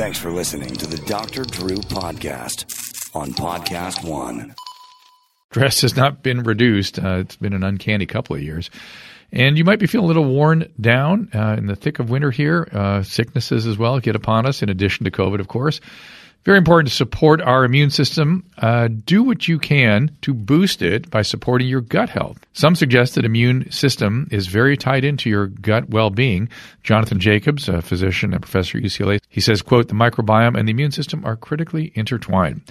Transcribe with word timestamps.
Thanks 0.00 0.18
for 0.18 0.32
listening 0.32 0.74
to 0.76 0.86
the 0.86 0.96
Dr. 0.96 1.44
Drew 1.44 1.76
Podcast 1.76 2.64
on 3.14 3.34
Podcast 3.34 4.02
One. 4.02 4.54
Dress 5.50 5.82
has 5.82 5.94
not 5.94 6.22
been 6.22 6.42
reduced. 6.42 6.98
Uh, 6.98 7.18
it's 7.18 7.36
been 7.36 7.52
an 7.52 7.62
uncanny 7.62 8.06
couple 8.06 8.34
of 8.34 8.42
years. 8.42 8.70
And 9.30 9.58
you 9.58 9.64
might 9.64 9.78
be 9.78 9.86
feeling 9.86 10.06
a 10.06 10.08
little 10.08 10.24
worn 10.24 10.72
down 10.80 11.28
uh, 11.34 11.56
in 11.58 11.66
the 11.66 11.76
thick 11.76 11.98
of 11.98 12.08
winter 12.08 12.30
here. 12.30 12.66
Uh, 12.72 13.02
sicknesses 13.02 13.66
as 13.66 13.76
well 13.76 14.00
get 14.00 14.16
upon 14.16 14.46
us, 14.46 14.62
in 14.62 14.70
addition 14.70 15.04
to 15.04 15.10
COVID, 15.10 15.38
of 15.38 15.48
course. 15.48 15.82
Very 16.44 16.56
important 16.56 16.88
to 16.88 16.94
support 16.94 17.42
our 17.42 17.64
immune 17.64 17.90
system. 17.90 18.44
Uh, 18.56 18.88
do 18.88 19.22
what 19.22 19.46
you 19.46 19.58
can 19.58 20.16
to 20.22 20.32
boost 20.32 20.80
it 20.80 21.10
by 21.10 21.20
supporting 21.20 21.68
your 21.68 21.82
gut 21.82 22.08
health. 22.08 22.38
Some 22.54 22.74
suggest 22.74 23.14
that 23.14 23.26
immune 23.26 23.70
system 23.70 24.26
is 24.30 24.46
very 24.46 24.76
tied 24.76 25.04
into 25.04 25.28
your 25.28 25.48
gut 25.48 25.90
well-being. 25.90 26.48
Jonathan 26.82 27.20
Jacobs, 27.20 27.68
a 27.68 27.82
physician 27.82 28.32
and 28.32 28.40
professor 28.40 28.78
at 28.78 28.84
UCLA, 28.84 29.20
he 29.28 29.42
says, 29.42 29.60
quote, 29.60 29.88
the 29.88 29.94
microbiome 29.94 30.58
and 30.58 30.66
the 30.66 30.72
immune 30.72 30.92
system 30.92 31.24
are 31.26 31.36
critically 31.36 31.92
intertwined. 31.94 32.62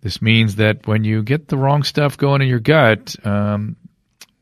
This 0.00 0.20
means 0.20 0.56
that 0.56 0.88
when 0.88 1.04
you 1.04 1.22
get 1.22 1.46
the 1.46 1.56
wrong 1.56 1.84
stuff 1.84 2.18
going 2.18 2.42
in 2.42 2.48
your 2.48 2.58
gut, 2.58 3.14
um, 3.24 3.76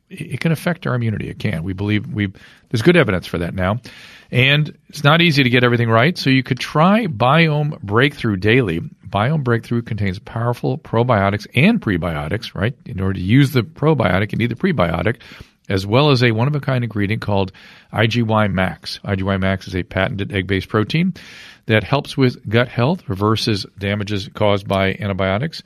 it 0.08 0.40
can 0.40 0.52
affect 0.52 0.86
our 0.86 0.94
immunity. 0.94 1.28
It 1.28 1.38
can. 1.38 1.62
We 1.62 1.72
believe 1.72 2.06
we 2.06 2.32
there's 2.70 2.82
good 2.82 2.96
evidence 2.96 3.26
for 3.26 3.38
that 3.38 3.54
now. 3.54 3.80
And 4.30 4.76
it's 4.88 5.02
not 5.02 5.20
easy 5.20 5.42
to 5.42 5.50
get 5.50 5.64
everything 5.64 5.90
right, 5.90 6.16
so 6.16 6.30
you 6.30 6.42
could 6.42 6.60
try 6.60 7.06
Biome 7.06 7.80
Breakthrough 7.80 8.36
Daily. 8.36 8.80
Biome 8.80 9.42
Breakthrough 9.42 9.82
contains 9.82 10.20
powerful 10.20 10.78
probiotics 10.78 11.46
and 11.54 11.80
prebiotics, 11.80 12.54
right? 12.54 12.76
In 12.86 13.00
order 13.00 13.14
to 13.14 13.20
use 13.20 13.52
the 13.52 13.62
probiotic, 13.62 14.30
you 14.30 14.38
need 14.38 14.50
the 14.50 14.54
prebiotic, 14.54 15.16
as 15.68 15.84
well 15.84 16.10
as 16.10 16.22
a 16.22 16.30
one 16.30 16.46
of 16.46 16.54
a 16.54 16.60
kind 16.60 16.84
ingredient 16.84 17.22
called 17.22 17.50
IGY 17.92 18.52
Max. 18.52 19.00
IGY 19.04 19.40
Max 19.40 19.66
is 19.66 19.74
a 19.74 19.82
patented 19.82 20.32
egg 20.32 20.46
based 20.46 20.68
protein 20.68 21.14
that 21.66 21.82
helps 21.82 22.16
with 22.16 22.48
gut 22.48 22.68
health, 22.68 23.08
reverses 23.08 23.66
damages 23.78 24.28
caused 24.34 24.68
by 24.68 24.96
antibiotics, 25.00 25.62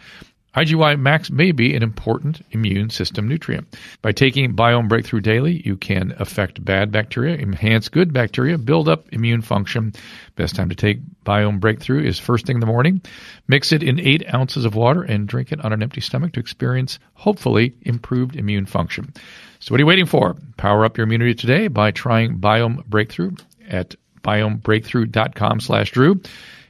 IGY 0.55 1.01
Max 1.01 1.31
may 1.31 1.51
be 1.51 1.75
an 1.75 1.83
important 1.83 2.41
immune 2.53 2.89
system 2.89 3.27
nutrient. 3.27 3.77
By 4.03 4.13
taking 4.13 4.55
Biome 4.55 4.89
Breakthrough 4.89 5.21
daily, 5.21 5.61
you 5.65 5.77
can 5.77 6.15
affect 6.19 6.65
bad 6.65 6.93
bacteria, 6.93 7.37
enhance 7.37 7.89
good 7.89 8.13
bacteria, 8.13 8.57
build 8.57 8.89
up 8.89 9.13
immune 9.13 9.43
function. 9.43 9.93
Best 10.37 10.55
time 10.55 10.69
to 10.69 10.77
take 10.77 11.01
Biome 11.25 11.59
Breakthrough 11.59 12.05
is 12.05 12.21
first 12.21 12.47
thing 12.47 12.57
in 12.57 12.61
the 12.61 12.67
morning. 12.67 13.03
Mix 13.49 13.73
it 13.73 13.83
in 13.83 13.99
eight 13.99 14.33
ounces 14.33 14.65
of 14.65 14.77
water 14.77 15.03
and 15.03 15.27
drink 15.27 15.51
it 15.51 15.65
on 15.65 15.73
an 15.73 15.83
empty 15.83 16.01
stomach 16.01 16.33
to 16.35 16.41
experience, 16.41 17.01
hopefully, 17.15 17.75
improved 17.83 18.37
immune 18.37 18.67
function. 18.67 19.13
So 19.59 19.73
what 19.73 19.79
are 19.79 19.83
you 19.83 19.87
waiting 19.87 20.07
for? 20.07 20.37
Power 20.57 20.85
up 20.85 20.97
your 20.97 21.07
immunity 21.07 21.35
today 21.35 21.67
by 21.67 21.91
trying 21.91 22.39
Biome 22.39 22.85
Breakthrough 22.87 23.33
at 23.69 23.97
biomebreakthrough.com 24.23 25.61
slash 25.61 25.91
Drew. 25.91 26.21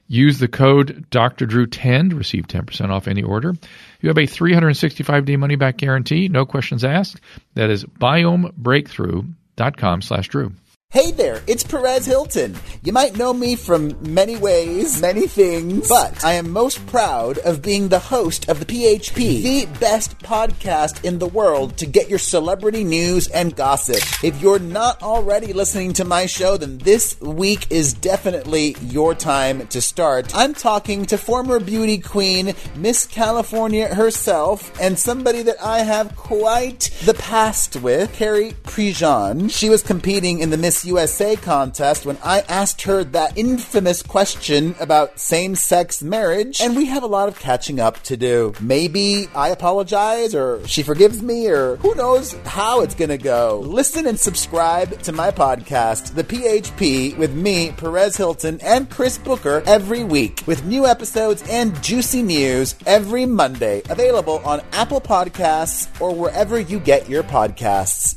Use 0.07 0.39
the 0.39 0.49
code 0.49 1.07
Dr. 1.11 1.47
Drew 1.47 1.67
10 1.67 2.11
to 2.11 2.17
receive 2.17 2.47
10% 2.47 2.91
off 2.91 3.09
any 3.09 3.23
order. 3.23 3.55
You 4.01 4.11
have 4.11 4.19
a 4.19 4.27
365 4.27 5.25
day 5.25 5.37
money 5.37 5.57
back 5.57 5.79
guarantee, 5.79 6.29
no 6.29 6.45
questions 6.45 6.85
asked. 6.85 7.23
That 7.55 7.71
is 7.71 7.85
biomebreakthrough.com 7.85 10.03
slash 10.03 10.29
Drew. 10.29 10.53
Hey 10.95 11.11
there, 11.11 11.43
it's 11.49 11.65
Perez 11.65 12.07
Hilton. 12.07 12.55
You 12.85 12.93
might 12.93 13.17
know 13.17 13.33
me 13.33 13.57
from 13.57 13.97
many 14.15 14.37
ways, 14.37 15.01
many 15.01 15.27
things, 15.27 15.89
but 15.89 16.25
I 16.25 16.35
am 16.35 16.53
most 16.53 16.87
proud 16.87 17.39
of 17.39 17.63
being 17.63 17.89
the 17.89 17.99
host 17.99 18.49
of 18.49 18.61
the 18.61 18.65
PHP, 18.65 19.43
the 19.43 19.67
best 19.81 20.17
podcast 20.21 21.05
in 21.05 21.19
the 21.19 21.27
world 21.27 21.77
to 21.79 21.87
get 21.87 22.09
your 22.09 22.21
celebrity 22.21 22.85
news 22.85 23.27
and 23.27 23.57
gossip. 23.57 23.97
If 24.23 24.41
you're 24.41 24.61
not 24.61 25.03
already 25.03 25.53
listening 25.53 25.95
to 25.95 26.05
my 26.05 26.27
show, 26.27 26.57
then 26.57 26.79
this 26.79 27.21
week 27.21 27.67
is 27.73 27.93
definitely 27.93 28.77
your 28.81 29.17
time 29.17 29.67
to 29.69 29.81
start. 29.81 30.33
I'm 30.33 30.55
talking 30.55 31.07
to 31.07 31.19
former 31.19 31.59
beauty 31.59 31.99
queen, 31.99 32.55
Miss 32.77 33.05
California 33.05 33.93
herself, 33.93 34.81
and 34.81 34.97
somebody 34.97 35.43
that 35.43 35.61
I 35.61 35.81
have 35.81 36.15
quite 36.15 36.97
the 37.05 37.15
past 37.15 37.75
with, 37.75 38.13
Carrie 38.13 38.53
Prejean. 38.63 39.51
She 39.51 39.69
was 39.69 39.83
competing 39.83 40.39
in 40.39 40.51
the 40.51 40.57
Miss 40.57 40.84
USA 40.87 41.37
contest 41.37 42.07
when 42.07 42.19
I 42.23 42.41
asked 42.49 42.83
her 42.83 43.05
that 43.05 43.37
infamous 43.37 44.03
question 44.03 44.75
about 44.81 45.19
same 45.19 45.55
sex 45.55 46.03
marriage, 46.03 46.61
and 46.61 46.77
we 46.77 46.87
have 46.87 47.03
a 47.03 47.07
lot 47.07 47.29
of 47.29 47.39
catching 47.39 47.81
up 47.81 48.03
to 48.05 48.17
do. 48.17 48.53
Maybe 48.61 49.29
I 49.35 49.49
apologize, 49.49 50.35
or 50.35 50.67
she 50.67 50.83
forgives 50.83 51.23
me, 51.23 51.49
or 51.49 51.77
who 51.77 51.95
knows 51.95 52.33
how 52.45 52.83
it's 52.83 52.95
gonna 52.95 53.19
go. 53.19 53.61
Listen 53.65 54.07
and 54.07 54.19
subscribe 54.19 55.01
to 55.03 55.13
my 55.13 55.31
podcast, 55.31 56.15
The 56.15 56.25
PHP, 56.25 57.17
with 57.17 57.35
me, 57.35 57.73
Perez 57.77 58.17
Hilton, 58.17 58.59
and 58.63 58.91
Chris 58.91 59.19
Booker 59.19 59.63
every 59.67 60.05
week, 60.05 60.43
with 60.47 60.65
new 60.65 60.87
episodes 60.87 61.43
and 61.49 61.81
juicy 61.83 62.23
news 62.23 62.75
every 62.87 63.27
Monday. 63.27 63.83
Available 63.91 64.41
on 64.45 64.63
Apple 64.73 65.01
Podcasts 65.01 65.89
or 66.01 66.15
wherever 66.15 66.59
you 66.59 66.79
get 66.81 67.09
your 67.09 67.23
podcasts. 67.23 68.17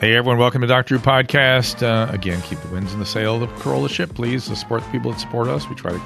Hey 0.00 0.14
everyone, 0.14 0.38
welcome 0.38 0.62
to 0.62 0.66
Dr. 0.66 0.96
Drew 0.96 0.98
Podcast. 0.98 1.82
Uh, 1.82 2.10
again, 2.10 2.40
keep 2.40 2.58
the 2.60 2.68
winds 2.68 2.94
in 2.94 3.00
the 3.00 3.04
sail 3.04 3.34
of 3.34 3.40
the 3.42 3.62
Corolla 3.62 3.90
ship, 3.90 4.14
please. 4.14 4.46
To 4.46 4.56
support 4.56 4.82
the 4.82 4.88
people 4.88 5.12
that 5.12 5.20
support 5.20 5.48
us. 5.48 5.68
We 5.68 5.74
try 5.74 5.92
to 5.92 6.00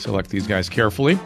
select 0.00 0.30
these 0.30 0.46
guys 0.46 0.68
carefully. 0.68 1.18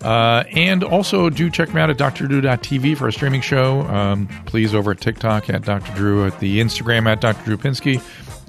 Uh, 0.00 0.44
and 0.52 0.84
also 0.84 1.28
do 1.30 1.50
check 1.50 1.74
me 1.74 1.80
out 1.80 1.90
at 1.90 1.98
drdrew.tv 1.98 2.96
for 2.96 3.08
a 3.08 3.12
streaming 3.12 3.40
show. 3.40 3.80
Um, 3.88 4.28
please 4.46 4.72
over 4.72 4.92
at 4.92 5.00
TikTok 5.00 5.50
at 5.50 5.62
Dr. 5.62 5.92
Drew, 5.96 6.24
at 6.24 6.38
the 6.38 6.60
Instagram 6.60 7.08
at 7.08 7.20
Dr. 7.20 7.42
Drew 7.44 7.56
Pinsky, 7.56 8.00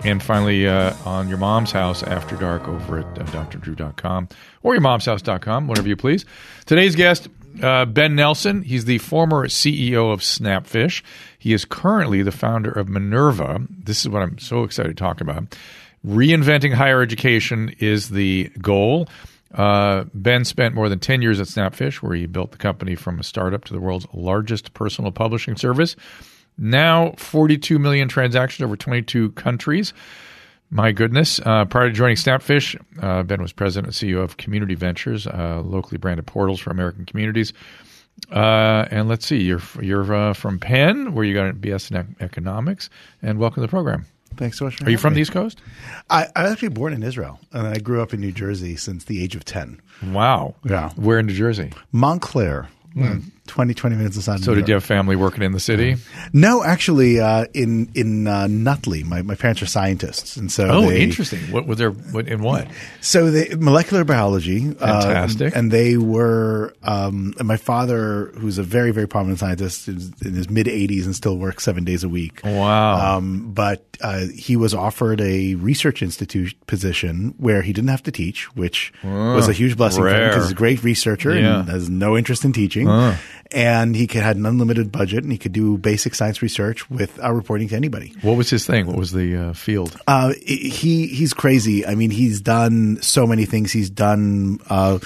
and 0.06 0.22
finally 0.22 0.68
uh, 0.68 0.94
on 1.04 1.28
your 1.28 1.40
mom's 1.40 1.72
house 1.72 2.04
after 2.04 2.36
dark 2.36 2.68
over 2.68 3.00
at 3.00 3.06
uh, 3.20 3.24
drdrew.com 3.24 4.30
or 4.62 4.76
your 4.76 4.82
mom's 4.82 5.06
house.com, 5.06 5.68
whatever 5.68 5.88
you 5.88 5.96
please. 5.96 6.26
Today's 6.68 6.96
guest, 6.96 7.28
uh, 7.62 7.86
Ben 7.86 8.16
Nelson. 8.16 8.62
He's 8.62 8.86
the 8.86 8.98
former 9.00 9.48
CEO 9.48 10.12
of 10.12 10.22
Snapfish. 10.22 11.04
He 11.38 11.54
is 11.54 11.66
currently 11.66 12.22
the 12.22 12.32
founder 12.32 12.72
of 12.72 12.90
Minerva. 12.90 13.62
This 13.70 14.02
is 14.02 14.10
what 14.10 14.22
I'm 14.22 14.38
so 14.38 14.64
excited 14.64 14.90
to 14.90 14.96
talk 14.96 15.22
about. 15.22 15.56
Reinventing 16.06 16.74
higher 16.74 17.02
education 17.02 17.76
is 17.80 18.10
the 18.10 18.52
goal. 18.62 19.08
Uh, 19.54 20.04
ben 20.14 20.44
spent 20.44 20.76
more 20.76 20.90
than 20.90 21.00
10 21.00 21.22
years 21.22 21.40
at 21.40 21.48
Snapfish, 21.48 21.96
where 21.96 22.16
he 22.16 22.26
built 22.26 22.52
the 22.52 22.58
company 22.58 22.94
from 22.96 23.20
a 23.20 23.24
startup 23.24 23.64
to 23.66 23.74
the 23.74 23.80
world's 23.80 24.06
largest 24.14 24.74
personal 24.74 25.12
publishing 25.12 25.56
service. 25.56 25.96
Now, 26.58 27.14
42 27.18 27.80
million 27.80 28.08
transactions 28.08 28.66
over 28.66 28.76
22 28.76 29.32
countries. 29.32 29.94
My 30.76 30.92
goodness. 30.92 31.40
Uh, 31.40 31.64
prior 31.64 31.88
to 31.88 31.94
joining 31.94 32.18
Snapfish, 32.18 32.76
uh, 33.02 33.24
Ben 33.24 33.42
was 33.42 33.54
president 33.54 33.88
and 33.88 34.12
CEO 34.12 34.22
of 34.22 34.36
Community 34.36 34.76
Ventures, 34.76 35.26
uh, 35.26 35.62
locally 35.64 35.98
branded 35.98 36.26
portals 36.28 36.60
for 36.60 36.70
American 36.70 37.06
communities. 37.06 37.54
Uh, 38.30 38.86
and 38.92 39.08
let's 39.08 39.26
see, 39.26 39.42
you're 39.42 39.62
you're 39.82 40.14
uh, 40.14 40.34
from 40.34 40.60
Penn, 40.60 41.14
where 41.14 41.24
you 41.24 41.34
got 41.34 41.50
a 41.50 41.54
BS 41.54 41.92
in 41.92 42.16
economics, 42.20 42.90
and 43.22 43.40
welcome 43.40 43.56
to 43.56 43.62
the 43.62 43.70
program. 43.70 44.06
Thanks 44.36 44.60
so 44.60 44.66
much. 44.66 44.82
Are 44.82 44.92
you 44.92 44.98
from 44.98 45.14
me. 45.14 45.16
the 45.16 45.22
East 45.22 45.32
Coast? 45.32 45.62
I, 46.10 46.28
I 46.36 46.44
was 46.44 46.52
actually 46.52 46.70
born 46.70 46.92
in 46.92 47.04
Israel, 47.04 47.40
and 47.54 47.66
I 47.66 47.78
grew 47.80 48.02
up 48.02 48.14
in 48.14 48.20
New 48.20 48.34
Jersey 48.34 48.76
since 48.76 49.06
the 49.06 49.24
age 49.24 49.34
of 49.38 49.46
ten. 49.46 49.82
Wow. 50.08 50.56
Yeah. 50.66 50.90
Where 50.98 51.20
in 51.20 51.28
New 51.28 51.36
Jersey? 51.36 51.72
Montclair. 51.94 52.68
Mm. 52.98 53.32
20, 53.48 53.74
20 53.74 53.96
minutes 53.96 54.16
inside. 54.16 54.40
So 54.44 54.56
did 54.56 54.68
you 54.68 54.74
have 54.74 54.84
family 54.84 55.16
working 55.16 55.44
in 55.44 55.52
the 55.52 55.60
city? 55.60 55.98
No, 56.34 56.64
actually, 56.64 57.20
uh, 57.20 57.46
in 57.54 57.90
in 57.94 58.28
uh, 58.28 58.48
Nutley, 58.48 59.04
my, 59.04 59.22
my 59.22 59.36
parents 59.36 59.62
are 59.62 59.66
scientists, 59.68 60.36
and 60.36 60.52
so 60.52 60.68
Oh, 60.68 60.90
they, 60.90 61.02
interesting. 61.02 61.40
What 61.52 61.68
was 61.68 61.78
there? 61.78 61.92
What 61.92 62.28
in 62.28 62.42
what? 62.42 62.68
So 63.02 63.30
they 63.32 63.54
molecular 63.56 64.04
biology, 64.04 64.76
uh, 64.80 65.02
Fantastic. 65.04 65.56
and 65.56 65.72
they 65.72 65.98
were. 65.98 66.74
Um, 66.84 67.34
and 67.38 67.48
my 67.48 67.58
father, 67.58 68.32
who's 68.38 68.58
a 68.58 68.64
very 68.64 68.92
very 68.92 69.08
prominent 69.08 69.40
scientist, 69.40 69.88
is 69.88 70.12
in 70.24 70.34
his 70.34 70.50
mid 70.50 70.68
80s 70.68 71.06
and 71.06 71.16
still 71.16 71.38
works 71.38 71.64
seven 71.64 71.84
days 71.84 72.04
a 72.04 72.10
week. 72.10 72.42
Wow. 72.44 73.18
Um, 73.18 73.52
but 73.54 73.86
uh, 74.02 74.26
he 74.36 74.56
was 74.58 74.74
offered 74.74 75.22
a 75.22 75.56
research 75.56 76.02
institute 76.02 76.56
position 76.68 77.34
where 77.38 77.62
he 77.62 77.72
didn't 77.74 77.90
have 77.90 78.04
to 78.04 78.12
teach, 78.12 78.54
which 78.56 78.92
was 79.04 79.48
a 79.48 79.54
huge 79.54 79.78
blessing 79.78 80.02
for 80.04 80.10
him 80.10 80.30
because 80.30 80.44
he's 80.46 80.52
a 80.52 80.56
great 80.56 80.84
researcher 80.84 81.34
Yeah. 81.38 81.60
and 81.60 81.70
has 81.70 81.90
no 81.90 82.18
interest 82.18 82.44
in 82.44 82.52
teaching. 82.54 82.88
And 83.56 83.96
he 83.96 84.06
could, 84.06 84.22
had 84.22 84.36
an 84.36 84.46
unlimited 84.46 84.92
budget 84.92 85.24
and 85.24 85.32
he 85.32 85.38
could 85.38 85.54
do 85.54 85.78
basic 85.78 86.14
science 86.14 86.42
research 86.42 86.90
without 86.90 87.34
reporting 87.34 87.70
to 87.70 87.76
anybody. 87.76 88.14
what 88.22 88.36
was 88.36 88.50
his 88.50 88.66
thing? 88.66 88.86
What 88.86 88.98
was 88.98 89.14
the 89.14 89.36
uh, 89.36 89.54
field? 89.54 89.96
Uh, 90.08 90.34
he 90.46 91.08
he's 91.08 91.34
crazy. 91.34 91.86
I 91.86 91.96
mean, 91.96 92.12
he's 92.12 92.42
done 92.42 93.02
so 93.02 93.26
many 93.26 93.46
things. 93.46 93.72
He's 93.72 93.90
done 93.90 94.60
uh, 94.70 95.00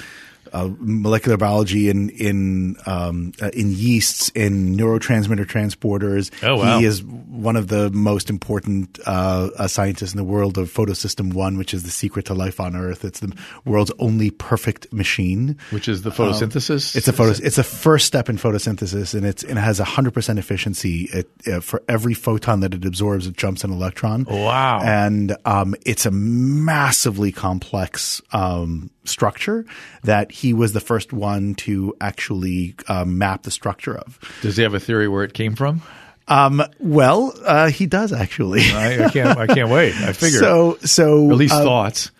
uh, 0.52 0.70
molecular 0.78 1.36
biology 1.36 1.88
in 1.88 2.10
in 2.10 2.76
um, 2.86 3.32
uh, 3.42 3.50
in 3.52 3.70
yeasts, 3.70 4.30
in 4.34 4.76
neurotransmitter 4.76 5.46
transporters. 5.46 6.30
Oh, 6.42 6.56
wow. 6.56 6.78
He 6.78 6.84
is 6.84 7.02
one 7.02 7.56
of 7.56 7.68
the 7.68 7.90
most 7.90 8.30
important 8.30 8.98
uh, 9.06 9.50
uh, 9.56 9.68
scientists 9.68 10.12
in 10.12 10.16
the 10.16 10.24
world 10.24 10.58
of 10.58 10.72
photosystem 10.72 11.32
one, 11.32 11.58
which 11.58 11.74
is 11.74 11.82
the 11.84 11.90
secret 11.90 12.26
to 12.26 12.34
life 12.34 12.60
on 12.60 12.76
Earth. 12.76 13.04
It's 13.04 13.20
the 13.20 13.34
world's 13.64 13.92
only 13.98 14.30
perfect 14.30 14.92
machine. 14.92 15.56
Which 15.70 15.88
is 15.88 16.02
the 16.02 16.10
photosynthesis? 16.10 16.96
It's 16.96 17.08
a 17.08 17.12
photo. 17.12 17.34
It's 17.42 17.58
a 17.58 17.64
first 17.64 18.06
step 18.06 18.28
in 18.28 18.36
photosynthesis, 18.36 19.14
and 19.14 19.24
it's 19.26 19.42
and 19.42 19.58
it 19.58 19.62
has 19.62 19.78
hundred 19.78 20.14
percent 20.14 20.38
efficiency. 20.38 21.08
It, 21.12 21.30
uh, 21.46 21.60
for 21.60 21.82
every 21.88 22.14
photon 22.14 22.60
that 22.60 22.74
it 22.74 22.84
absorbs, 22.84 23.26
it 23.26 23.36
jumps 23.36 23.64
an 23.64 23.72
electron. 23.72 24.24
Wow. 24.24 24.80
And 24.82 25.36
um, 25.44 25.74
it's 25.84 26.06
a 26.06 26.10
massively 26.10 27.32
complex 27.32 28.20
um, 28.32 28.90
structure 29.04 29.64
that 30.04 30.30
he 30.40 30.54
was 30.54 30.72
the 30.72 30.80
first 30.80 31.12
one 31.12 31.54
to 31.56 31.94
actually 32.00 32.74
um, 32.88 33.18
map 33.18 33.42
the 33.42 33.50
structure 33.50 33.96
of. 33.96 34.18
Does 34.40 34.56
he 34.56 34.62
have 34.62 34.74
a 34.74 34.80
theory 34.80 35.06
where 35.08 35.22
it 35.22 35.34
came 35.34 35.54
from? 35.54 35.82
Um, 36.28 36.62
well, 36.78 37.34
uh, 37.44 37.70
he 37.70 37.86
does 37.86 38.12
actually. 38.12 38.62
I, 38.62 39.04
I 39.04 39.10
can't. 39.10 39.38
I 39.38 39.46
can't 39.46 39.68
wait. 39.68 39.94
I 39.96 40.12
figure. 40.12 40.38
So, 40.46 40.78
so 40.82 41.30
at 41.30 41.36
least 41.36 41.54
uh, 41.54 41.64
thoughts. 41.64 42.10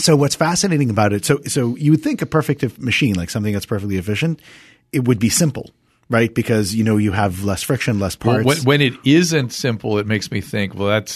So 0.00 0.16
what's 0.16 0.34
fascinating 0.34 0.90
about 0.90 1.12
it? 1.12 1.24
So 1.24 1.40
so 1.46 1.76
you 1.76 1.92
would 1.92 2.02
think 2.02 2.22
a 2.22 2.26
perfect 2.26 2.78
machine, 2.78 3.14
like 3.14 3.30
something 3.30 3.52
that's 3.52 3.66
perfectly 3.66 3.96
efficient, 3.98 4.40
it 4.92 5.06
would 5.06 5.18
be 5.20 5.28
simple, 5.28 5.70
right? 6.10 6.34
Because 6.34 6.74
you 6.74 6.82
know 6.82 6.96
you 6.96 7.12
have 7.12 7.44
less 7.44 7.62
friction, 7.62 8.00
less 8.00 8.18
Well, 8.18 8.42
parts. 8.42 8.46
when, 8.46 8.80
when 8.80 8.80
it 8.82 8.94
isn't 9.04 9.52
simple, 9.52 9.98
it 9.98 10.06
makes 10.06 10.30
me 10.30 10.40
think. 10.40 10.74
Well, 10.74 10.88
that's 10.88 11.12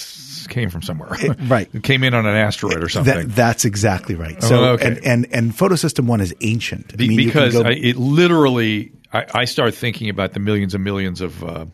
came 0.49 0.71
from 0.71 0.83
somewhere, 0.83 1.11
It- 1.13 1.37
right. 1.49 1.69
It 1.75 1.83
came 1.83 2.05
in 2.05 2.15
on 2.15 2.27
an 2.27 2.37
asteroid 2.37 2.83
or 2.83 2.89
something. 2.89 3.15
that, 3.15 3.35
that's 3.37 3.65
exactly 3.65 4.15
right. 4.15 4.43
So 4.43 4.57
Oh, 4.65 4.65
okay. 4.75 4.87
and, 4.89 5.05
and 5.07 5.27
and 5.33 5.53
photosystem 5.53 6.07
one 6.07 6.21
is 6.21 6.35
ancient. 6.41 6.93
I 6.95 6.97
mean, 7.07 7.17
because 7.17 7.55
go- 7.55 7.63
I, 7.63 7.71
it 7.73 7.97
literally, 7.97 8.93
I, 9.13 9.25
I 9.35 9.45
start 9.45 9.75
thinking 9.75 10.09
about 10.11 10.33
the 10.33 10.41
millions 10.41 10.75
and 10.75 10.83
millions 10.85 11.21
of 11.21 11.43
uh, 11.45 11.67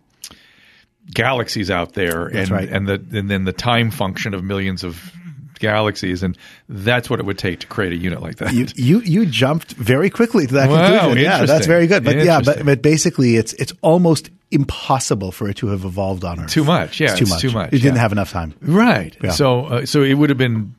galaxies 1.12 1.70
out 1.70 1.94
there, 1.94 2.30
That's 2.32 2.48
and 2.48 2.50
right. 2.50 2.68
and 2.68 2.88
the 2.88 2.94
and 3.18 3.30
then 3.30 3.44
the 3.44 3.52
time 3.52 3.90
function 3.90 4.34
of 4.34 4.42
millions 4.44 4.84
of 4.84 5.12
galaxies, 5.58 6.22
and 6.22 6.36
that's 6.68 7.08
what 7.08 7.20
it 7.20 7.26
would 7.26 7.38
take 7.38 7.60
to 7.60 7.66
create 7.68 7.92
a 7.92 7.96
unit 7.96 8.20
like 8.20 8.36
that. 8.36 8.52
you, 8.52 8.66
you 8.74 9.00
you 9.00 9.26
jumped 9.26 9.72
very 9.74 10.10
quickly 10.10 10.46
to 10.46 10.54
that 10.54 10.68
Wow, 10.68 10.90
conclusion. 11.00 11.24
Yeah, 11.24 11.44
that's 11.44 11.66
very 11.66 11.86
good. 11.86 12.04
But 12.04 12.16
yeah, 12.16 12.40
but, 12.44 12.64
but 12.64 12.82
basically, 12.82 13.36
it's 13.36 13.52
it's 13.54 13.72
almost 13.82 14.30
impossible 14.52 15.32
for 15.32 15.48
it 15.48 15.56
to 15.58 15.68
have 15.68 15.84
evolved 15.84 16.24
on 16.24 16.40
Earth. 16.40 16.50
Too 16.50 16.64
much, 16.64 17.00
yeah, 17.00 17.10
it's 17.10 17.18
too 17.18 17.22
it's 17.22 17.30
much. 17.30 17.40
too 17.40 17.50
much, 17.52 17.68
It 17.72 17.78
didn't 17.82 17.96
yeah. 17.96 18.00
have 18.02 18.12
enough 18.12 18.30
time. 18.30 18.54
Right. 18.60 19.16
Yeah. 19.22 19.30
So 19.32 19.64
uh, 19.66 19.86
so 19.86 20.02
it 20.02 20.14
would 20.14 20.30
have 20.30 20.38
been 20.38 20.74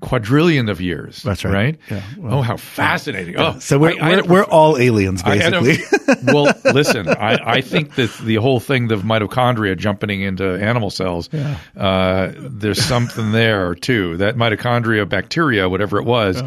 quadrillion 0.00 0.68
of 0.68 0.80
years. 0.82 1.22
That's 1.22 1.44
right. 1.46 1.52
Right. 1.54 1.78
Yeah, 1.90 2.02
oh, 2.22 2.42
how 2.42 2.58
fascinating! 2.58 3.36
Oh, 3.38 3.58
So 3.58 3.78
we're 3.78 3.92
I- 4.00 4.12
I 4.12 4.16
we're, 4.16 4.22
we're 4.24 4.44
all 4.44 4.76
aliens, 4.76 5.22
had 5.22 5.54
a- 5.54 5.60
basically. 5.62 6.14
well, 6.32 6.52
listen, 6.64 7.08
I, 7.08 7.38
I 7.42 7.60
think 7.62 7.94
that 7.94 8.12
the 8.22 8.36
whole 8.36 8.60
thing 8.60 8.92
of 8.92 9.00
mitochondria 9.02 9.76
jumping 9.78 10.20
into 10.20 10.44
animal 10.44 10.90
cells, 10.90 11.30
uh, 11.32 12.32
there's 12.36 12.84
something 12.84 13.32
there 13.32 13.74
too. 13.74 14.18
That 14.18 14.36
mitochondria 14.36 15.08
bacteria, 15.08 15.68
whatever 15.70 15.98
it 15.98 16.04
was, 16.04 16.42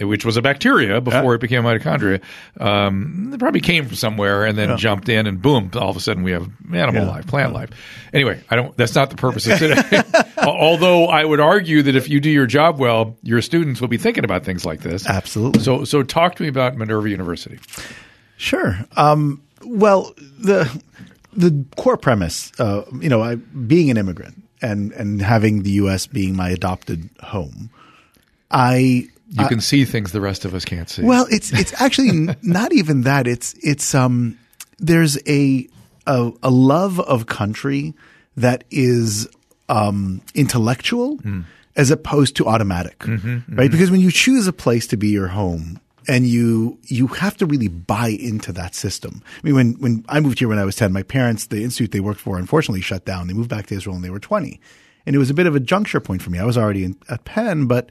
which 0.00 0.24
was 0.24 0.36
a 0.36 0.42
bacteria 0.42 1.00
before 1.00 1.34
it 1.34 1.40
became 1.40 1.62
mitochondria, 1.64 2.20
um, 2.60 3.30
it 3.32 3.38
probably 3.40 3.60
came 3.60 3.86
from 3.86 3.96
somewhere 3.96 4.44
and 4.44 4.56
then 4.58 4.76
jumped 4.78 5.08
in, 5.08 5.26
and 5.26 5.40
boom, 5.42 5.70
all 5.74 5.90
of 5.90 5.96
a 5.96 6.00
sudden 6.00 6.22
we 6.22 6.32
have 6.32 6.48
animal 6.72 7.02
Yeah. 7.02 7.08
life, 7.10 7.26
plant 7.26 7.52
life. 7.52 7.70
Anyway, 8.12 8.42
I 8.50 8.56
don't. 8.56 8.76
That's 8.76 8.94
not 8.94 9.10
the 9.10 9.16
purpose 9.16 9.46
of 9.46 9.58
today. 9.58 10.02
Although 10.38 11.06
I 11.06 11.24
would 11.24 11.40
argue 11.40 11.82
that 11.82 11.94
if 11.96 12.08
you 12.08 12.20
do 12.20 12.30
your 12.30 12.46
job 12.46 12.78
well, 12.78 13.16
your 13.22 13.42
students 13.42 13.80
will 13.80 13.88
be 13.88 13.98
thinking 13.98 14.24
about 14.24 14.44
things 14.44 14.64
like 14.64 14.80
this. 14.80 15.06
Absolutely. 15.06 15.62
So, 15.62 15.84
so 15.84 16.02
talk 16.02 16.34
to 16.36 16.42
me 16.42 16.48
about 16.48 16.76
Minerva 16.76 17.08
University. 17.10 17.58
Sure. 18.36 18.78
Um, 18.96 19.42
well, 19.64 20.14
the 20.38 20.82
the 21.32 21.64
core 21.76 21.96
premise, 21.98 22.50
uh, 22.58 22.84
you 23.00 23.08
know, 23.08 23.22
I, 23.22 23.34
being 23.36 23.90
an 23.90 23.96
immigrant 23.98 24.42
and 24.62 24.92
and 24.92 25.20
having 25.20 25.62
the 25.62 25.72
U.S. 25.72 26.06
being 26.06 26.34
my 26.34 26.48
adopted 26.48 27.08
home, 27.22 27.70
I 28.50 29.08
You 29.30 29.46
can 29.46 29.60
see 29.60 29.84
things 29.84 30.10
the 30.12 30.20
rest 30.20 30.44
of 30.44 30.54
us 30.54 30.64
can't 30.64 30.88
see. 30.90 31.02
well, 31.02 31.26
it's 31.30 31.52
it's 31.52 31.80
actually 31.80 32.28
not 32.42 32.72
even 32.72 33.02
that. 33.02 33.26
It's 33.26 33.54
it's 33.62 33.94
um 33.94 34.36
there's 34.78 35.16
a 35.28 35.68
a, 36.06 36.32
a 36.42 36.50
love 36.50 36.98
of 37.00 37.26
country 37.26 37.94
that 38.36 38.64
is 38.70 39.28
um 39.68 40.20
intellectual 40.34 41.18
as 41.76 41.90
opposed 41.90 42.34
to 42.36 42.46
automatic, 42.48 43.04
right? 43.06 43.70
Because 43.70 43.90
when 43.90 44.00
you 44.00 44.10
choose 44.10 44.46
a 44.48 44.52
place 44.52 44.86
to 44.88 44.96
be 44.96 45.08
your 45.08 45.28
home. 45.28 45.80
And 46.08 46.26
you 46.26 46.78
you 46.86 47.06
have 47.08 47.36
to 47.36 47.46
really 47.46 47.68
buy 47.68 48.08
into 48.08 48.52
that 48.52 48.74
system. 48.74 49.22
I 49.36 49.40
mean, 49.44 49.54
when 49.54 49.72
when 49.74 50.04
I 50.08 50.18
moved 50.18 50.38
here 50.40 50.48
when 50.48 50.58
I 50.58 50.64
was 50.64 50.74
ten, 50.74 50.92
my 50.92 51.02
parents, 51.04 51.46
the 51.46 51.62
institute 51.62 51.92
they 51.92 52.00
worked 52.00 52.20
for, 52.20 52.38
unfortunately 52.38 52.80
shut 52.80 53.04
down. 53.04 53.28
They 53.28 53.34
moved 53.34 53.50
back 53.50 53.66
to 53.66 53.74
Israel 53.76 53.94
when 53.94 54.02
they 54.02 54.10
were 54.10 54.18
twenty, 54.18 54.60
and 55.04 55.14
it 55.14 55.18
was 55.20 55.28
a 55.30 55.34
bit 55.34 55.46
of 55.46 55.54
a 55.54 55.60
juncture 55.60 56.00
point 56.00 56.22
for 56.22 56.30
me. 56.30 56.38
I 56.40 56.44
was 56.44 56.56
already 56.56 56.84
in, 56.84 56.96
at 57.10 57.24
Penn, 57.26 57.66
but 57.66 57.90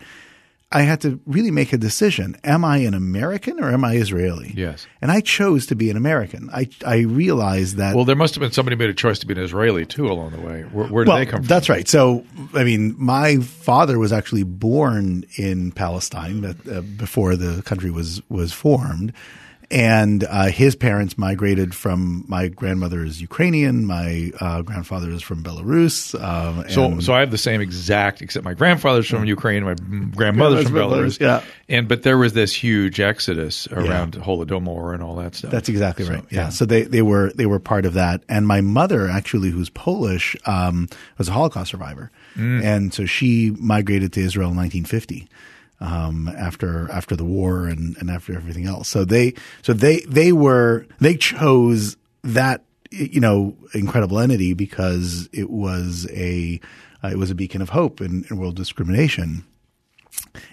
I 0.72 0.84
had 0.84 1.02
to 1.02 1.20
really 1.26 1.50
make 1.50 1.74
a 1.74 1.78
decision. 1.78 2.38
Am 2.44 2.64
I 2.64 2.78
an 2.78 2.94
American 2.94 3.60
or 3.60 3.72
am 3.72 3.84
I 3.84 3.96
Israeli? 3.96 4.54
Yes. 4.56 4.86
And 5.02 5.12
I 5.12 5.20
chose 5.20 5.66
to 5.68 5.76
be 5.76 5.90
an 5.90 5.98
American. 5.98 6.50
I, 6.54 6.70
I 6.86 7.00
realized 7.00 7.78
that. 7.78 7.96
Well, 7.96 8.06
there 8.06 8.16
must 8.16 8.36
have 8.36 8.42
been 8.42 8.52
somebody 8.52 8.76
made 8.76 8.92
a 8.92 8.94
choice 8.94 9.18
to 9.20 9.26
be 9.26 9.34
an 9.34 9.40
Israeli 9.40 9.88
too 9.88 10.08
along 10.08 10.32
the 10.32 10.42
way. 10.42 10.62
Where, 10.62 10.86
where 10.88 11.06
did 11.06 11.10
well, 11.10 11.18
they 11.18 11.26
come 11.26 11.40
from? 11.40 11.48
that's 11.48 11.70
right. 11.70 11.88
So, 11.88 12.24
I 12.54 12.64
mean, 12.64 12.94
my 13.00 13.38
father 13.38 13.98
was 13.98 14.14
actually 14.14 14.44
born 14.44 15.24
in 15.38 15.72
Palestine 15.72 16.46
uh, 16.46 16.82
before 16.82 17.36
the 17.36 17.64
country 17.64 17.90
was, 17.90 18.22
was 18.30 18.54
formed. 18.54 19.12
And 19.72 20.24
uh, 20.24 20.46
his 20.48 20.76
parents 20.76 21.16
migrated 21.16 21.76
from 21.76 22.26
my 22.28 22.48
grandmother 22.48 23.04
is 23.04 23.22
Ukrainian, 23.22 23.86
my 23.86 24.32
uh, 24.40 24.64
grandfather 24.64 25.12
is 25.12 25.22
from 25.22 25.44
Belarus. 25.44 26.20
Um, 26.20 26.66
So, 26.70 26.86
and- 26.86 27.04
so 27.04 27.14
I 27.14 27.20
have 27.20 27.30
the 27.30 27.38
same 27.38 27.62
exact, 27.62 28.24
except 28.24 28.44
my 28.44 28.56
grandfather's 28.56 29.08
from 29.08 29.26
Ukraine, 29.26 29.64
my 29.64 29.76
grandmother's 30.16 30.66
Belarus. 30.66 30.68
from 30.70 30.76
Belarus, 30.76 31.20
yeah. 31.20 31.42
and 31.68 31.88
but 31.88 32.02
there 32.02 32.18
was 32.18 32.34
this 32.34 32.52
huge 32.52 33.00
exodus 33.00 33.68
around 33.68 34.14
Holodomor 34.14 34.94
and 34.96 35.04
all 35.04 35.16
that 35.18 35.36
stuff. 35.36 35.52
That's 35.52 35.70
exactly 35.70 36.06
So, 36.06 36.14
right. 36.14 36.26
Yeah. 36.32 36.50
So 36.50 36.66
they, 36.66 36.84
they 36.84 37.04
were 37.04 37.32
they 37.36 37.46
were 37.46 37.60
part 37.60 37.86
of 37.86 37.94
that. 37.94 38.24
And 38.28 38.48
my 38.48 38.62
mother, 38.62 39.08
actually, 39.08 39.52
who's 39.52 39.70
Polish, 39.70 40.36
um, 40.48 40.88
was 41.20 41.30
a 41.30 41.32
Holocaust 41.32 41.70
survivor, 41.72 42.10
and 42.36 42.92
so 42.94 43.06
she 43.06 43.52
migrated 43.60 44.14
to 44.14 44.22
Israel 44.22 44.50
in 44.50 44.56
1950. 44.56 45.28
Um, 45.82 46.28
after 46.38 46.92
after 46.92 47.16
the 47.16 47.24
war 47.24 47.66
and, 47.66 47.96
and 48.00 48.10
after 48.10 48.36
everything 48.36 48.66
else, 48.66 48.90
so 48.90 49.06
they 49.06 49.34
so 49.62 49.72
they 49.72 50.02
they 50.02 50.34
were 50.34 50.86
they 51.00 51.16
chose 51.16 51.96
that 52.22 52.66
you 52.92 53.22
know 53.22 53.56
incredible 53.74 54.20
entity 54.20 54.54
because 54.54 55.30
it 55.32 55.50
was 55.50 56.06
a 56.12 56.60
uh, 57.04 57.08
it 57.08 57.18
was 57.18 57.32
a 57.32 57.36
beacon 57.36 57.62
of 57.62 57.70
hope 57.70 58.02
in, 58.02 58.26
in 58.30 58.38
world 58.38 58.56
discrimination. 58.56 59.46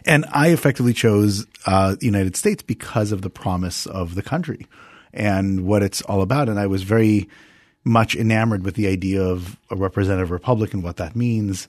And 0.04 0.24
I 0.30 0.48
effectively 0.48 0.92
chose 0.92 1.46
uh, 1.66 1.96
the 1.98 2.06
United 2.06 2.36
States 2.36 2.62
because 2.62 3.12
of 3.12 3.22
the 3.22 3.30
promise 3.30 3.86
of 3.86 4.14
the 4.14 4.22
country 4.22 4.66
and 5.12 5.66
what 5.66 5.82
it's 5.82 6.02
all 6.02 6.22
about. 6.22 6.48
And 6.48 6.58
I 6.58 6.66
was 6.66 6.82
very 6.82 7.28
much 7.84 8.14
enamored 8.14 8.64
with 8.64 8.74
the 8.74 8.86
idea 8.86 9.22
of 9.22 9.58
a 9.70 9.76
representative 9.76 10.30
republic 10.30 10.74
and 10.74 10.82
what 10.82 10.96
that 10.96 11.16
means. 11.16 11.68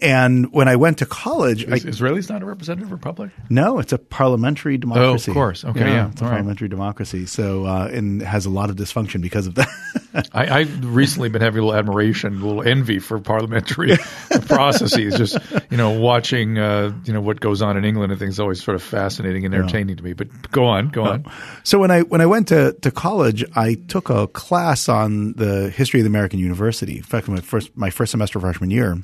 And 0.00 0.50
when 0.52 0.68
I 0.68 0.76
went 0.76 0.98
to 0.98 1.06
college, 1.06 1.68
I, 1.70 1.74
Is 1.76 1.84
Israelis 1.84 2.30
not 2.30 2.42
a 2.42 2.46
representative 2.46 2.90
republic? 2.90 3.30
no, 3.50 3.78
it's 3.78 3.92
a 3.92 3.98
parliamentary 3.98 4.78
democracy. 4.78 5.30
Oh, 5.30 5.32
of 5.32 5.34
course. 5.34 5.64
Okay, 5.66 5.80
yeah. 5.80 6.08
it's 6.10 6.20
a 6.20 6.24
All 6.24 6.30
right. 6.30 6.36
parliamentary 6.36 6.68
democracy. 6.68 7.26
So, 7.26 7.66
uh, 7.66 7.90
and 7.92 8.22
has 8.22 8.46
a 8.46 8.50
lot 8.50 8.70
of 8.70 8.76
dysfunction 8.76 9.20
because 9.20 9.46
of 9.46 9.56
that. 9.56 9.68
I, 10.32 10.60
I've 10.60 10.84
recently 10.94 11.28
been 11.28 11.42
having 11.42 11.60
a 11.62 11.66
little 11.66 11.78
admiration, 11.78 12.40
a 12.40 12.44
little 12.46 12.62
envy 12.62 13.00
for 13.00 13.20
parliamentary 13.20 13.96
processes. 14.46 15.14
Just 15.16 15.38
you 15.70 15.76
know, 15.76 15.90
watching 15.90 16.58
uh, 16.58 16.92
you 17.04 17.12
know 17.12 17.20
what 17.20 17.40
goes 17.40 17.62
on 17.62 17.76
in 17.76 17.84
England 17.84 18.12
and 18.12 18.18
things 18.18 18.40
always 18.40 18.62
sort 18.62 18.74
of 18.74 18.82
fascinating 18.82 19.44
and 19.44 19.54
entertaining 19.54 19.96
to 19.96 20.02
me. 20.02 20.12
But 20.14 20.50
go 20.50 20.64
on, 20.64 20.88
go 20.88 21.04
on. 21.04 21.24
So 21.64 21.78
when 21.78 21.90
I 21.90 22.00
when 22.02 22.20
I 22.20 22.26
went 22.26 22.48
to, 22.48 22.72
to 22.80 22.90
college, 22.90 23.44
I 23.54 23.74
took 23.74 24.10
a 24.10 24.26
class 24.26 24.88
on 24.88 25.34
the 25.34 25.70
history 25.70 26.00
of 26.00 26.04
the 26.04 26.10
American 26.10 26.38
University. 26.38 26.96
In 26.96 27.02
fact, 27.02 27.28
my 27.28 27.40
first 27.40 27.76
my 27.76 27.90
first 27.90 28.10
semester 28.10 28.40
freshman 28.40 28.70
year, 28.70 28.98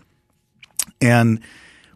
and 1.01 1.41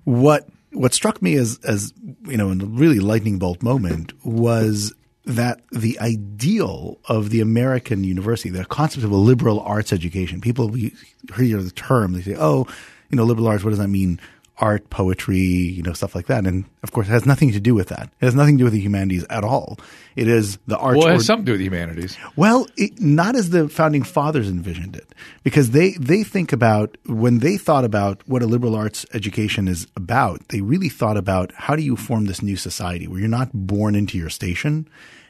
what 0.05 0.49
what 0.73 0.95
struck 0.95 1.21
me 1.23 1.35
as 1.35 1.59
as 1.65 1.93
you 2.27 2.37
know, 2.37 2.51
in 2.51 2.61
a 2.61 2.65
really 2.65 2.99
lightning 2.99 3.39
bolt 3.39 3.63
moment 3.63 4.13
was 4.25 4.93
that 5.25 5.61
the 5.71 5.99
ideal 6.01 6.99
of 7.07 7.31
the 7.31 7.41
American 7.41 8.05
university, 8.05 8.51
the 8.51 8.65
concept 8.65 9.05
of 9.05 9.11
a 9.13 9.17
liberal 9.17 9.61
arts 9.61 9.93
education. 9.93 10.41
People 10.41 10.73
hear 10.73 11.63
the 11.63 11.73
term, 11.75 12.13
they 12.13 12.23
say, 12.23 12.37
"Oh, 12.37 12.67
you 13.11 13.17
know, 13.17 13.25
liberal 13.25 13.49
arts. 13.49 13.63
What 13.63 13.71
does 13.71 13.79
that 13.79 13.89
mean?" 13.89 14.19
Art, 14.63 14.89
poetry, 14.91 15.39
you 15.39 15.83
know, 15.83 15.93
stuff 15.93 16.15
like 16.15 16.27
that. 16.27 16.47
And 16.47 16.65
of 16.85 16.93
course, 16.93 17.09
it 17.09 17.11
has 17.11 17.27
nothing 17.27 17.51
to 17.53 17.61
do 17.61 17.75
with 17.75 17.89
that. 17.89 18.05
It 18.21 18.25
has 18.25 18.35
nothing 18.35 18.57
to 18.57 18.61
do 18.61 18.65
with 18.65 18.73
the 18.75 18.81
humanities 18.81 19.25
at 19.29 19.43
all. 19.43 19.77
It 20.15 20.29
is 20.29 20.59
the 20.69 20.79
arts. 20.79 20.99
Well, 20.99 21.09
it 21.09 21.11
or- 21.11 21.15
has 21.15 21.27
something 21.27 21.45
to 21.47 21.51
do 21.51 21.53
with 21.55 21.59
the 21.59 21.65
humanities. 21.65 22.17
well, 22.37 22.67
it, 22.77 23.01
not 23.01 23.35
as 23.35 23.51
the 23.51 23.69
founding 23.69 24.05
fathers 24.05 24.49
envisioned 24.49 24.95
it, 24.95 25.15
because 25.43 25.71
they 25.73 25.93
they 25.93 26.23
think 26.23 26.53
about 26.53 26.97
when 27.07 27.41
they 27.41 27.57
thought 27.57 27.85
about 27.85 28.23
what 28.29 28.43
a 28.43 28.47
liberal 28.47 28.77
arts 28.77 29.05
education 29.13 29.67
is 29.69 29.87
about. 29.97 30.49
They 30.49 30.61
really 30.61 30.89
thought 30.89 31.17
about 31.17 31.53
how 31.57 31.75
do 31.75 31.83
you 31.83 31.97
form 31.97 32.27
this 32.27 32.41
new 32.41 32.57
society 32.57 33.09
where 33.09 33.19
you're 33.19 33.29
not 33.29 33.51
born 33.53 33.95
into 33.97 34.17
your 34.17 34.31
station, 34.31 34.89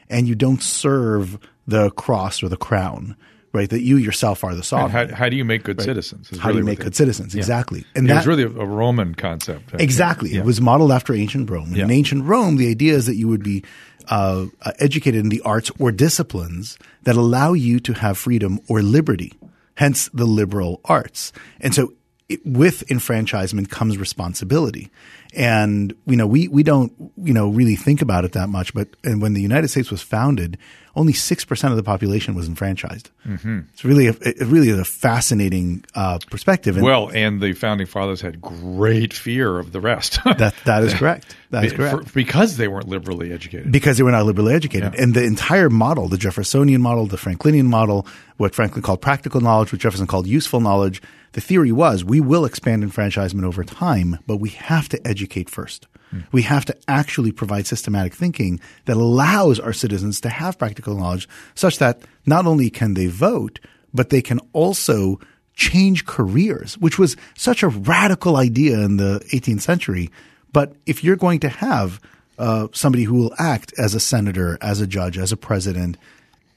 and 0.09 0.27
you 0.27 0.35
don't 0.35 0.61
serve 0.61 1.39
the 1.65 1.89
cross 1.91 2.43
or 2.43 2.49
the 2.49 2.57
crown, 2.57 3.15
right? 3.53 3.69
That 3.69 3.81
you 3.81 3.97
yourself 3.97 4.43
are 4.43 4.55
the 4.55 4.63
sovereign. 4.63 5.09
how, 5.09 5.15
how 5.15 5.29
do 5.29 5.35
you 5.35 5.45
make 5.45 5.63
good 5.63 5.81
citizens? 5.81 6.31
is 6.31 6.39
How 6.39 6.51
do 6.51 6.57
you 6.57 6.63
make 6.63 6.79
good 6.79 6.95
citizens? 6.95 7.33
Yeah. 7.33 7.39
Exactly, 7.39 7.85
and 7.95 8.05
it 8.05 8.09
that 8.09 8.17
was 8.17 8.27
really 8.27 8.43
a, 8.43 8.47
Roman 8.47 9.15
concept. 9.15 9.73
Exactly. 9.73 10.31
Yeah. 10.31 10.39
It 10.39 10.45
was 10.45 10.59
modeled 10.59 10.91
after 10.91 11.13
ancient 11.13 11.49
Rome. 11.49 11.75
In 11.75 11.91
ancient 11.91 12.25
Rome, 12.25 12.57
the 12.57 12.69
idea 12.69 12.93
is 12.93 13.05
that 13.05 13.15
you 13.15 13.27
would 13.27 13.43
be 13.43 13.63
uh, 14.09 14.47
uh, 14.61 14.71
educated 14.79 15.21
in 15.21 15.29
the 15.29 15.41
arts 15.41 15.71
or 15.79 15.91
disciplines 15.91 16.77
that 17.03 17.15
allow 17.15 17.53
you 17.53 17.79
to 17.81 17.93
have 17.93 18.17
freedom 18.17 18.59
or 18.67 18.81
liberty, 18.81 19.33
hence 19.75 20.09
the 20.13 20.25
liberal 20.25 20.81
arts. 20.85 21.31
And 21.61 21.73
so 21.73 21.93
it, 22.33 22.45
with 22.45 22.89
enfranchisement 22.91 23.69
comes 23.69 23.97
responsibility. 23.97 24.89
And, 25.35 25.95
you 26.05 26.15
know, 26.15 26.27
we, 26.27 26.47
we 26.47 26.61
don't, 26.61 26.93
you 27.17 27.33
know, 27.33 27.49
really 27.49 27.75
think 27.75 28.03
about 28.03 28.23
it 28.23 28.33
that 28.33 28.49
much. 28.49 28.73
But 28.73 28.89
and 29.03 29.19
when 29.21 29.33
the 29.33 29.41
United 29.41 29.69
States 29.69 29.89
was 29.89 30.01
founded, 30.01 30.59
only 30.95 31.11
6% 31.11 31.71
of 31.71 31.75
the 31.75 31.81
population 31.81 32.35
was 32.35 32.47
enfranchised. 32.47 33.09
Mm-hmm. 33.25 33.61
It's 33.73 33.83
really, 33.83 34.07
a, 34.07 34.11
it 34.21 34.45
really 34.45 34.69
is 34.69 34.77
a 34.77 34.85
fascinating 34.85 35.85
uh, 35.95 36.19
perspective. 36.29 36.75
And 36.77 36.85
Well, 36.85 37.09
and 37.11 37.41
the 37.41 37.53
founding 37.53 37.87
fathers 37.87 38.21
had 38.21 38.41
great 38.41 39.11
fear 39.11 39.57
of 39.57 39.71
the 39.71 39.81
rest. 39.81 40.19
that, 40.25 40.53
that 40.65 40.83
is 40.83 40.93
correct. 40.93 41.35
That 41.49 41.65
is 41.65 41.73
For- 41.73 41.89
correct. 41.89 42.13
because 42.13 42.57
they 42.57 42.67
weren't 42.67 42.87
liberally 42.87 43.33
educated. 43.33 43.71
because 43.71 43.97
they 43.97 44.03
were 44.03 44.11
not 44.11 44.27
liberally 44.27 44.53
educated. 44.53 44.93
Yeah. 44.93 45.01
And 45.01 45.15
the 45.15 45.23
entire 45.23 45.71
model, 45.71 46.09
the 46.09 46.17
Jeffersonian 46.19 46.81
model, 46.81 47.07
the 47.07 47.17
Franklinian 47.17 47.65
model, 47.65 48.05
what 48.37 48.53
Franklin 48.53 48.83
called 48.83 49.01
practical 49.01 49.41
knowledge, 49.41 49.71
what 49.71 49.81
Jefferson 49.81 50.05
called 50.05 50.27
useful 50.27 50.59
knowledge, 50.59 51.01
the 51.33 51.41
theory 51.41 51.71
was 51.71 52.03
we 52.03 52.21
will 52.21 52.45
expand 52.45 52.83
enfranchisement 52.83 53.45
over 53.45 53.63
time, 53.63 54.19
but 54.25 54.37
we 54.37 54.49
have 54.49 54.89
to 54.89 55.07
educate 55.07 55.49
first. 55.49 55.87
We 56.31 56.43
have 56.43 56.65
to 56.65 56.77
actually 56.87 57.31
provide 57.31 57.65
systematic 57.65 58.13
thinking 58.13 58.59
that 58.85 58.97
allows 58.97 59.59
our 59.59 59.73
citizens 59.73 60.21
to 60.21 60.29
have 60.29 60.59
practical 60.59 60.95
knowledge 60.95 61.27
such 61.55 61.79
that 61.79 62.01
not 62.25 62.45
only 62.45 62.69
can 62.69 62.93
they 62.93 63.07
vote, 63.07 63.59
but 63.93 64.09
they 64.09 64.21
can 64.21 64.39
also 64.53 65.19
change 65.55 66.05
careers, 66.05 66.77
which 66.77 66.97
was 66.97 67.15
such 67.35 67.63
a 67.63 67.67
radical 67.67 68.37
idea 68.37 68.79
in 68.79 68.97
the 68.97 69.21
18th 69.31 69.61
century. 69.61 70.09
But 70.51 70.75
if 70.85 71.03
you're 71.03 71.15
going 71.15 71.39
to 71.41 71.49
have 71.49 71.99
uh, 72.37 72.67
somebody 72.73 73.03
who 73.03 73.15
will 73.15 73.33
act 73.37 73.73
as 73.77 73.93
a 73.93 73.99
senator, 73.99 74.57
as 74.61 74.81
a 74.81 74.87
judge, 74.87 75.17
as 75.17 75.31
a 75.31 75.37
president, 75.37 75.97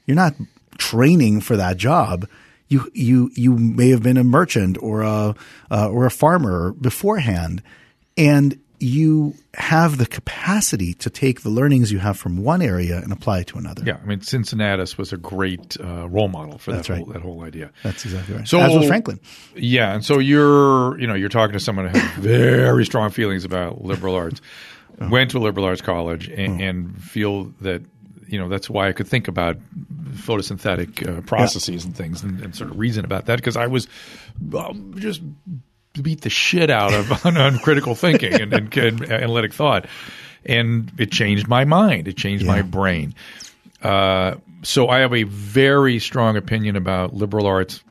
you're 0.05 0.15
not 0.15 0.33
training 0.77 1.41
for 1.41 1.57
that 1.57 1.77
job. 1.77 2.27
You 2.69 2.89
you 2.93 3.31
you 3.33 3.53
may 3.57 3.89
have 3.89 4.03
been 4.03 4.17
a 4.17 4.23
merchant 4.23 4.77
or 4.81 5.01
a 5.01 5.35
uh, 5.71 5.89
or 5.89 6.05
a 6.05 6.11
farmer 6.11 6.73
beforehand, 6.73 7.61
and 8.17 8.59
you 8.79 9.33
have 9.55 9.97
the 9.97 10.05
capacity 10.05 10.93
to 10.93 11.09
take 11.09 11.41
the 11.41 11.49
learnings 11.49 11.91
you 11.91 11.97
have 11.97 12.15
from 12.19 12.37
one 12.43 12.61
area 12.61 12.97
and 12.99 13.11
apply 13.11 13.39
it 13.39 13.47
to 13.47 13.57
another. 13.57 13.81
Yeah, 13.83 13.97
I 13.99 14.05
mean, 14.05 14.21
Cincinnatus 14.21 14.97
was 14.99 15.11
a 15.13 15.17
great 15.17 15.77
uh, 15.79 16.07
role 16.07 16.27
model 16.27 16.59
for 16.59 16.73
That's 16.73 16.87
that 16.87 16.93
right. 16.93 17.03
whole 17.03 17.13
that 17.13 17.21
whole 17.23 17.43
idea. 17.43 17.71
That's 17.83 18.05
exactly 18.05 18.35
right. 18.35 18.47
So- 18.47 18.59
As 18.59 18.75
was 18.75 18.85
Franklin. 18.87 19.19
Yeah, 19.55 19.93
and 19.95 20.05
so 20.05 20.19
you're 20.19 20.99
you 20.99 21.07
know 21.07 21.15
you're 21.15 21.29
talking 21.29 21.53
to 21.53 21.59
someone 21.59 21.87
who 21.87 21.97
has 21.97 22.11
very 22.19 22.85
strong 22.85 23.09
feelings 23.09 23.45
about 23.45 23.83
liberal 23.83 24.13
arts, 24.13 24.41
Oh. 24.99 25.09
went 25.09 25.29
to 25.31 25.37
a 25.37 25.39
liberal 25.39 25.65
arts 25.65 25.81
college, 25.81 26.27
and, 26.27 26.59
and 26.61 27.01
feel 27.03 27.53
that 27.61 27.81
you 28.27 28.37
know 28.39 28.49
that's 28.49 28.69
why 28.69 28.87
I 28.87 28.91
could 28.93 29.07
think 29.07 29.27
about 29.27 29.57
photosynthetic 30.11 31.07
uh, 31.07 31.21
processes 31.21 31.85
and 31.85 31.95
things, 31.95 32.23
and, 32.23 32.39
and 32.41 32.55
sort 32.55 32.71
of 32.71 32.79
reason 32.79 33.05
about 33.05 33.25
that 33.25 33.37
because 33.37 33.57
I 33.57 33.67
was 33.67 33.87
um, 34.57 34.93
just 34.97 35.21
beat 36.01 36.21
the 36.21 36.29
shit 36.29 36.69
out 36.69 36.93
of 36.93 37.25
on, 37.25 37.37
on 37.37 37.59
critical 37.59 37.95
thinking 37.95 38.33
and, 38.33 38.53
and, 38.53 38.77
and 38.77 39.11
analytic 39.11 39.53
thought, 39.53 39.85
and 40.45 40.91
it 40.97 41.11
changed 41.11 41.47
my 41.47 41.65
mind. 41.65 42.07
It 42.07 42.17
changed 42.17 42.45
my 42.45 42.61
brain. 42.61 43.15
Uh, 43.81 44.35
so 44.63 44.89
I 44.89 44.99
have 44.99 45.13
a 45.13 45.23
very 45.23 45.99
strong 45.99 46.35
opinion 46.35 46.75
about 46.75 47.13
liberal 47.13 47.45
arts 47.45 47.83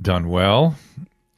done 0.00 0.28
well 0.28 0.74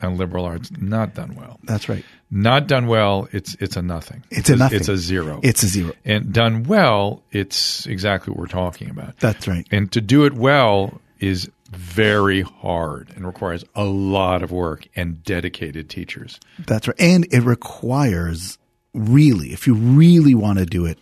and 0.00 0.18
liberal 0.18 0.44
arts 0.44 0.70
not 0.78 1.14
done 1.14 1.34
well. 1.34 1.58
That's 1.64 1.88
right. 1.88 2.04
Not 2.30 2.66
done 2.66 2.87
well, 2.87 3.26
it's 3.32 3.54
it's 3.58 3.76
a 3.76 3.82
nothing. 3.82 4.23
It's 4.30 4.50
a 4.50 4.56
nothing. 4.56 4.80
It's 4.80 4.88
a 4.88 4.99
zero. 4.99 5.40
It's 5.42 5.62
a 5.62 5.66
zero. 5.66 5.92
and 6.04 6.32
done 6.32 6.64
well, 6.64 7.23
it's 7.32 7.87
exactly 7.87 8.32
what 8.32 8.40
we're 8.40 8.47
talking 8.49 8.90
about. 8.90 9.18
That's 9.18 9.49
right. 9.49 9.66
And 9.70 9.90
to 9.92 10.00
do 10.02 10.26
it 10.26 10.35
well 10.35 11.00
is 11.20 11.50
very 11.70 12.42
hard 12.42 13.11
and 13.16 13.26
requires 13.26 13.64
a 13.75 13.85
lot 13.85 14.42
of 14.42 14.50
work 14.52 14.87
and 14.94 15.23
dedicated 15.25 15.88
teachers. 15.88 16.38
That's 16.66 16.87
right. 16.88 17.00
And 17.00 17.26
it 17.32 17.40
requires 17.40 18.58
really, 18.94 19.52
if 19.52 19.66
you 19.66 19.75
really 19.75 20.35
want 20.35 20.58
to 20.58 20.66
do 20.66 20.87
it, 20.87 20.99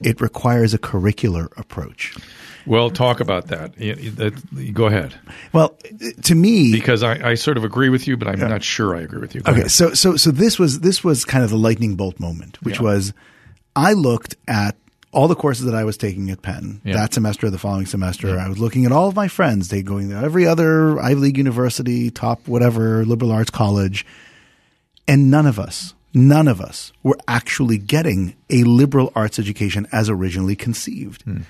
it 0.00 0.20
requires 0.20 0.74
a 0.74 0.78
curricular 0.78 1.56
approach. 1.56 2.16
Well, 2.66 2.90
talk 2.90 3.20
about 3.20 3.48
that. 3.48 3.74
Y- 3.78 3.94
y- 4.00 4.08
that- 4.16 4.72
Go 4.74 4.86
ahead, 4.86 5.14
Well, 5.52 5.76
to 6.22 6.34
me, 6.34 6.72
because 6.72 7.02
I, 7.02 7.30
I 7.30 7.34
sort 7.34 7.56
of 7.56 7.64
agree 7.64 7.88
with 7.90 8.06
you, 8.08 8.16
but 8.16 8.26
I'm 8.28 8.38
not 8.40 8.62
sure 8.62 8.96
I 8.96 9.00
agree 9.02 9.20
with 9.20 9.34
you. 9.34 9.42
Go 9.42 9.50
Okay, 9.52 9.60
ahead. 9.62 9.70
so 9.70 9.92
so 9.94 10.16
so 10.16 10.30
this 10.30 10.58
was 10.58 10.80
this 10.80 11.04
was 11.04 11.24
kind 11.24 11.44
of 11.44 11.50
the 11.50 11.58
lightning 11.58 11.96
bolt 11.96 12.18
moment, 12.18 12.58
which 12.62 12.76
Yeah. 12.76 12.82
was 12.84 13.12
I 13.76 13.92
looked 13.92 14.36
at 14.48 14.76
all 15.12 15.28
the 15.28 15.34
courses 15.36 15.66
that 15.66 15.74
I 15.76 15.84
was 15.84 15.96
taking 15.96 16.30
at 16.30 16.42
Penn 16.42 16.80
Yeah. 16.84 16.94
that 16.94 17.14
semester, 17.14 17.48
the 17.50 17.58
following 17.58 17.86
semester. 17.86 18.38
I 18.38 18.48
was 18.48 18.58
looking 18.58 18.84
at 18.84 18.90
all 18.92 19.06
of 19.08 19.14
my 19.14 19.28
friends. 19.28 19.68
They 19.68 19.82
going 19.82 20.08
to 20.10 20.16
every 20.16 20.46
other 20.46 20.98
Ivy 21.00 21.20
League 21.20 21.38
university, 21.38 22.10
top 22.10 22.48
whatever 22.48 23.04
liberal 23.04 23.30
arts 23.30 23.50
college, 23.50 24.04
and 25.06 25.30
none 25.30 25.46
of 25.46 25.58
us, 25.60 25.94
none 26.14 26.46
of 26.48 26.60
us 26.60 26.92
were 27.02 27.18
actually 27.26 27.76
getting 27.76 28.34
a 28.48 28.62
liberal 28.64 29.12
arts 29.16 29.38
education 29.38 29.86
as 29.92 30.08
originally 30.08 30.54
conceived. 30.56 31.22
Hmm. 31.22 31.40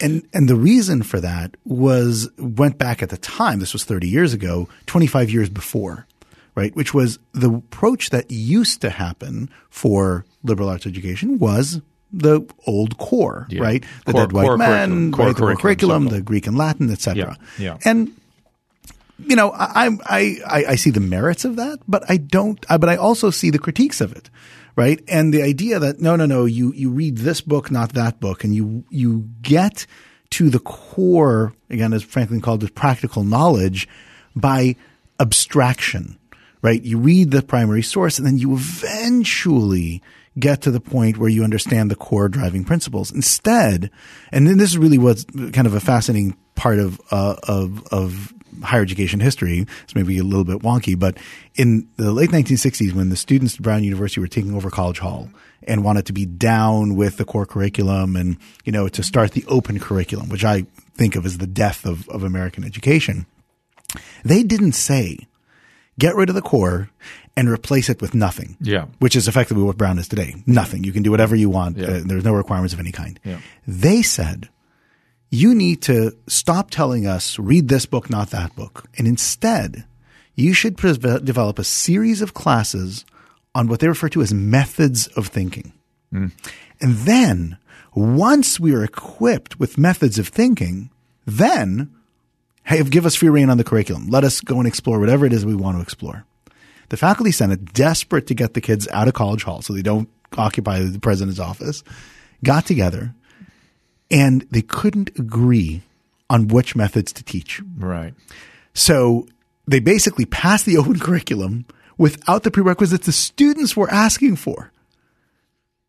And 0.00 0.26
and 0.32 0.48
the 0.48 0.56
reason 0.56 1.02
for 1.02 1.20
that 1.20 1.56
was 1.64 2.28
went 2.38 2.78
back 2.78 3.02
at 3.02 3.10
the 3.10 3.16
time, 3.18 3.60
this 3.60 3.72
was 3.72 3.84
30 3.84 4.08
years 4.08 4.32
ago, 4.32 4.68
25 4.86 5.30
years 5.30 5.48
before, 5.50 6.06
right? 6.54 6.74
Which 6.74 6.92
was 6.94 7.18
the 7.32 7.52
approach 7.54 8.10
that 8.10 8.30
used 8.30 8.80
to 8.80 8.90
happen 8.90 9.50
for 9.70 10.24
liberal 10.42 10.68
arts 10.68 10.86
education 10.86 11.38
was 11.38 11.80
the 12.12 12.40
old 12.66 12.96
core, 12.98 13.46
Yeah. 13.50 13.62
right? 13.62 13.84
The 14.06 14.12
Core- 14.12 14.20
dead 14.22 14.32
white 14.32 14.44
core 14.46 14.56
men, 14.56 14.68
curriculum. 14.70 15.12
Core 15.12 15.26
right, 15.26 15.34
the 15.34 15.40
core 15.40 15.56
curriculum, 15.56 15.58
curriculum, 15.58 16.06
the 16.08 16.22
Greek 16.22 16.46
and 16.46 16.56
Latin, 16.56 16.90
etc. 16.90 17.36
Yeah, 17.58 17.64
yeah. 17.64 17.76
And 17.84 18.12
you 19.18 19.36
know, 19.36 19.52
I, 19.52 19.90
I, 20.06 20.36
I, 20.46 20.64
I 20.70 20.74
see 20.76 20.90
the 20.90 21.00
merits 21.00 21.44
of 21.44 21.56
that, 21.56 21.80
but 21.86 22.02
I 22.08 22.16
don't, 22.16 22.64
I, 22.68 22.76
but 22.78 22.88
I 22.88 22.96
also 22.96 23.30
see 23.30 23.50
the 23.50 23.58
critiques 23.58 24.00
of 24.00 24.12
it, 24.12 24.30
right? 24.76 25.02
And 25.08 25.32
the 25.32 25.42
idea 25.42 25.78
that 25.78 26.00
no, 26.00 26.16
no, 26.16 26.26
no, 26.26 26.44
you, 26.44 26.72
you 26.72 26.90
read 26.90 27.18
this 27.18 27.40
book, 27.40 27.70
not 27.70 27.92
that 27.92 28.20
book, 28.20 28.44
and 28.44 28.54
you, 28.54 28.84
you 28.90 29.28
get 29.42 29.86
to 30.30 30.50
the 30.50 30.58
core, 30.58 31.54
again, 31.70 31.92
as 31.92 32.02
Franklin 32.02 32.40
called 32.40 32.64
it, 32.64 32.74
practical 32.74 33.22
knowledge 33.22 33.88
by 34.34 34.76
abstraction, 35.20 36.18
right? 36.60 36.82
You 36.82 36.98
read 36.98 37.30
the 37.30 37.42
primary 37.42 37.82
source 37.82 38.18
and 38.18 38.26
then 38.26 38.38
you 38.38 38.54
eventually 38.54 40.02
get 40.38 40.62
to 40.62 40.70
the 40.70 40.80
point 40.80 41.18
where 41.18 41.28
you 41.28 41.44
understand 41.44 41.90
the 41.90 41.96
core 41.96 42.28
driving 42.28 42.64
principles. 42.64 43.12
Instead, 43.12 43.90
and 44.32 44.46
then 44.46 44.58
this 44.58 44.70
is 44.70 44.78
really 44.78 44.98
what's 44.98 45.24
kind 45.24 45.66
of 45.66 45.74
a 45.74 45.80
fascinating 45.80 46.36
part 46.54 46.78
of 46.78 47.00
uh, 47.10 47.36
of 47.44 47.86
of 47.92 48.34
higher 48.62 48.82
education 48.82 49.20
history. 49.20 49.66
It's 49.82 49.94
maybe 49.94 50.18
a 50.18 50.24
little 50.24 50.44
bit 50.44 50.58
wonky, 50.58 50.98
but 50.98 51.16
in 51.54 51.88
the 51.96 52.12
late 52.12 52.30
1960s, 52.30 52.92
when 52.92 53.08
the 53.08 53.16
students 53.16 53.54
at 53.54 53.62
Brown 53.62 53.84
University 53.84 54.20
were 54.20 54.28
taking 54.28 54.54
over 54.54 54.70
College 54.70 54.98
Hall 54.98 55.28
and 55.66 55.84
wanted 55.84 56.06
to 56.06 56.12
be 56.12 56.26
down 56.26 56.94
with 56.94 57.16
the 57.16 57.24
core 57.24 57.46
curriculum 57.46 58.16
and, 58.16 58.36
you 58.64 58.72
know, 58.72 58.88
to 58.88 59.02
start 59.02 59.32
the 59.32 59.44
open 59.46 59.78
curriculum, 59.78 60.28
which 60.28 60.44
I 60.44 60.66
think 60.94 61.16
of 61.16 61.24
as 61.26 61.38
the 61.38 61.46
death 61.46 61.84
of, 61.86 62.08
of 62.08 62.22
American 62.22 62.64
education, 62.64 63.26
they 64.24 64.42
didn't 64.42 64.72
say, 64.72 65.26
get 65.98 66.14
rid 66.14 66.28
of 66.28 66.34
the 66.34 66.42
core 66.42 66.90
and 67.36 67.48
replace 67.48 67.88
it 67.88 68.00
with 68.00 68.14
nothing. 68.14 68.56
Yeah. 68.60 68.86
Which 68.98 69.16
is 69.16 69.28
effectively 69.28 69.64
what 69.64 69.76
Brown 69.76 69.98
is 69.98 70.08
today. 70.08 70.42
Nothing. 70.46 70.84
You 70.84 70.92
can 70.92 71.02
do 71.02 71.10
whatever 71.10 71.34
you 71.34 71.50
want. 71.50 71.76
Yeah. 71.76 71.88
Uh, 71.88 72.00
there's 72.04 72.24
no 72.24 72.32
requirements 72.32 72.74
of 72.74 72.80
any 72.80 72.92
kind. 72.92 73.18
Yeah. 73.24 73.40
They 73.66 74.02
said, 74.02 74.48
you 75.34 75.54
need 75.54 75.82
to 75.82 76.16
stop 76.26 76.70
telling 76.70 77.06
us, 77.06 77.38
read 77.38 77.68
this 77.68 77.86
book, 77.86 78.08
not 78.08 78.30
that 78.30 78.54
book. 78.54 78.84
And 78.96 79.06
instead, 79.06 79.84
you 80.34 80.52
should 80.52 80.76
pre- 80.76 80.94
develop 80.94 81.58
a 81.58 81.64
series 81.64 82.22
of 82.22 82.34
classes 82.34 83.04
on 83.54 83.66
what 83.66 83.80
they 83.80 83.88
refer 83.88 84.08
to 84.10 84.22
as 84.22 84.32
methods 84.32 85.06
of 85.08 85.26
thinking. 85.26 85.72
Hmm. 86.10 86.28
And 86.80 86.94
then, 86.98 87.58
once 87.94 88.60
we 88.60 88.74
are 88.74 88.84
equipped 88.84 89.58
with 89.58 89.78
methods 89.78 90.18
of 90.18 90.28
thinking, 90.28 90.90
then 91.26 91.90
hey, 92.64 92.82
give 92.84 93.04
us 93.04 93.14
free 93.14 93.28
reign 93.28 93.50
on 93.50 93.58
the 93.58 93.64
curriculum. 93.64 94.08
Let 94.08 94.24
us 94.24 94.40
go 94.40 94.58
and 94.58 94.66
explore 94.66 94.98
whatever 94.98 95.26
it 95.26 95.32
is 95.32 95.44
we 95.44 95.54
want 95.54 95.76
to 95.76 95.82
explore. 95.82 96.24
The 96.88 96.96
faculty 96.96 97.30
senate, 97.30 97.72
desperate 97.72 98.26
to 98.28 98.34
get 98.34 98.54
the 98.54 98.60
kids 98.60 98.88
out 98.88 99.08
of 99.08 99.14
college 99.14 99.42
hall 99.42 99.62
so 99.62 99.72
they 99.72 99.82
don't 99.82 100.08
occupy 100.36 100.80
the 100.80 100.98
president's 100.98 101.38
office, 101.40 101.84
got 102.42 102.66
together 102.66 103.14
and 104.14 104.46
they 104.52 104.62
couldn't 104.62 105.10
agree 105.18 105.82
on 106.30 106.46
which 106.46 106.76
methods 106.76 107.12
to 107.12 107.24
teach. 107.24 107.60
Right. 107.76 108.14
So 108.72 109.26
they 109.66 109.80
basically 109.80 110.24
passed 110.24 110.66
the 110.66 110.76
open 110.78 111.00
curriculum 111.00 111.66
without 111.98 112.44
the 112.44 112.50
prerequisites 112.50 113.06
the 113.06 113.12
students 113.12 113.76
were 113.76 113.90
asking 113.90 114.36
for. 114.36 114.70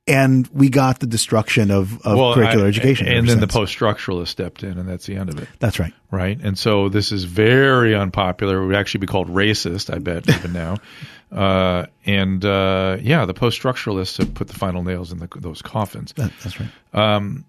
And 0.08 0.48
we 0.54 0.70
got 0.70 1.00
the 1.00 1.08
destruction 1.08 1.72
of, 1.72 1.94
of 2.06 2.18
curricular 2.18 2.66
I- 2.66 2.68
education. 2.68 3.08
And 3.08 3.28
then 3.28 3.40
the 3.40 3.48
since. 3.48 3.54
post 3.54 3.78
structuralists 3.78 4.28
stepped 4.28 4.62
in, 4.62 4.78
and 4.78 4.88
that's 4.88 5.08
the 5.08 5.16
end 5.16 5.30
of 5.30 5.40
it. 5.40 5.48
That's 5.58 5.80
right. 5.80 5.94
right? 6.12 6.40
And 6.40 6.60
so 6.60 6.90
this 6.90 7.12
is 7.12 7.24
very 7.24 7.96
unpopular. 7.96 8.62
It 8.62 8.68
would 8.68 8.76
actually 8.76 9.00
be 9.00 9.08
called 9.08 9.30
racist, 9.30 9.92
I 9.94 10.00
bet, 10.00 10.28
even 10.30 10.54
now. 10.54 10.78
Uh, 11.32 11.88
and 12.06 12.46
uh, 12.46 12.98
yeah, 13.02 13.26
the 13.26 13.34
post 13.34 13.62
structuralists 13.62 14.20
have 14.20 14.34
put 14.36 14.48
the 14.48 14.54
final 14.54 14.84
nails 14.84 15.12
in 15.12 15.18
the, 15.18 15.28
those 15.36 15.62
coffins. 15.62 16.14
That- 16.14 16.32
that's 16.42 16.58
right. 16.60 17.44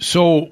So, 0.00 0.50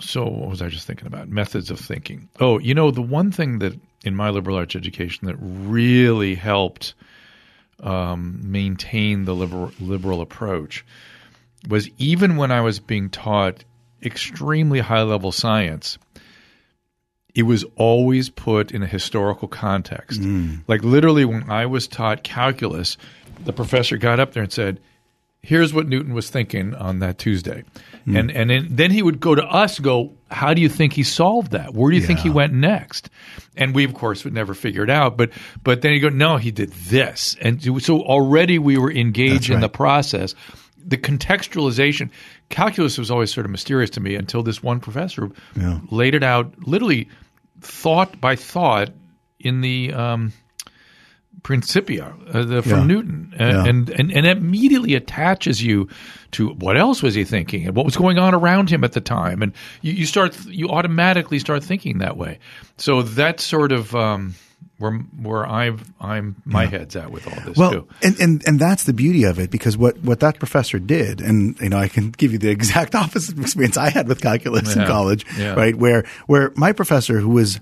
so 0.00 0.24
what 0.24 0.50
was 0.50 0.62
I 0.62 0.68
just 0.68 0.86
thinking 0.86 1.06
about? 1.06 1.28
Methods 1.28 1.70
of 1.70 1.80
thinking. 1.80 2.28
Oh, 2.40 2.58
you 2.58 2.74
know, 2.74 2.90
the 2.90 3.02
one 3.02 3.32
thing 3.32 3.58
that 3.58 3.78
in 4.04 4.14
my 4.14 4.30
liberal 4.30 4.56
arts 4.56 4.76
education 4.76 5.26
that 5.26 5.36
really 5.40 6.34
helped 6.34 6.94
um, 7.80 8.40
maintain 8.44 9.24
the 9.24 9.34
liberal, 9.34 9.72
liberal 9.80 10.20
approach 10.20 10.84
was 11.68 11.88
even 11.98 12.36
when 12.36 12.52
I 12.52 12.60
was 12.60 12.78
being 12.78 13.10
taught 13.10 13.64
extremely 14.02 14.80
high 14.80 15.02
level 15.02 15.32
science, 15.32 15.98
it 17.34 17.42
was 17.42 17.64
always 17.76 18.30
put 18.30 18.70
in 18.70 18.82
a 18.82 18.86
historical 18.86 19.48
context. 19.48 20.20
Like 20.68 20.84
literally, 20.84 21.24
when 21.24 21.50
I 21.50 21.66
was 21.66 21.88
taught 21.88 22.22
calculus, 22.22 22.96
the 23.44 23.52
professor 23.52 23.96
got 23.96 24.20
up 24.20 24.32
there 24.32 24.42
and 24.42 24.52
said, 24.52 24.80
"Here's 25.46 25.72
what 25.72 25.88
Newton 25.88 26.12
was 26.12 26.28
thinking 26.28 26.74
on 26.74 26.98
that 26.98 27.18
Tuesday," 27.18 27.62
and 28.06 28.30
and 28.30 28.50
then, 28.50 28.66
then 28.70 28.90
he 28.90 29.00
would 29.02 29.20
go 29.20 29.34
to 29.34 29.44
us, 29.44 29.78
go, 29.78 30.12
"How 30.30 30.54
do 30.54 30.60
you 30.60 30.68
think 30.68 30.92
he 30.92 31.04
solved 31.04 31.52
that? 31.52 31.72
Where 31.72 31.90
do 31.90 31.96
you 31.96 32.02
think 32.02 32.18
he 32.18 32.30
went 32.30 32.52
next?" 32.52 33.10
And 33.56 33.74
we, 33.74 33.84
of 33.84 33.94
course, 33.94 34.24
would 34.24 34.34
never 34.34 34.54
figure 34.54 34.82
it 34.82 34.90
out. 34.90 35.16
But 35.16 35.30
but 35.62 35.82
then 35.82 35.92
he 35.92 36.00
go, 36.00 36.08
"No, 36.08 36.36
he 36.36 36.50
did 36.50 36.72
this," 36.72 37.36
and 37.40 37.62
so 37.82 38.00
already 38.02 38.58
we 38.58 38.76
were 38.76 38.92
engaged 38.92 39.50
in 39.50 39.60
the 39.60 39.68
process. 39.68 40.34
The 40.84 40.96
contextualization, 40.96 42.10
calculus 42.48 42.98
was 42.98 43.10
always 43.10 43.32
sort 43.32 43.44
of 43.46 43.50
mysterious 43.50 43.90
to 43.90 44.00
me 44.00 44.14
until 44.14 44.42
this 44.42 44.62
one 44.62 44.80
professor 44.80 45.30
laid 45.90 46.14
it 46.14 46.22
out, 46.22 46.54
literally 46.66 47.08
thought 47.60 48.20
by 48.20 48.36
thought 48.36 48.90
in 49.40 49.60
the 49.60 49.92
um, 49.92 50.32
Principia 51.46 52.12
uh, 52.34 52.42
the, 52.42 52.60
from 52.60 52.70
Yeah. 52.80 52.84
Newton, 52.86 53.32
uh, 53.38 53.44
Yeah. 53.44 53.64
and, 53.66 53.88
and 53.90 54.10
and 54.10 54.26
immediately 54.26 54.96
attaches 54.96 55.62
you 55.62 55.88
to 56.32 56.48
what 56.54 56.76
else 56.76 57.04
was 57.04 57.14
he 57.14 57.22
thinking 57.22 57.66
and 57.68 57.76
what 57.76 57.84
was 57.84 57.96
going 57.96 58.18
on 58.18 58.34
around 58.34 58.68
him 58.68 58.82
at 58.82 58.92
the 58.92 59.00
time, 59.00 59.42
and 59.42 59.52
you, 59.80 59.92
you 59.92 60.06
start 60.06 60.36
you 60.46 60.68
automatically 60.70 61.38
start 61.38 61.62
thinking 61.62 61.98
that 61.98 62.16
way. 62.16 62.40
So 62.78 63.02
that's 63.02 63.44
sort 63.44 63.70
of 63.70 63.94
um, 63.94 64.34
where 64.78 64.90
where 65.22 65.46
I've 65.46 65.88
I'm 66.00 66.34
my 66.44 66.66
head's 66.66 66.96
at 66.96 67.12
with 67.12 67.28
all 67.28 67.40
this 67.46 67.56
Well, 67.56 67.70
too. 67.70 67.88
and, 68.02 68.18
and 68.20 68.42
and 68.44 68.58
that's 68.58 68.82
the 68.82 68.92
beauty 68.92 69.22
of 69.22 69.38
it 69.38 69.52
because 69.52 69.76
what 69.78 69.98
what 70.02 70.18
that 70.18 70.40
professor 70.40 70.80
did, 70.80 71.20
and 71.20 71.56
you 71.60 71.68
know, 71.68 71.78
I 71.78 71.86
can 71.86 72.10
give 72.10 72.32
you 72.32 72.38
the 72.38 72.50
exact 72.58 72.96
opposite 72.96 73.38
experience 73.38 73.76
I 73.76 73.90
had 73.90 74.08
with 74.08 74.20
calculus 74.20 74.74
in 74.74 74.84
college, 74.84 75.24
Yeah. 75.38 75.54
right? 75.54 75.76
Where 75.76 76.04
where 76.26 76.50
my 76.56 76.72
professor, 76.72 77.20
who 77.20 77.30
was 77.30 77.60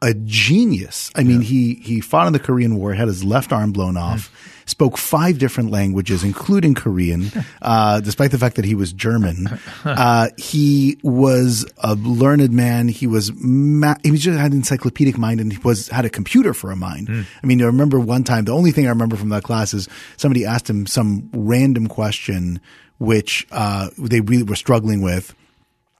a 0.00 0.14
genius, 0.14 1.10
I 1.16 1.24
mean, 1.24 1.40
he 1.40 1.74
he 1.74 2.00
fought 2.00 2.26
in 2.26 2.32
the 2.32 2.38
Korean 2.38 2.76
War, 2.76 2.94
had 2.94 3.08
his 3.08 3.24
left 3.24 3.52
arm 3.52 3.72
blown 3.72 3.96
off. 3.96 4.30
Spoke 4.66 4.98
five 4.98 5.38
different 5.38 5.70
languages, 5.70 6.22
including 6.22 6.74
Korean, 6.74 7.32
uh, 7.62 8.00
despite 8.00 8.32
the 8.32 8.38
fact 8.38 8.56
that 8.56 8.66
he 8.66 8.74
was 8.74 8.92
German. 8.92 9.58
Uh, 9.84 10.28
he 10.36 10.98
was 11.02 11.64
a 11.78 11.94
learned 11.94 12.52
man. 12.52 12.88
He 12.88 13.06
was 13.06 13.32
ma- 13.34 13.96
he 14.02 14.10
was 14.10 14.20
just 14.22 14.38
had 14.38 14.52
an 14.52 14.58
encyclopedic 14.58 15.16
mind, 15.16 15.40
and 15.40 15.52
he 15.52 15.58
was 15.58 15.88
had 15.88 16.04
a 16.04 16.10
computer 16.10 16.52
for 16.52 16.70
a 16.70 16.76
mind. 16.76 17.26
I 17.42 17.46
mean, 17.46 17.62
I 17.62 17.64
remember 17.64 17.98
one 17.98 18.22
time. 18.22 18.44
The 18.44 18.52
only 18.52 18.70
thing 18.70 18.86
I 18.86 18.90
remember 18.90 19.16
from 19.16 19.30
that 19.30 19.44
class 19.44 19.72
is 19.72 19.88
somebody 20.16 20.44
asked 20.44 20.68
him 20.68 20.86
some 20.86 21.30
random 21.32 21.86
question, 21.88 22.60
which 22.98 23.46
uh, 23.50 23.88
they 23.98 24.20
really 24.20 24.42
were 24.42 24.56
struggling 24.56 25.00
with 25.00 25.34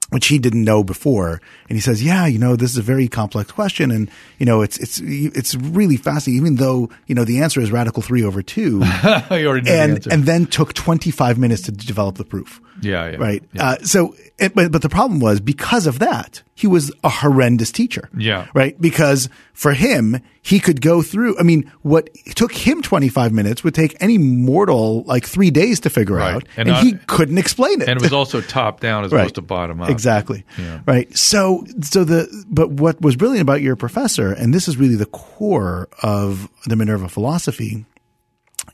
which 0.09 0.27
he 0.27 0.39
didn't 0.39 0.63
know 0.63 0.83
before. 0.83 1.41
And 1.69 1.77
he 1.77 1.79
says, 1.79 2.03
yeah, 2.03 2.25
you 2.25 2.39
know, 2.39 2.55
this 2.55 2.71
is 2.71 2.77
a 2.77 2.81
very 2.81 3.07
complex 3.07 3.51
question. 3.51 3.91
And, 3.91 4.09
you 4.37 4.45
know, 4.45 4.61
it's, 4.61 4.77
it's, 4.77 4.99
it's 5.03 5.55
really 5.55 5.97
fascinating, 5.97 6.41
even 6.41 6.55
though, 6.55 6.89
you 7.07 7.15
know, 7.15 7.23
the 7.23 7.41
answer 7.41 7.61
is 7.61 7.71
radical 7.71 8.01
three 8.01 8.23
over 8.23 8.41
two. 8.41 8.81
I 8.83 9.43
already 9.45 9.69
know 9.69 9.71
the 9.71 9.93
and, 9.93 10.07
and 10.07 10.23
then 10.23 10.45
took 10.45 10.73
25 10.73 11.37
minutes 11.37 11.63
to 11.63 11.71
develop 11.71 12.15
the 12.15 12.25
proof. 12.25 12.61
Yeah, 12.81 13.11
yeah, 13.11 13.17
Right. 13.17 13.43
yeah. 13.53 13.69
Uh, 13.69 13.77
so, 13.83 14.15
it, 14.37 14.55
but, 14.55 14.71
but 14.71 14.81
the 14.81 14.89
problem 14.89 15.19
was 15.19 15.39
because 15.39 15.85
of 15.87 15.99
that, 15.99 16.41
he 16.55 16.67
was 16.67 16.91
a 17.03 17.09
horrendous 17.09 17.71
teacher. 17.71 18.09
Yeah. 18.17 18.47
Right. 18.53 18.79
Because 18.79 19.29
for 19.53 19.73
him, 19.73 20.21
he 20.41 20.59
could 20.59 20.81
go 20.81 21.01
through, 21.01 21.37
I 21.39 21.43
mean, 21.43 21.71
what 21.81 22.09
took 22.35 22.51
him 22.53 22.81
25 22.81 23.31
minutes 23.31 23.63
would 23.63 23.73
take 23.75 23.95
any 24.01 24.17
mortal 24.17 25.03
like 25.03 25.25
three 25.25 25.51
days 25.51 25.79
to 25.81 25.89
figure 25.89 26.15
Right. 26.15 26.35
out. 26.35 26.43
And 26.57 26.67
And, 26.67 26.75
not- 26.75 26.83
he 26.83 26.93
couldn't 27.07 27.37
explain 27.37 27.81
it. 27.81 27.89
and 27.89 27.97
it 27.97 28.01
was 28.03 28.13
also 28.13 28.41
top 28.41 28.79
down 28.79 29.03
as 29.05 29.11
opposed 29.13 29.35
to 29.35 29.41
bottom 29.41 29.81
up. 29.81 29.89
Exactly. 29.89 30.45
Yeah. 30.57 30.79
Right. 30.85 31.15
So, 31.17 31.65
so 31.81 32.03
the, 32.03 32.27
but 32.49 32.71
what 32.71 33.01
was 33.01 33.15
brilliant 33.15 33.41
about 33.41 33.61
your 33.61 33.75
professor, 33.75 34.31
and 34.31 34.53
this 34.53 34.67
is 34.67 34.77
really 34.77 34.95
the 34.95 35.05
core 35.05 35.87
of 36.03 36.49
the 36.65 36.75
Minerva 36.75 37.09
philosophy, 37.09 37.85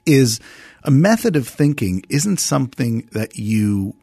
is 0.06 0.40
a 0.86 0.92
method 0.92 1.36
of 1.36 1.48
thinking 1.48 2.04
isn't 2.10 2.40
something 2.40 3.10
that 3.12 3.38
you 3.38 3.96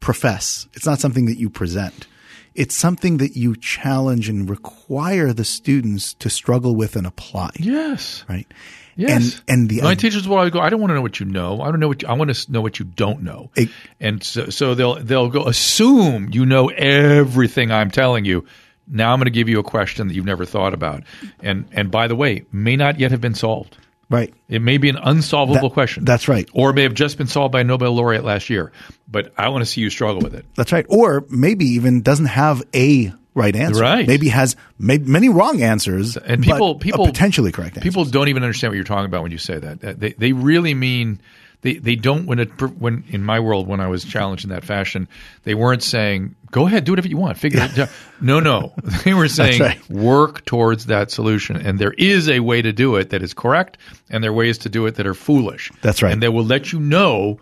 profess. 0.00 0.66
It's 0.74 0.86
not 0.86 0.98
something 1.00 1.26
that 1.26 1.38
you 1.38 1.50
present. 1.50 2.06
It's 2.54 2.74
something 2.74 3.18
that 3.18 3.36
you 3.36 3.54
challenge 3.56 4.28
and 4.28 4.48
require 4.48 5.32
the 5.32 5.44
students 5.44 6.14
to 6.14 6.28
struggle 6.30 6.74
with 6.74 6.96
and 6.96 7.06
apply. 7.06 7.50
Yes. 7.58 8.24
Right. 8.28 8.46
Yes. 8.96 9.40
And, 9.46 9.60
and 9.60 9.68
the, 9.70 9.82
my 9.82 9.94
teachers 9.94 10.26
will 10.28 10.36
always 10.36 10.52
go. 10.52 10.60
I 10.60 10.68
don't 10.68 10.80
want 10.80 10.90
to 10.90 10.94
know 10.94 11.00
what 11.02 11.20
you 11.20 11.26
know. 11.26 11.60
I 11.62 11.70
don't 11.70 11.80
know 11.80 11.88
what 11.88 12.02
you, 12.02 12.08
I 12.08 12.12
want 12.14 12.34
to 12.34 12.52
know 12.52 12.60
what 12.60 12.78
you 12.78 12.84
don't 12.84 13.22
know. 13.22 13.50
It- 13.56 13.70
and 14.00 14.22
so, 14.22 14.50
so 14.50 14.74
they'll 14.74 14.96
they'll 14.96 15.28
go 15.28 15.46
assume 15.46 16.30
you 16.32 16.44
know 16.44 16.68
everything 16.68 17.70
I'm 17.70 17.90
telling 17.90 18.24
you. 18.24 18.44
Now 18.88 19.12
I'm 19.12 19.18
going 19.20 19.26
to 19.26 19.30
give 19.30 19.48
you 19.48 19.60
a 19.60 19.62
question 19.64 20.08
that 20.08 20.14
you've 20.14 20.26
never 20.26 20.44
thought 20.44 20.74
about, 20.74 21.04
and 21.40 21.66
and 21.72 21.90
by 21.90 22.08
the 22.08 22.16
way, 22.16 22.44
may 22.52 22.74
not 22.76 22.98
yet 22.98 23.12
have 23.12 23.20
been 23.20 23.34
solved. 23.36 23.78
Right. 24.10 24.34
It 24.48 24.60
may 24.60 24.76
be 24.78 24.88
an 24.90 24.96
unsolvable 24.96 25.68
That- 25.68 25.72
question. 25.74 26.04
that's 26.04 26.28
right. 26.28 26.48
Or 26.52 26.70
it 26.70 26.74
may 26.74 26.82
have 26.82 26.94
just 26.94 27.16
been 27.16 27.26
solved 27.28 27.52
by 27.52 27.60
a 27.60 27.64
Nobel 27.64 27.92
laureate 27.94 28.24
last 28.24 28.50
year. 28.50 28.72
But 29.10 29.32
I 29.38 29.48
want 29.48 29.62
to 29.62 29.66
see 29.66 29.80
you 29.80 29.88
struggle 29.90 30.20
with 30.20 30.34
it. 30.34 30.44
That's 30.56 30.72
right. 30.72 30.84
Or 30.88 31.24
maybe 31.30 31.64
even 31.66 32.02
doesn't 32.02 32.26
have 32.26 32.62
a 32.74 33.12
right 33.34 33.54
answer. 33.56 33.80
Right. 33.82 34.06
Maybe 34.06 34.28
has 34.28 34.56
many 34.78 35.28
wrong 35.28 35.62
answers 35.62 36.16
and 36.16 36.42
people 36.42 36.74
people 36.74 37.06
potentially 37.06 37.52
correct 37.52 37.76
answer. 37.76 37.88
People 37.88 38.04
don't 38.04 38.28
even 38.28 38.42
understand 38.42 38.72
what 38.72 38.74
you're 38.76 38.84
talking 38.84 39.06
about 39.06 39.22
when 39.22 39.32
you 39.32 39.38
say 39.38 39.58
that. 39.58 40.00
They 40.00 40.12
they 40.12 40.32
really 40.32 40.74
mean 40.74 41.20
they 41.62 41.74
they 41.74 41.94
don't 41.96 42.26
when 42.26 42.38
it 42.40 42.48
when 42.80 43.04
in 43.08 43.22
my 43.24 43.38
world 43.40 43.66
when 43.68 43.80
I 43.80 43.86
was 43.88 44.04
challenged 44.04 44.44
in 44.44 44.50
that 44.50 44.64
fashion 44.64 45.08
they 45.44 45.54
weren't 45.54 45.82
saying 45.82 46.34
go 46.50 46.66
ahead 46.66 46.84
do 46.84 46.92
whatever 46.92 47.08
you 47.08 47.16
want 47.16 47.36
figure 47.38 47.60
it 47.62 47.78
out. 47.78 47.88
No 48.20 48.40
no 48.40 48.74
they 49.04 49.14
were 49.14 49.28
saying 49.28 49.60
right. 49.60 49.90
work 49.90 50.44
towards 50.44 50.86
that 50.86 51.10
solution 51.10 51.56
and 51.56 51.78
there 51.78 51.92
is 51.92 52.28
a 52.28 52.40
way 52.40 52.62
to 52.62 52.72
do 52.72 52.96
it 52.96 53.10
that 53.10 53.22
is 53.22 53.34
correct 53.34 53.78
and 54.10 54.22
there 54.22 54.30
are 54.30 54.34
ways 54.34 54.58
to 54.58 54.68
do 54.68 54.86
it 54.86 54.96
that 54.96 55.06
are 55.06 55.14
foolish. 55.14 55.70
That's 55.82 56.02
right. 56.02 56.12
And 56.12 56.22
they 56.22 56.28
will 56.28 56.44
let 56.44 56.72
you 56.72 56.80
know 56.80 57.40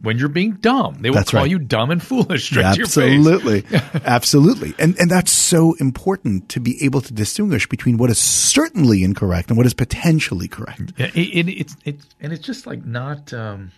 when 0.00 0.18
you're 0.18 0.28
being 0.28 0.52
dumb. 0.52 0.98
They 1.00 1.10
will 1.10 1.16
That's 1.16 1.30
call 1.30 1.42
right. 1.42 1.50
you 1.50 1.58
dumb 1.58 1.90
and 1.90 2.02
foolish 2.02 2.44
straight 2.44 2.72
to 2.72 2.78
your 2.78 2.86
face. 2.86 3.26
Absolutely. 3.26 3.64
Absolutely. 4.04 4.74
And 4.78 4.98
and 4.98 5.10
that's 5.10 5.32
so 5.32 5.74
important 5.74 6.48
to 6.50 6.60
be 6.60 6.82
able 6.84 7.00
to 7.00 7.12
distinguish 7.12 7.68
between 7.68 7.96
what 7.96 8.10
is 8.10 8.18
certainly 8.18 9.02
incorrect 9.02 9.50
and 9.50 9.56
what 9.56 9.66
is 9.66 9.74
potentially 9.74 10.48
correct. 10.48 10.92
Yeah, 10.96 11.06
it, 11.14 11.48
it, 11.48 11.48
it's 11.48 11.76
it's 11.84 12.06
and 12.20 12.32
it's 12.32 12.44
just 12.44 12.66
like 12.66 12.84
not 12.84 13.32
um, 13.32 13.72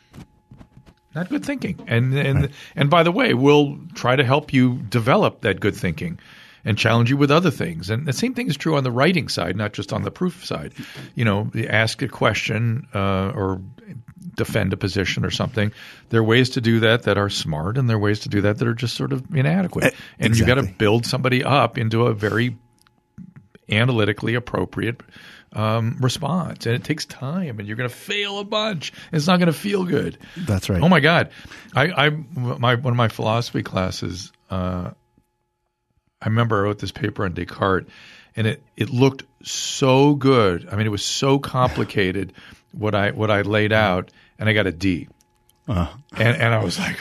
not 1.14 1.28
good 1.28 1.44
thinking. 1.44 1.78
And 1.86 2.14
and 2.14 2.50
and 2.76 2.90
by 2.90 3.02
the 3.02 3.12
way, 3.12 3.34
we'll 3.34 3.78
try 3.94 4.16
to 4.16 4.24
help 4.24 4.52
you 4.52 4.78
develop 4.88 5.42
that 5.42 5.60
good 5.60 5.74
thinking 5.74 6.18
and 6.64 6.76
challenge 6.76 7.10
you 7.10 7.16
with 7.16 7.30
other 7.30 7.50
things. 7.50 7.90
And 7.90 8.06
the 8.06 8.12
same 8.12 8.34
thing 8.34 8.48
is 8.48 8.56
true 8.56 8.76
on 8.76 8.84
the 8.84 8.90
writing 8.90 9.28
side, 9.28 9.56
not 9.56 9.72
just 9.72 9.92
on 9.92 10.02
the 10.02 10.10
proof 10.10 10.44
side. 10.44 10.74
You 11.14 11.24
know, 11.24 11.50
you 11.54 11.66
ask 11.66 12.02
a 12.02 12.08
question 12.08 12.86
uh, 12.94 13.32
or 13.34 13.60
defend 14.34 14.72
a 14.72 14.76
position 14.76 15.24
or 15.24 15.30
something. 15.30 15.72
There 16.10 16.20
are 16.20 16.24
ways 16.24 16.50
to 16.50 16.60
do 16.60 16.80
that 16.80 17.04
that 17.04 17.18
are 17.18 17.30
smart, 17.30 17.78
and 17.78 17.88
there 17.88 17.96
are 17.96 18.00
ways 18.00 18.20
to 18.20 18.28
do 18.28 18.42
that 18.42 18.58
that 18.58 18.68
are 18.68 18.74
just 18.74 18.94
sort 18.94 19.12
of 19.12 19.34
inadequate. 19.34 19.94
And 20.18 20.36
you 20.36 20.44
got 20.44 20.56
to 20.56 20.62
build 20.62 21.06
somebody 21.06 21.42
up 21.42 21.78
into 21.78 22.06
a 22.06 22.14
very 22.14 22.56
analytically 23.70 24.34
appropriate 24.34 25.00
um, 25.52 25.96
response, 26.00 26.66
and 26.66 26.74
it 26.74 26.84
takes 26.84 27.04
time, 27.04 27.58
and 27.58 27.66
you're 27.66 27.76
going 27.76 27.88
to 27.88 27.94
fail 27.94 28.38
a 28.38 28.44
bunch. 28.44 28.92
It's 29.12 29.26
not 29.26 29.38
going 29.38 29.48
to 29.48 29.52
feel 29.52 29.84
good. 29.84 30.18
That's 30.36 30.68
right. 30.68 30.82
Oh 30.82 30.88
my 30.88 31.00
God, 31.00 31.30
I, 31.74 32.06
I 32.06 32.10
my 32.10 32.74
one 32.76 32.92
of 32.92 32.96
my 32.96 33.08
philosophy 33.08 33.62
classes. 33.62 34.32
Uh, 34.50 34.90
I 36.22 36.28
remember 36.28 36.58
I 36.58 36.62
wrote 36.62 36.78
this 36.78 36.92
paper 36.92 37.24
on 37.24 37.32
Descartes, 37.32 37.88
and 38.36 38.46
it 38.46 38.62
it 38.76 38.90
looked 38.90 39.24
so 39.42 40.14
good. 40.14 40.68
I 40.70 40.76
mean, 40.76 40.86
it 40.86 40.90
was 40.90 41.04
so 41.04 41.38
complicated 41.38 42.32
what 42.72 42.94
I 42.94 43.10
what 43.10 43.30
I 43.30 43.42
laid 43.42 43.72
out, 43.72 44.10
and 44.38 44.48
I 44.48 44.52
got 44.52 44.66
a 44.66 44.72
D. 44.72 45.08
And 46.16 46.36
and 46.36 46.54
I 46.54 46.62
was 46.62 46.78
like, 46.78 46.96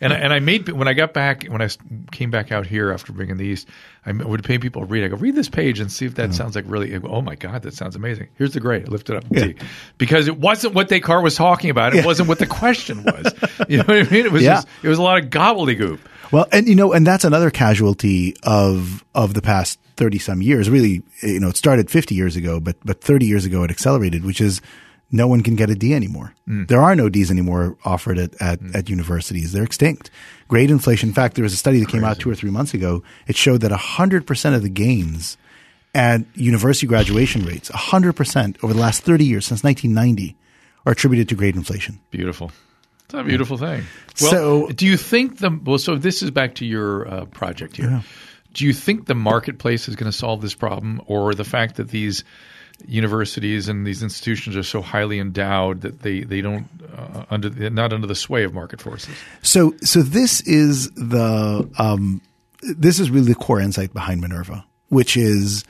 and 0.00 0.12
I, 0.12 0.16
and 0.16 0.32
I 0.32 0.40
made 0.40 0.68
when 0.68 0.88
I 0.88 0.92
got 0.94 1.12
back 1.12 1.44
when 1.46 1.60
I 1.62 1.68
came 2.10 2.30
back 2.30 2.50
out 2.52 2.66
here 2.66 2.90
after 2.92 3.12
being 3.12 3.30
in 3.30 3.36
the 3.36 3.44
East, 3.44 3.68
I 4.06 4.12
would 4.12 4.42
pay 4.44 4.58
people 4.58 4.82
to 4.82 4.86
read. 4.86 5.04
I 5.04 5.08
go 5.08 5.16
read 5.16 5.34
this 5.34 5.48
page 5.48 5.78
and 5.80 5.90
see 5.92 6.06
if 6.06 6.14
that 6.14 6.32
sounds 6.34 6.56
like 6.56 6.64
really. 6.68 6.98
Oh 7.04 7.20
my 7.22 7.34
God, 7.34 7.62
that 7.62 7.74
sounds 7.74 7.96
amazing. 7.96 8.28
Here's 8.36 8.52
the 8.54 8.60
grade. 8.60 8.88
I 8.88 8.94
it 8.94 9.10
up 9.10 9.28
D 9.28 9.56
because 9.98 10.26
it 10.28 10.38
wasn't 10.38 10.74
what 10.74 10.88
Descartes 10.88 11.22
was 11.22 11.34
talking 11.36 11.70
about. 11.70 11.94
It 11.94 12.04
wasn't 12.04 12.28
what 12.28 12.38
the 12.38 12.46
question 12.46 13.04
was. 13.04 13.32
You 13.68 13.76
know 13.78 13.84
what 13.84 14.06
I 14.06 14.10
mean? 14.10 14.24
It 14.26 14.32
was 14.32 14.42
Yeah. 14.42 14.54
just 14.54 14.68
it 14.82 14.88
was 14.88 14.98
a 14.98 15.02
lot 15.02 15.22
of 15.22 15.30
gobbledygook. 15.30 15.98
Well, 16.32 16.46
and 16.50 16.66
you 16.66 16.74
know, 16.74 16.92
and 16.92 17.06
that's 17.06 17.24
another 17.24 17.50
casualty 17.50 18.34
of 18.42 19.04
of 19.14 19.34
the 19.34 19.42
past 19.42 19.78
thirty 19.96 20.18
some 20.18 20.40
years. 20.42 20.70
Really, 20.70 21.02
you 21.22 21.40
know, 21.40 21.48
it 21.48 21.56
started 21.56 21.90
fifty 21.90 22.14
years 22.14 22.36
ago, 22.36 22.58
but 22.60 22.76
but 22.84 23.00
thirty 23.02 23.26
years 23.26 23.44
ago 23.44 23.62
it 23.64 23.70
accelerated, 23.70 24.24
which 24.24 24.40
is 24.40 24.60
no 25.12 25.26
one 25.26 25.42
can 25.42 25.56
get 25.56 25.70
a 25.70 25.74
D 25.74 25.94
anymore. 25.94 26.34
There 26.46 26.80
are 26.80 26.94
no 26.96 27.08
Ds 27.08 27.30
anymore 27.30 27.76
offered 27.84 28.18
at 28.18 28.40
at, 28.40 28.58
at 28.74 28.88
universities. 28.88 29.52
They're 29.52 29.64
extinct. 29.64 30.10
Grade 30.48 30.70
inflation. 30.70 31.10
In 31.10 31.14
fact, 31.14 31.34
there 31.36 31.42
was 31.44 31.52
a 31.52 31.56
study 31.56 31.80
that 31.80 31.88
came 31.88 32.04
out 32.04 32.18
two 32.18 32.30
or 32.30 32.34
three 32.34 32.50
months 32.50 32.74
ago. 32.74 33.02
It 33.26 33.36
showed 33.36 33.60
that 33.60 33.72
hundred 33.72 34.26
percent 34.26 34.56
of 34.56 34.62
the 34.62 34.68
gains 34.68 35.36
at 35.94 36.22
university 36.34 36.86
graduation 36.86 37.44
rates, 37.44 37.68
hundred 37.68 38.14
percent 38.14 38.56
over 38.62 38.72
the 38.72 38.80
last 38.80 39.02
thirty 39.02 39.24
years 39.24 39.46
since 39.46 39.62
nineteen 39.64 39.94
ninety, 39.94 40.36
are 40.86 40.92
attributed 40.92 41.28
to 41.28 41.34
grade 41.34 41.56
inflation. 41.56 42.00
Beautiful. 42.10 42.50
It's 43.04 43.14
a 43.14 43.24
beautiful 43.24 43.56
thing. 43.56 43.82
Well, 44.20 44.30
So- 44.30 44.68
do 44.68 44.86
you 44.86 44.96
think 44.96 45.38
the 45.38 45.50
well? 45.64 45.78
So 45.78 45.96
this 45.96 46.22
is 46.22 46.30
back 46.30 46.56
to 46.56 46.64
your 46.64 47.08
uh, 47.08 47.24
project 47.26 47.76
here. 47.76 48.02
Do 48.52 48.64
you 48.66 48.72
think 48.72 49.06
the 49.06 49.14
marketplace 49.14 49.88
is 49.88 49.94
going 49.94 50.10
to 50.10 50.16
solve 50.16 50.40
this 50.42 50.54
problem, 50.54 51.00
or 51.06 51.34
the 51.34 51.44
fact 51.44 51.76
that 51.76 51.88
these 51.88 52.24
universities 52.86 53.68
and 53.68 53.86
these 53.86 54.02
institutions 54.02 54.56
are 54.56 54.62
so 54.62 54.80
highly 54.80 55.18
endowed 55.18 55.82
that 55.82 56.00
they 56.02 56.20
they 56.20 56.40
don't 56.40 56.66
uh, 56.96 57.24
under 57.30 57.70
not 57.70 57.92
under 57.92 58.06
the 58.06 58.14
sway 58.14 58.44
of 58.44 58.54
market 58.54 58.80
forces? 58.80 59.14
So, 59.42 59.74
so 59.82 60.02
this 60.02 60.40
is 60.42 60.90
the 60.90 61.68
um, 61.78 62.20
this 62.62 63.00
is 63.00 63.10
really 63.10 63.28
the 63.28 63.34
core 63.34 63.60
insight 63.60 63.92
behind 63.92 64.20
Minerva, 64.20 64.64
which 64.88 65.16
is 65.16 65.64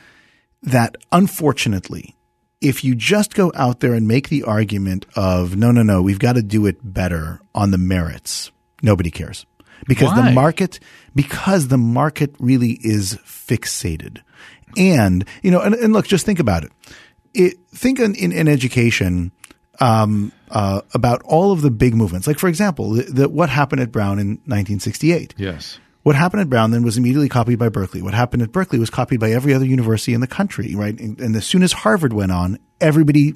that 0.62 0.96
unfortunately, 1.12 2.14
if 2.61 2.85
you 2.85 2.94
just 2.94 3.35
go 3.35 3.51
out 3.55 3.81
there 3.81 3.94
and 3.94 4.07
make 4.07 4.29
the 4.29 4.42
argument 4.42 5.07
of 5.16 5.57
no, 5.57 5.70
no, 5.70 5.83
no, 5.83 6.03
we've 6.03 6.18
got 6.18 6.35
to 6.35 6.42
do 6.42 6.66
it 6.66 6.79
better 6.83 7.40
on 7.55 7.70
the 7.70 7.79
merits, 7.79 8.51
nobody 8.83 9.11
cares 9.11 9.46
because 9.87 10.11
Why? 10.11 10.29
the 10.29 10.33
market 10.33 10.81
because 11.14 11.68
the 11.68 11.79
market 11.79 12.35
really 12.38 12.79
is 12.83 13.18
fixated, 13.25 14.20
and 14.76 15.24
you 15.42 15.50
know, 15.50 15.61
and, 15.61 15.74
and 15.74 15.92
look, 15.92 16.06
just 16.06 16.24
think 16.26 16.38
about 16.38 16.64
it. 16.64 16.72
It 17.35 17.54
think 17.74 17.98
in, 18.00 18.14
in, 18.14 18.33
in 18.33 18.48
education 18.48 19.33
um, 19.80 20.33
uh, 20.50 20.80
about 20.94 21.22
all 21.24 21.52
of 21.52 21.62
the 21.62 21.70
big 21.70 21.94
movements. 21.94 22.26
Like, 22.26 22.38
for 22.38 22.48
example, 22.48 22.90
the, 22.90 23.02
the, 23.04 23.28
what 23.28 23.48
happened 23.48 23.80
at 23.80 23.90
Brown 23.92 24.18
in 24.18 24.28
1968. 24.46 25.35
Yes. 25.38 25.78
What 26.02 26.16
happened 26.16 26.40
at 26.40 26.48
Brown 26.50 26.70
then 26.70 26.83
was 26.83 26.96
immediately 26.96 27.28
copied 27.28 27.59
by 27.59 27.68
Berkeley. 27.68 28.00
What 28.02 28.14
happened 28.14 28.42
at 28.42 28.52
Berkeley 28.52 28.78
was 28.78 28.90
copied 28.90 29.20
by 29.20 29.30
every 29.33 29.52
other 29.54 29.66
university 29.66 30.14
in 30.14 30.20
the 30.20 30.26
country, 30.26 30.74
right? 30.74 30.98
And, 30.98 31.20
and 31.20 31.37
as 31.37 31.44
soon 31.46 31.62
as 31.62 31.72
Harvard 31.72 32.12
went 32.12 32.33
on, 32.33 32.59
everybody 32.80 33.35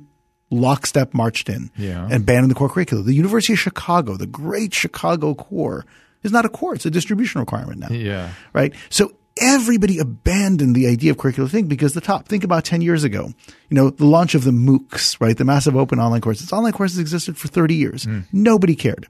lockstep 0.51 1.15
marched 1.15 1.49
in 1.49 1.71
Yeah. 1.77 2.09
and 2.11 2.25
banned 2.25 2.51
the 2.51 2.55
core 2.55 2.69
curriculum. 2.69 3.05
The 3.07 3.15
University 3.15 3.53
of 3.53 3.59
Chicago, 3.59 4.17
the 4.17 4.27
great 4.27 4.73
Chicago 4.75 5.35
core, 5.35 5.85
is 6.23 6.33
not 6.33 6.45
a 6.47 6.49
core; 6.49 6.75
it's 6.75 6.87
a 6.87 6.91
distribution 6.91 7.41
requirement 7.41 7.81
now 7.81 7.89
Yeah. 7.91 8.31
right? 8.55 8.73
So 8.89 9.13
everybody 9.41 9.99
abandoned 9.99 10.75
the 10.75 10.87
idea 10.87 11.11
of 11.11 11.17
curricular 11.17 11.51
thinking 11.51 11.69
because 11.69 11.95
the 11.95 12.01
top, 12.01 12.29
think 12.29 12.45
about 12.45 12.65
10 12.65 12.83
years 12.83 13.05
ago, 13.05 13.33
you 13.69 13.75
know, 13.75 13.91
the 13.91 14.07
launch 14.07 14.35
of 14.35 14.45
the 14.45 14.51
MOOCs, 14.51 15.21
right? 15.21 15.37
The 15.37 15.45
massive 15.45 15.77
open 15.77 15.99
online 15.99 16.21
courses. 16.21 16.53
Online 16.53 16.73
courses 16.73 16.99
existed 16.99 17.37
for 17.37 17.49
30 17.49 17.75
years. 17.75 18.07
Nobody 18.33 18.77
cared. 18.77 19.09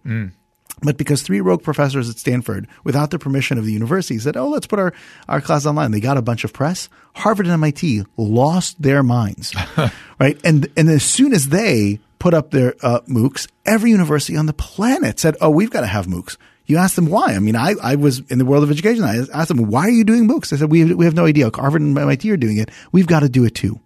But 0.82 0.96
because 0.96 1.22
three 1.22 1.40
rogue 1.40 1.62
professors 1.62 2.10
at 2.10 2.16
Stanford, 2.16 2.66
without 2.82 3.10
the 3.10 3.18
permission 3.18 3.58
of 3.58 3.64
the 3.64 3.72
university, 3.72 4.18
said, 4.18 4.37
oh, 4.37 4.48
let's 4.48 4.66
put 4.66 4.78
our, 4.78 4.92
our 5.28 5.40
class 5.40 5.66
online, 5.66 5.92
they 5.92 6.00
got 6.00 6.16
a 6.16 6.22
bunch 6.22 6.44
of 6.44 6.52
press. 6.52 6.88
Harvard 7.14 7.46
and 7.46 7.52
MIT 7.52 8.04
lost 8.16 8.80
their 8.82 9.02
minds, 9.02 9.54
right? 10.18 10.38
And, 10.44 10.68
and 10.76 10.88
as 10.88 11.04
soon 11.04 11.32
as 11.32 11.48
they 11.48 12.00
put 12.18 12.34
up 12.34 12.50
their 12.50 12.74
uh, 12.82 13.00
MOOCs, 13.08 13.48
every 13.64 13.90
university 13.90 14.37
on 14.37 14.46
the 14.46 14.52
planet 14.52 15.20
said, 15.20 15.37
oh, 15.40 15.50
we've 15.50 15.70
got 15.70 15.82
to 15.82 15.87
have 15.87 16.06
MOOCs. 16.06 16.37
You 16.66 16.79
ask 16.79 16.94
them 16.94 17.07
why. 17.07 17.35
I 17.35 17.38
mean, 17.40 17.57
I, 17.57 17.74
I 17.83 17.96
was 17.96 18.20
in 18.31 18.38
the 18.38 18.44
world 18.44 18.64
of 18.64 18.70
education. 18.70 19.05
I 19.05 19.24
asked 19.33 19.48
them, 19.48 19.66
why 19.66 19.83
are 19.83 19.90
you 19.90 20.05
doing 20.05 20.27
MOOCs? 20.27 20.53
I 20.53 20.57
said, 20.57 20.70
we, 20.70 20.94
we 20.94 21.05
have 21.05 21.14
no 21.14 21.27
idea. 21.27 21.50
Harvard 21.55 21.83
and 21.83 21.96
MIT 21.96 22.31
are 22.31 22.37
doing 22.37 22.57
it. 22.57 22.70
We've 22.90 23.07
got 23.07 23.20
to 23.20 23.29
do 23.29 23.44
it 23.44 23.55
too. 23.55 23.81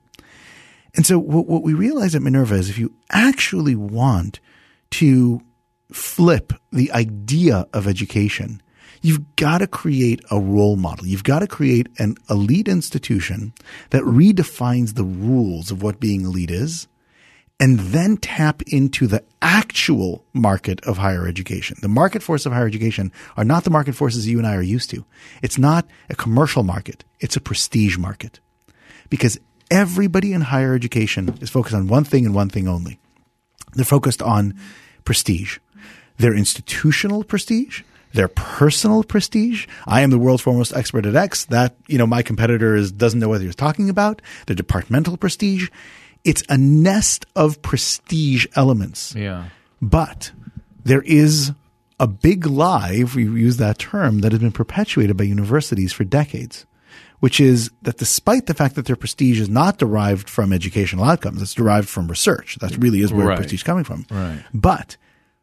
And 0.94 1.04
so 1.04 1.18
what, 1.18 1.46
what 1.46 1.62
we 1.62 1.74
realize 1.74 2.14
at 2.14 2.22
Minerva 2.22 2.54
is 2.54 2.70
if 2.70 2.78
you 2.78 2.94
actually 3.10 3.74
want 3.74 4.40
to 4.90 5.40
flip 5.92 6.52
the 6.72 6.92
idea 6.92 7.66
of 7.72 7.86
education, 7.86 8.62
you've 9.02 9.36
got 9.36 9.58
to 9.58 9.66
create 9.66 10.20
a 10.30 10.38
role 10.38 10.76
model. 10.76 11.06
You've 11.06 11.24
got 11.24 11.40
to 11.40 11.46
create 11.46 11.88
an 11.98 12.16
elite 12.30 12.68
institution 12.68 13.52
that 13.90 14.02
redefines 14.02 14.94
the 14.94 15.04
rules 15.04 15.70
of 15.70 15.82
what 15.82 16.00
being 16.00 16.24
elite 16.24 16.50
is 16.50 16.88
and 17.60 17.78
then 17.78 18.16
tap 18.16 18.62
into 18.62 19.06
the 19.06 19.24
actual 19.42 20.24
market 20.32 20.80
of 20.84 20.98
higher 20.98 21.26
education. 21.26 21.76
The 21.80 21.88
market 21.88 22.22
force 22.22 22.46
of 22.46 22.52
higher 22.52 22.66
education 22.66 23.12
are 23.36 23.44
not 23.44 23.64
the 23.64 23.70
market 23.70 23.94
forces 23.94 24.28
you 24.28 24.38
and 24.38 24.46
I 24.46 24.54
are 24.54 24.62
used 24.62 24.90
to. 24.90 25.04
It's 25.42 25.58
not 25.58 25.86
a 26.08 26.14
commercial 26.14 26.62
market. 26.62 27.04
It's 27.20 27.36
a 27.36 27.40
prestige 27.40 27.98
market 27.98 28.40
because 29.10 29.38
everybody 29.70 30.32
in 30.32 30.42
higher 30.42 30.74
education 30.74 31.36
is 31.40 31.50
focused 31.50 31.74
on 31.74 31.88
one 31.88 32.04
thing 32.04 32.26
and 32.26 32.34
one 32.34 32.48
thing 32.48 32.68
only. 32.68 33.00
They're 33.74 33.84
focused 33.84 34.22
on 34.22 34.54
prestige, 35.04 35.58
their 36.16 36.34
institutional 36.34 37.24
prestige, 37.24 37.82
their 38.14 38.28
personal 38.28 39.04
prestige. 39.04 39.66
I 39.86 40.00
am 40.00 40.10
the 40.10 40.18
world's 40.18 40.42
foremost 40.42 40.74
expert 40.74 41.06
at 41.06 41.14
X. 41.14 41.44
That, 41.46 41.76
you 41.86 41.98
know, 41.98 42.06
my 42.06 42.22
competitor 42.22 42.74
is, 42.74 42.90
doesn't 42.90 43.20
know 43.20 43.28
what 43.28 43.42
he's 43.42 43.54
talking 43.54 43.90
about. 43.90 44.22
Their 44.46 44.56
departmental 44.56 45.16
prestige. 45.16 45.68
It's 46.24 46.42
a 46.48 46.58
nest 46.58 47.26
of 47.36 47.62
prestige 47.62 48.46
elements. 48.54 49.14
Yeah. 49.16 49.48
But 49.80 50.32
there 50.84 51.02
is 51.02 51.52
a 52.00 52.06
big 52.06 52.46
lie, 52.46 52.92
if 52.94 53.14
we 53.14 53.24
use 53.24 53.56
that 53.56 53.78
term, 53.78 54.20
that 54.20 54.32
has 54.32 54.40
been 54.40 54.52
perpetuated 54.52 55.16
by 55.16 55.24
universities 55.24 55.92
for 55.92 56.04
decades, 56.04 56.66
which 57.20 57.40
is 57.40 57.70
that 57.82 57.98
despite 57.98 58.46
the 58.46 58.54
fact 58.54 58.74
that 58.76 58.86
their 58.86 58.96
prestige 58.96 59.40
is 59.40 59.48
not 59.48 59.78
derived 59.78 60.28
from 60.28 60.52
educational 60.52 61.04
outcomes, 61.04 61.42
it's 61.42 61.54
derived 61.54 61.88
from 61.88 62.08
research. 62.08 62.56
That 62.60 62.76
really 62.78 63.00
is 63.00 63.12
where 63.12 63.26
Right. 63.26 63.36
prestige 63.36 63.60
is 63.60 63.64
coming 63.64 63.84
from. 63.84 64.06
Right. 64.10 64.44
But 64.54 64.96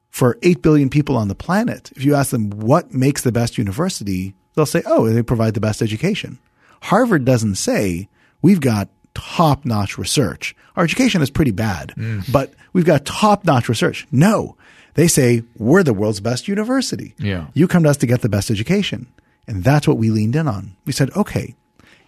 for 0.10 0.38
8 0.44 0.62
billion 0.62 0.90
people 0.90 1.18
on 1.18 1.28
the 1.28 1.36
planet, 1.36 1.92
if 1.96 2.06
you 2.06 2.16
ask 2.16 2.32
them 2.32 2.50
what 2.52 2.94
makes 2.94 3.22
the 3.22 3.34
best 3.34 3.58
university, 3.58 4.34
they'll 4.56 4.66
say, 4.66 4.82
oh, 4.86 5.10
they 5.10 5.22
provide 5.22 5.54
the 5.56 5.60
best 5.60 5.82
education. 5.82 6.40
Harvard 6.84 7.26
doesn't 7.26 7.56
say, 7.56 8.08
we've 8.42 8.62
got 8.62 8.88
top 9.16 9.66
notch 9.66 9.98
research. 9.98 10.56
Our 10.76 10.84
education 10.84 11.22
is 11.22 11.30
pretty 11.30 11.52
bad, 11.52 11.94
mm. 11.98 12.32
but 12.32 12.54
we've 12.74 12.86
got 12.86 13.06
top 13.06 13.46
notch 13.46 13.68
research. 13.68 14.06
No, 14.12 14.56
they 14.94 15.08
say, 15.08 15.44
we're 15.58 15.84
the 15.84 15.94
world's 15.94 16.20
best 16.20 16.48
university. 16.48 17.16
Yeah. 17.18 17.48
You 17.54 17.68
come 17.68 17.84
to 17.84 17.90
us 17.90 17.98
to 17.98 18.08
get 18.08 18.22
the 18.22 18.30
best 18.30 18.52
education. 18.52 19.08
And 19.48 19.64
that's 19.64 19.88
what 19.88 19.98
we 19.98 20.10
leaned 20.10 20.36
in 20.36 20.48
on. 20.48 20.76
We 20.86 20.94
said, 20.94 21.12
okay, 21.16 21.56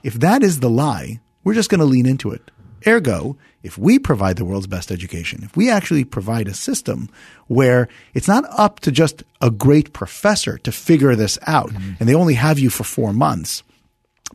if 0.04 0.15
that 0.15 0.43
is 0.43 0.60
the 0.60 0.70
lie, 0.70 1.20
we're 1.43 1.54
just 1.54 1.70
going 1.70 1.80
to 1.80 1.86
lean 1.86 2.06
into 2.06 2.32
it. 2.32 2.52
Ergo, 2.86 3.38
if 3.63 3.78
we 3.78 4.00
provide 4.00 4.38
the 4.38 4.46
world's 4.46 4.67
best 4.67 4.91
education, 4.91 5.43
if 5.43 5.56
we 5.58 5.70
actually 5.70 6.04
provide 6.04 6.48
a 6.48 6.54
system 6.54 7.10
where 7.48 7.88
it's 8.13 8.28
not 8.28 8.46
up 8.58 8.80
to 8.82 8.91
just 8.91 9.24
a 9.41 9.52
great 9.52 9.93
professor 9.93 10.58
to 10.60 10.72
figure 10.72 11.15
this 11.15 11.38
out 11.46 11.70
mm-hmm. 11.70 11.93
and 12.00 12.08
they 12.08 12.15
only 12.15 12.36
have 12.36 12.60
you 12.60 12.70
for 12.70 12.84
four 12.84 13.13
months, 13.13 13.63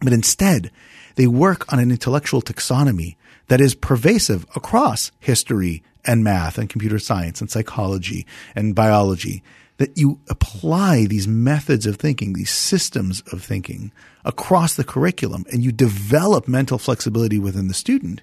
but 0.01 0.13
instead 0.13 0.71
they 1.17 1.27
work 1.27 1.73
on 1.73 1.79
an 1.79 1.91
intellectual 1.91 2.43
taxonomy 2.43 3.17
that 3.49 3.61
is 3.61 3.75
pervasive 3.75 4.47
across 4.55 5.13
history 5.21 5.83
and 6.05 6.25
math 6.25 6.59
and 6.59 6.71
computer 6.71 6.99
science 6.99 7.41
and 7.41 7.51
psychology 7.51 8.27
and 8.55 8.75
biology 8.75 9.43
that 9.79 9.97
you 9.97 10.21
apply 10.29 11.07
these 11.07 11.27
methods 11.27 11.87
of 11.87 11.97
thinking, 11.97 12.33
these 12.33 12.51
systems 12.51 13.21
of 13.33 13.43
thinking 13.43 13.93
across 14.25 14.75
the 14.75 14.85
curriculum 14.85 15.45
and 15.51 15.65
you 15.65 15.73
develop 15.73 16.47
mental 16.47 16.79
flexibility 16.79 17.39
within 17.39 17.69
the 17.69 17.75
student. 17.75 18.23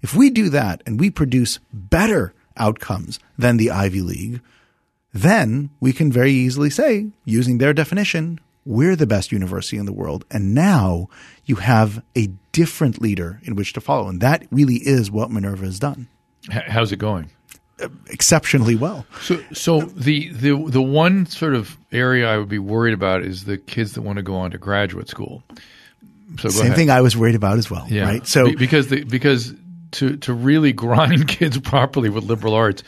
If 0.00 0.14
we 0.14 0.30
do 0.30 0.48
that 0.50 0.82
and 0.86 1.00
we 1.00 1.10
produce 1.10 1.58
better 1.72 2.34
outcomes 2.56 3.18
than 3.38 3.56
the 3.56 3.70
Ivy 3.70 4.02
League, 4.02 4.40
then 5.12 5.70
we 5.80 5.92
can 5.92 6.10
very 6.10 6.32
easily 6.32 6.70
say, 6.70 7.10
using 7.24 7.58
their 7.58 7.72
definition, 7.72 8.40
we're 8.64 8.96
the 8.96 9.06
best 9.06 9.32
university 9.32 9.76
in 9.76 9.86
the 9.86 9.92
world. 9.92 10.24
And 10.30 10.54
now 10.54 11.08
you 11.44 11.56
have 11.56 12.02
a 12.16 12.28
different 12.52 13.00
leader 13.00 13.40
in 13.42 13.54
which 13.56 13.72
to 13.72 13.80
follow. 13.80 14.08
And 14.08 14.20
that 14.20 14.46
really 14.50 14.76
is 14.76 15.10
what 15.10 15.30
Minerva 15.30 15.64
has 15.64 15.78
done 15.78 16.08
how's 16.50 16.92
it 16.92 16.96
going? 16.96 17.30
exceptionally 18.06 18.76
well. 18.76 19.04
So, 19.22 19.42
so 19.52 19.80
the, 19.80 20.28
the 20.28 20.52
the 20.68 20.82
one 20.82 21.26
sort 21.26 21.54
of 21.54 21.76
area 21.90 22.28
I 22.32 22.38
would 22.38 22.48
be 22.48 22.60
worried 22.60 22.94
about 22.94 23.22
is 23.22 23.44
the 23.44 23.58
kids 23.58 23.94
that 23.94 24.02
want 24.02 24.18
to 24.18 24.22
go 24.22 24.36
on 24.36 24.52
to 24.52 24.58
graduate 24.58 25.08
school. 25.08 25.42
So 26.38 26.48
Same 26.48 26.66
ahead. 26.66 26.76
thing 26.76 26.90
I 26.90 27.00
was 27.00 27.16
worried 27.16 27.34
about 27.34 27.58
as 27.58 27.70
well. 27.70 27.86
yeah. 27.88 28.04
Right. 28.04 28.26
So 28.26 28.44
Be- 28.46 28.54
because 28.56 28.88
the, 28.88 29.02
because 29.02 29.52
to 29.92 30.16
to 30.18 30.32
really 30.32 30.72
grind 30.84 31.26
kids 31.26 31.58
properly 31.58 32.08
with 32.08 32.24
liberal 32.24 32.54
arts, 32.54 32.84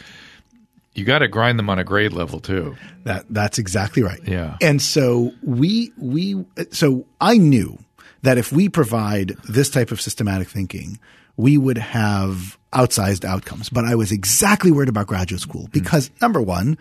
you 0.95 1.05
got 1.05 1.19
to 1.19 1.29
grind 1.29 1.59
them 1.59 1.69
on 1.69 1.79
a 1.79 1.85
grade 1.85 2.13
level 2.13 2.41
too. 2.41 2.77
That 3.05 3.27
that's 3.29 3.59
exactly 3.59 4.03
right. 4.03 4.21
Yeah. 4.27 4.57
And 4.61 4.81
so 4.81 5.33
we 5.43 5.93
we 5.99 6.45
so 6.71 7.07
I 7.21 7.37
knew 7.37 7.79
that 8.23 8.39
if 8.39 8.53
we 8.53 8.69
provide 8.69 9.37
this 9.49 9.69
type 9.71 9.91
of 9.91 10.01
systematic 10.01 10.49
thinking, 10.49 10.99
we 11.37 11.59
would 11.59 11.79
have 11.79 12.59
outsized 12.73 13.25
outcomes. 13.25 13.69
But 13.69 13.85
I 13.85 13.95
was 13.95 14.13
exactly 14.13 14.71
worried 14.71 14.89
about 14.89 15.07
graduate 15.07 15.41
school 15.41 15.65
mm. 15.65 15.73
because 15.73 16.11
number 16.21 16.41
one, 16.41 16.79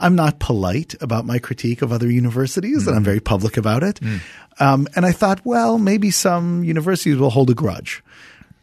I'm 0.00 0.14
not 0.14 0.38
polite 0.38 0.94
about 1.00 1.26
my 1.26 1.38
critique 1.38 1.82
of 1.82 1.92
other 1.92 2.10
universities, 2.10 2.86
and 2.86 2.96
I'm 2.96 3.02
mm. 3.02 3.06
very 3.06 3.20
public 3.20 3.56
about 3.56 3.82
it. 3.82 4.00
Mm. 4.00 4.20
Um, 4.60 4.88
and 4.94 5.04
I 5.04 5.12
thought, 5.12 5.44
well, 5.44 5.78
maybe 5.78 6.10
some 6.10 6.64
universities 6.64 7.16
will 7.16 7.30
hold 7.30 7.50
a 7.50 7.54
grudge. 7.54 8.02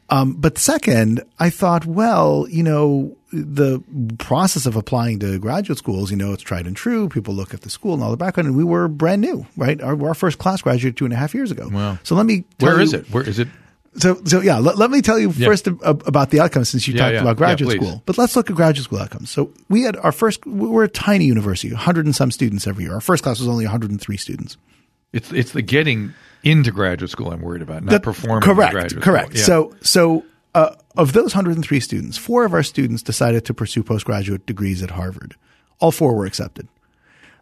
Um, 0.09 0.33
but 0.33 0.57
second, 0.59 1.23
I 1.39 1.49
thought, 1.49 1.85
well, 1.85 2.45
you 2.49 2.61
know, 2.61 3.15
the 3.33 3.81
process 4.19 4.65
of 4.67 4.75
applying 4.75 5.19
to 5.19 5.39
graduate 5.39 5.77
schools, 5.79 6.11
you 6.11 6.17
know, 6.17 6.31
it's 6.31 6.43
tried 6.43 6.67
and 6.67 6.75
true. 6.75 7.09
People 7.09 7.33
look 7.33 7.53
at 7.53 7.61
the 7.61 7.69
school 7.71 7.95
and 7.95 8.03
all 8.03 8.11
the 8.11 8.17
background, 8.17 8.47
and 8.47 8.55
we 8.55 8.63
were 8.63 8.87
brand 8.87 9.21
new, 9.21 9.45
right? 9.57 9.81
Our, 9.81 10.01
our 10.07 10.13
first 10.13 10.37
class 10.37 10.61
graduated 10.61 10.95
two 10.97 11.05
and 11.05 11.13
a 11.13 11.17
half 11.17 11.33
years 11.33 11.49
ago. 11.51 11.69
Wow. 11.71 11.97
So 12.03 12.13
let 12.15 12.25
me. 12.27 12.43
tell 12.59 12.69
Where 12.69 12.77
you- 12.77 12.83
is 12.83 12.93
it? 12.93 13.09
Where 13.11 13.27
is 13.27 13.39
it? 13.39 13.47
So, 13.97 14.19
so 14.25 14.41
yeah, 14.41 14.57
let, 14.57 14.77
let 14.77 14.91
me 14.91 15.01
tell 15.01 15.17
you 15.17 15.31
Yeah. 15.31 15.47
first 15.47 15.67
ab- 15.69 16.03
about 16.05 16.29
the 16.29 16.41
outcomes 16.41 16.67
since 16.69 16.85
you 16.85 16.93
Yeah, 16.93 16.99
talked 16.99 17.13
yeah. 17.13 17.21
about 17.21 17.37
graduate 17.37 17.77
school. 17.81 18.03
But 18.05 18.17
let's 18.17 18.35
look 18.35 18.49
at 18.49 18.55
graduate 18.57 18.83
school 18.83 18.99
outcomes. 18.99 19.31
So 19.31 19.51
we 19.69 19.83
had 19.83 19.95
our 19.95 20.11
first, 20.11 20.45
we 20.45 20.67
we're 20.67 20.83
a 20.83 20.89
tiny 20.89 21.23
university, 21.25 21.71
100 21.71 22.05
and 22.05 22.13
some 22.13 22.29
students 22.29 22.67
every 22.67 22.83
year. 22.83 22.93
Our 22.93 22.99
first 23.01 23.23
class 23.23 23.39
was 23.39 23.47
only 23.47 23.63
103 23.63 24.17
students. 24.17 24.57
It's 25.13 25.31
it's 25.31 25.53
the 25.53 25.61
getting 25.61 26.13
into 26.45 26.71
graduate 26.71 27.11
school 27.11 27.31
I'm 27.31 27.41
worried 27.41 27.61
about, 27.61 27.83
not 27.83 27.91
That- 27.91 28.03
performing. 28.03 28.41
Correct. 28.41 29.01
correct. 29.01 29.37
School. 29.37 29.39
Yeah. 29.39 29.43
So, 29.43 29.75
so 29.81 30.25
uh, 30.53 30.75
of 30.95 31.11
those 31.11 31.35
103 31.35 31.79
students, 31.81 32.17
four 32.17 32.45
of 32.45 32.53
our 32.53 32.63
students 32.63 33.03
decided 33.03 33.43
to 33.45 33.53
pursue 33.53 33.83
postgraduate 33.83 34.45
degrees 34.45 34.81
at 34.81 34.91
Harvard. 34.91 35.35
All 35.79 35.91
four 35.91 36.15
were 36.15 36.25
accepted. 36.25 36.69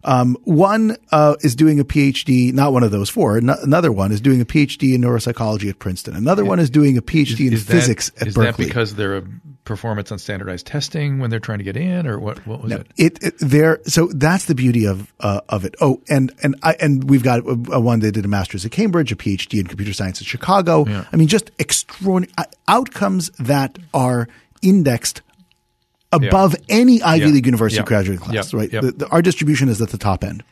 Um, 0.05 0.35
one 0.43 0.97
uh, 1.11 1.35
is 1.41 1.55
doing 1.55 1.79
a 1.79 1.85
PhD, 1.85 2.51
not 2.51 2.73
one 2.73 2.83
of 2.83 2.91
those 2.91 3.09
four. 3.09 3.37
An- 3.37 3.49
another 3.49 3.91
one 3.91 4.11
is 4.11 4.19
doing 4.19 4.41
a 4.41 4.45
PhD 4.45 4.95
in 4.95 5.01
neuropsychology 5.01 5.69
at 5.69 5.79
Princeton. 5.79 6.15
Another 6.15 6.43
one 6.43 6.59
is 6.59 6.69
doing 6.69 6.97
a 6.97 7.01
PhD 7.01 7.47
in 7.47 7.53
is 7.53 7.63
physics 7.63 8.09
that, 8.11 8.23
at 8.23 8.27
is 8.29 8.35
Berkeley. 8.35 8.65
that 8.65 8.69
because 8.69 8.95
they're 8.95 9.17
a 9.17 9.23
performance 9.65 10.11
on 10.11 10.19
standardized 10.19 10.65
testing 10.67 11.19
when 11.19 11.29
they're 11.29 11.39
trying 11.39 11.59
to 11.59 11.63
get 11.63 11.77
in, 11.77 12.05
or 12.07 12.19
what? 12.19 12.45
What 12.45 12.61
was 12.61 12.69
No, 12.71 12.77
it? 12.77 12.87
it, 12.97 13.23
it 13.23 13.33
there. 13.39 13.79
So 13.85 14.07
that's 14.07 14.45
the 14.45 14.55
beauty 14.55 14.85
of 14.85 15.13
uh, 15.19 15.41
of 15.49 15.63
it. 15.65 15.75
Oh, 15.81 16.01
and 16.09 16.33
and 16.43 16.55
I 16.63 16.75
and 16.81 17.09
we've 17.09 17.23
got 17.23 17.39
a, 17.39 17.49
a 17.73 17.79
one 17.79 17.99
that 18.01 18.11
did 18.11 18.25
a 18.25 18.27
master's 18.27 18.65
at 18.65 18.71
Cambridge, 18.71 19.11
a 19.11 19.15
PhD 19.15 19.59
in 19.59 19.67
computer 19.67 19.93
science 19.93 20.19
at 20.21 20.27
Chicago. 20.27 20.85
Yeah. 20.87 21.05
I 21.11 21.15
mean, 21.15 21.27
just 21.27 21.51
extraordinary 21.59 22.33
outcomes 22.67 23.29
that 23.39 23.77
are 23.93 24.27
indexed 24.61 25.21
above 26.11 26.55
any 26.69 27.01
Ivy 27.01 27.25
Yeah. 27.25 27.31
League 27.31 27.45
university 27.45 27.79
Yeah. 27.79 27.85
graduate 27.85 28.19
class. 28.19 28.53
Yeah. 28.53 28.59
Right, 28.59 28.71
Yeah. 28.71 28.81
The- 28.81 28.91
the- 28.91 29.07
our 29.07 29.21
distribution 29.21 29.67
is 29.69 29.81
at 29.81 29.89
the 29.89 29.97
top 29.97 30.23
end. 30.23 30.43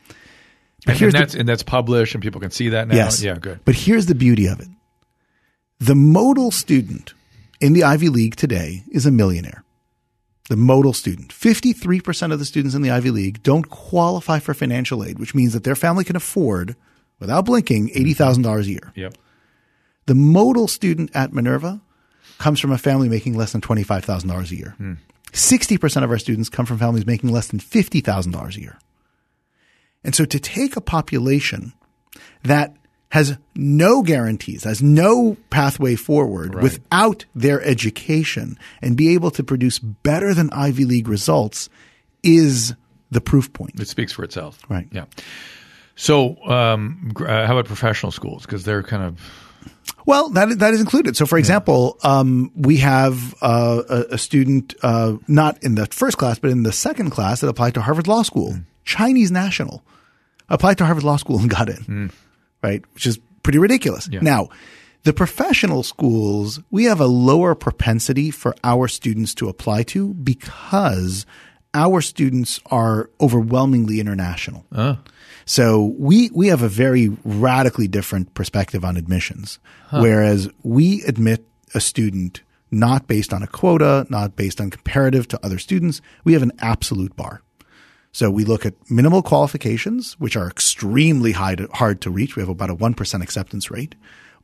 But 0.84 0.92
And, 0.92 0.98
here's 0.98 1.14
and 1.14 1.20
the- 1.22 1.26
that's 1.26 1.34
and 1.36 1.48
that's 1.48 1.62
published, 1.62 2.14
and 2.14 2.22
people 2.22 2.40
can 2.40 2.50
see 2.50 2.70
that 2.70 2.88
now. 2.88 2.96
Yes. 2.96 3.22
Yeah. 3.22 3.36
Good. 3.40 3.60
But 3.64 3.74
here's 3.76 4.06
the 4.06 4.14
beauty 4.16 4.46
of 4.46 4.58
it. 4.58 4.68
The 5.78 5.94
modal 5.94 6.50
student 6.50 7.14
in 7.62 7.72
the 7.74 7.84
Ivy 7.84 8.08
League 8.08 8.34
today 8.34 8.82
is 8.90 9.06
a 9.06 9.10
millionaire. 9.12 9.62
The 10.48 10.56
modal 10.56 10.92
student. 10.92 11.28
53% 11.28 12.32
of 12.32 12.40
the 12.40 12.44
students 12.44 12.74
in 12.74 12.82
the 12.82 12.90
Ivy 12.90 13.12
League 13.12 13.42
don't 13.44 13.70
qualify 13.70 14.40
for 14.40 14.52
financial 14.52 15.04
aid, 15.04 15.20
which 15.20 15.34
means 15.34 15.52
that 15.52 15.62
their 15.62 15.76
family 15.76 16.02
can 16.02 16.16
afford, 16.16 16.74
without 17.20 17.44
blinking, 17.44 17.90
$80,000 17.90 18.60
a 18.60 18.68
year. 18.68 18.92
Yep. 18.96 19.14
The 20.06 20.14
modal 20.16 20.66
student 20.66 21.12
at 21.14 21.32
Minerva 21.32 21.80
comes 22.38 22.58
from 22.58 22.72
a 22.72 22.78
family 22.78 23.08
making 23.08 23.34
less 23.34 23.52
than 23.52 23.60
$25,000 23.60 24.50
a 24.50 24.56
year. 24.56 24.74
Hmm. 24.76 24.94
60% 25.30 26.02
of 26.02 26.10
our 26.10 26.18
students 26.18 26.48
come 26.48 26.66
from 26.66 26.78
families 26.78 27.06
making 27.06 27.30
less 27.30 27.46
than 27.46 27.60
$50,000 27.60 28.56
a 28.56 28.60
year. 28.60 28.78
And 30.02 30.16
so 30.16 30.24
to 30.24 30.40
take 30.40 30.76
a 30.76 30.80
population 30.80 31.72
that 32.42 32.74
has 33.12 33.36
no 33.54 34.00
guarantees, 34.02 34.64
has 34.64 34.82
no 34.82 35.36
pathway 35.50 35.94
forward 35.94 36.54
without 36.62 37.26
their 37.34 37.60
education 37.62 38.58
and 38.80 38.96
be 38.96 39.12
able 39.12 39.30
to 39.30 39.44
produce 39.44 39.78
better 39.78 40.32
than 40.32 40.48
Ivy 40.50 40.86
League 40.86 41.08
results 41.08 41.68
is 42.22 42.74
the 43.10 43.20
proof 43.20 43.52
point. 43.52 43.78
It 43.78 43.88
speaks 43.88 44.12
for 44.12 44.24
itself. 44.24 44.58
Right. 44.70 44.88
Yeah. 44.90 45.04
So, 45.94 46.42
um, 46.46 47.12
uh, 47.20 47.46
how 47.46 47.52
about 47.52 47.66
professional 47.66 48.12
schools? 48.12 48.46
Because 48.46 48.64
they're 48.64 48.82
kind 48.82 49.02
of 49.02 49.20
Well, 50.06 50.30
that 50.30 50.58
that 50.60 50.72
is 50.72 50.80
included. 50.80 51.14
So, 51.14 51.26
for 51.26 51.36
example, 51.36 51.98
um, 52.02 52.50
we 52.56 52.78
have 52.78 53.34
uh, 53.42 53.82
a, 53.90 54.14
a 54.14 54.18
student 54.18 54.74
uh, 54.82 55.16
not 55.28 55.62
in 55.62 55.74
the 55.74 55.84
first 55.84 56.16
class, 56.16 56.38
but 56.38 56.48
in 56.50 56.62
the 56.62 56.72
second 56.72 57.10
class 57.10 57.42
that 57.42 57.48
applied 57.48 57.74
to 57.74 57.82
Harvard 57.82 58.08
Law 58.08 58.22
School, 58.22 58.56
Chinese 58.86 59.30
national, 59.30 59.84
applied 60.48 60.78
to 60.78 60.86
Harvard 60.86 61.04
Law 61.04 61.16
School 61.16 61.40
and 61.40 61.50
got 61.50 61.68
in, 61.68 62.10
right? 62.62 62.82
Which 62.94 63.06
is 63.06 63.18
pretty 63.42 63.58
ridiculous. 63.58 64.08
Yeah. 64.10 64.20
Now, 64.20 64.48
the 65.04 65.12
professional 65.12 65.82
schools, 65.82 66.60
we 66.70 66.84
have 66.84 67.00
a 67.00 67.06
lower 67.06 67.54
propensity 67.54 68.30
for 68.30 68.54
our 68.62 68.88
students 68.88 69.34
to 69.34 69.48
apply 69.48 69.82
to 69.84 70.14
because 70.14 71.26
our 71.74 72.00
students 72.00 72.60
are 72.66 73.10
overwhelmingly 73.20 73.98
international. 73.98 74.64
Ah. 74.72 75.00
So 75.44 75.94
we 75.98 76.30
we 76.32 76.48
have 76.48 76.62
a 76.62 76.68
very 76.68 77.08
radically 77.24 77.88
different 77.88 78.34
perspective 78.34 78.84
on 78.84 78.96
admissions. 78.96 79.58
Whereas 79.90 80.48
we 80.62 81.02
admit 81.02 81.44
a 81.74 81.80
student 81.80 82.42
not 82.70 83.06
based 83.06 83.32
on 83.32 83.42
a 83.42 83.46
quota, 83.46 84.06
not 84.08 84.36
based 84.36 84.60
on 84.60 84.70
comparative 84.70 85.28
to 85.28 85.44
other 85.44 85.58
students. 85.58 86.00
We 86.24 86.32
have 86.32 86.42
an 86.42 86.52
absolute 86.60 87.16
bar. 87.16 87.42
So 88.12 88.30
we 88.30 88.44
look 88.44 88.66
at 88.66 88.74
minimal 88.90 89.22
qualifications, 89.22 90.14
which 90.18 90.36
are 90.36 90.46
extremely 90.46 91.32
high 91.32 91.54
to, 91.54 91.66
hard 91.68 92.02
to 92.02 92.10
reach. 92.10 92.36
We 92.36 92.42
have 92.42 92.50
about 92.50 92.70
a 92.70 92.76
1% 92.76 93.22
acceptance 93.22 93.70
rate. 93.70 93.94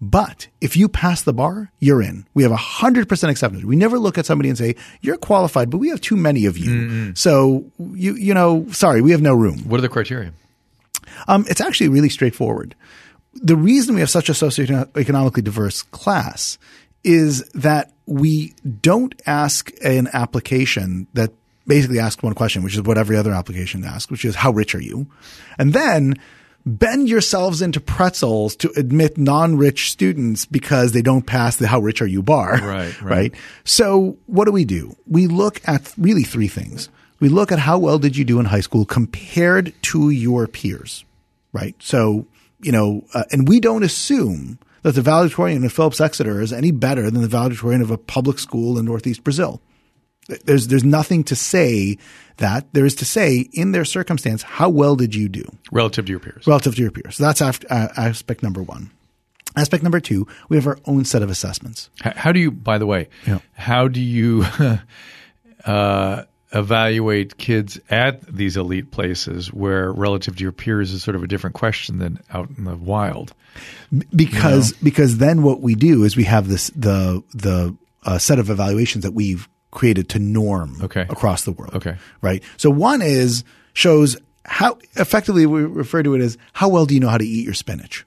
But 0.00 0.46
if 0.60 0.76
you 0.76 0.88
pass 0.88 1.22
the 1.22 1.32
bar, 1.32 1.70
you're 1.78 2.00
in. 2.00 2.26
We 2.32 2.44
have 2.44 2.52
a 2.52 2.56
100% 2.56 3.28
acceptance. 3.28 3.64
We 3.64 3.76
never 3.76 3.98
look 3.98 4.16
at 4.16 4.26
somebody 4.26 4.48
and 4.48 4.56
say, 4.56 4.76
you're 5.00 5.16
qualified, 5.16 5.70
but 5.70 5.78
we 5.78 5.88
have 5.88 6.00
too 6.00 6.16
many 6.16 6.46
of 6.46 6.56
you. 6.56 7.14
So 7.14 7.70
you, 7.78 8.14
you 8.14 8.32
know, 8.32 8.66
sorry, 8.70 9.02
we 9.02 9.10
have 9.10 9.20
no 9.20 9.34
room. 9.34 9.68
what 9.68 9.78
are 9.78 9.82
the 9.82 9.88
criteria? 9.88 10.32
Um, 11.26 11.44
it's 11.48 11.60
actually 11.60 11.88
really 11.88 12.08
straightforward. 12.08 12.74
The 13.34 13.56
reason 13.56 13.94
we 13.94 14.00
have 14.00 14.10
such 14.10 14.28
a 14.28 14.32
socioeconomically 14.32 15.42
diverse 15.42 15.82
class 15.82 16.58
is 17.02 17.48
that 17.50 17.92
we 18.06 18.54
don't 18.80 19.14
ask 19.26 19.72
an 19.84 20.08
application 20.12 21.08
that 21.14 21.32
basically 21.68 22.00
asks 22.00 22.22
one 22.22 22.34
question, 22.34 22.62
which 22.62 22.74
is 22.74 22.82
what 22.82 22.98
every 22.98 23.16
other 23.16 23.32
application 23.32 23.84
asks, 23.84 24.10
which 24.10 24.24
is 24.24 24.34
how 24.34 24.50
rich 24.50 24.74
are 24.74 24.82
you? 24.82 25.06
And 25.58 25.72
then 25.72 26.16
bend 26.66 27.08
yourselves 27.08 27.62
into 27.62 27.80
pretzels 27.80 28.56
to 28.56 28.72
admit 28.76 29.16
non-rich 29.16 29.90
students 29.90 30.44
because 30.44 30.92
they 30.92 31.02
don't 31.02 31.26
pass 31.26 31.56
the 31.56 31.68
how 31.68 31.80
rich 31.80 32.02
are 32.02 32.06
you 32.06 32.22
bar. 32.22 32.52
Right, 32.52 32.62
right. 32.62 33.02
right? 33.02 33.34
So 33.64 34.18
what 34.26 34.46
do 34.46 34.52
we 34.52 34.64
do? 34.64 34.96
We 35.06 35.26
look 35.26 35.60
at 35.66 35.92
really 35.96 36.24
three 36.24 36.48
things. 36.48 36.88
We 37.20 37.28
look 37.28 37.50
at 37.50 37.58
how 37.58 37.78
well 37.78 37.98
did 37.98 38.16
you 38.16 38.24
do 38.24 38.38
in 38.38 38.46
high 38.46 38.60
school 38.60 38.84
compared 38.84 39.72
to 39.82 40.10
your 40.10 40.46
peers, 40.46 41.04
right? 41.52 41.74
So, 41.80 42.26
you 42.60 42.72
know, 42.72 43.04
uh, 43.14 43.24
and 43.32 43.48
we 43.48 43.60
don't 43.60 43.82
assume 43.82 44.58
that 44.82 44.94
the 44.94 45.02
valedictorian 45.02 45.64
of 45.64 45.72
Phillips 45.72 46.00
Exeter 46.00 46.40
is 46.40 46.52
any 46.52 46.70
better 46.70 47.10
than 47.10 47.22
the 47.22 47.28
valedictorian 47.28 47.82
of 47.82 47.90
a 47.90 47.98
public 47.98 48.38
school 48.38 48.78
in 48.78 48.84
Northeast 48.84 49.24
Brazil. 49.24 49.60
There's 50.44 50.68
there's 50.68 50.84
nothing 50.84 51.24
to 51.24 51.34
say 51.36 51.98
that. 52.36 52.66
There 52.74 52.84
is 52.84 52.94
to 52.96 53.04
say 53.04 53.48
in 53.52 53.72
their 53.72 53.84
circumstance, 53.86 54.42
how 54.42 54.68
well 54.68 54.94
did 54.96 55.14
you 55.14 55.28
do 55.28 55.44
relative 55.72 56.04
to 56.06 56.10
your 56.10 56.20
peers? 56.20 56.46
relative 56.46 56.74
to 56.76 56.82
your 56.82 56.90
peers? 56.90 57.16
So 57.16 57.24
that's 57.24 57.40
af- 57.40 57.64
uh, 57.70 57.88
aspect 57.96 58.42
number 58.42 58.62
one. 58.62 58.90
Aspect 59.56 59.82
number 59.82 60.00
two, 60.00 60.26
we 60.50 60.56
have 60.56 60.66
our 60.66 60.78
own 60.84 61.04
set 61.06 61.22
of 61.22 61.30
assessments. 61.30 61.88
H- 62.04 62.12
How 62.14 62.32
do 62.32 62.38
you, 62.40 62.50
by 62.50 62.76
the 62.78 62.86
way, 62.86 63.08
Yeah. 63.26 63.38
how 63.54 63.88
do 63.88 64.00
you 64.00 64.44
uh, 65.64 66.22
evaluate 66.52 67.36
kids 67.38 67.80
at 67.90 68.20
these 68.22 68.56
elite 68.56 68.90
places 68.90 69.52
where 69.52 69.90
relative 69.92 70.36
to 70.36 70.42
your 70.42 70.52
peers 70.52 70.92
is 70.92 71.02
sort 71.02 71.14
of 71.16 71.22
a 71.22 71.26
different 71.26 71.54
question 71.54 71.98
than 71.98 72.18
out 72.30 72.50
in 72.56 72.64
the 72.64 72.76
wild? 72.76 73.32
because 74.14 74.72
because 74.74 75.18
then 75.18 75.42
what 75.42 75.60
we 75.60 75.74
do 75.74 76.04
is 76.04 76.16
we 76.16 76.24
have 76.24 76.48
this 76.48 76.70
the 76.76 77.22
the 77.34 77.74
uh, 78.04 78.18
set 78.18 78.38
of 78.38 78.50
evaluations 78.50 79.02
that 79.04 79.12
we've 79.12 79.48
created 79.70 80.08
to 80.10 80.18
norm 80.18 80.76
Okay. 80.82 81.02
across 81.08 81.44
the 81.44 81.52
world. 81.52 81.74
Okay. 81.74 81.96
right. 82.22 82.42
So 82.56 82.70
one 82.70 83.02
is 83.02 83.44
shows 83.74 84.16
how 84.44 84.78
effectively 84.96 85.44
we 85.46 85.62
refer 85.64 86.02
to 86.02 86.14
it 86.14 86.20
as 86.22 86.38
how 86.54 86.68
well 86.68 86.86
do 86.86 86.94
you 86.94 87.00
know 87.00 87.08
how 87.08 87.18
to 87.18 87.26
eat 87.26 87.44
your 87.44 87.54
spinach. 87.54 88.06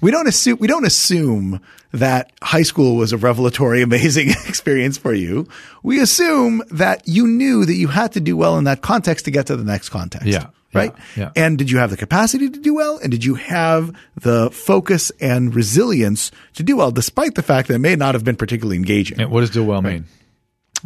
We 0.00 0.10
don't 0.10 0.28
assume 0.28 0.56
we 0.60 0.66
don't 0.68 0.86
assume 0.86 1.60
that 1.92 2.30
high 2.42 2.62
school 2.62 2.96
was 2.96 3.12
a 3.12 3.16
revelatory, 3.18 3.82
amazing 3.90 4.28
experience 4.48 4.96
for 4.96 5.12
you. 5.12 5.46
We 5.82 6.00
assume 6.00 6.62
that 6.70 7.06
you 7.06 7.26
knew 7.26 7.64
that 7.66 7.74
you 7.74 7.88
had 7.88 8.12
to 8.12 8.20
do 8.20 8.36
well 8.36 8.56
in 8.56 8.64
that 8.64 8.80
context 8.82 9.24
to 9.26 9.30
get 9.30 9.46
to 9.46 9.56
the 9.56 9.64
next 9.64 9.88
context. 9.90 10.26
Yeah, 10.28 10.46
Right. 10.72 10.94
yeah, 11.16 11.24
yeah. 11.36 11.44
And 11.44 11.58
did 11.58 11.70
you 11.70 11.78
have 11.78 11.90
the 11.90 11.96
capacity 11.96 12.48
to 12.48 12.60
do 12.60 12.74
well? 12.74 12.98
And 13.02 13.10
did 13.10 13.24
you 13.24 13.34
have 13.34 13.92
the 14.14 14.50
focus 14.52 15.10
and 15.20 15.52
resilience 15.54 16.30
to 16.54 16.62
do 16.62 16.76
well, 16.76 16.92
despite 16.92 17.34
the 17.34 17.42
fact 17.42 17.66
that 17.68 17.74
it 17.74 17.78
may 17.80 17.96
not 17.96 18.14
have 18.14 18.24
been 18.24 18.36
particularly 18.36 18.76
engaging? 18.76 19.20
And 19.20 19.30
what 19.30 19.40
does 19.40 19.50
do 19.50 19.64
well 19.64 19.82
mean? 19.82 20.04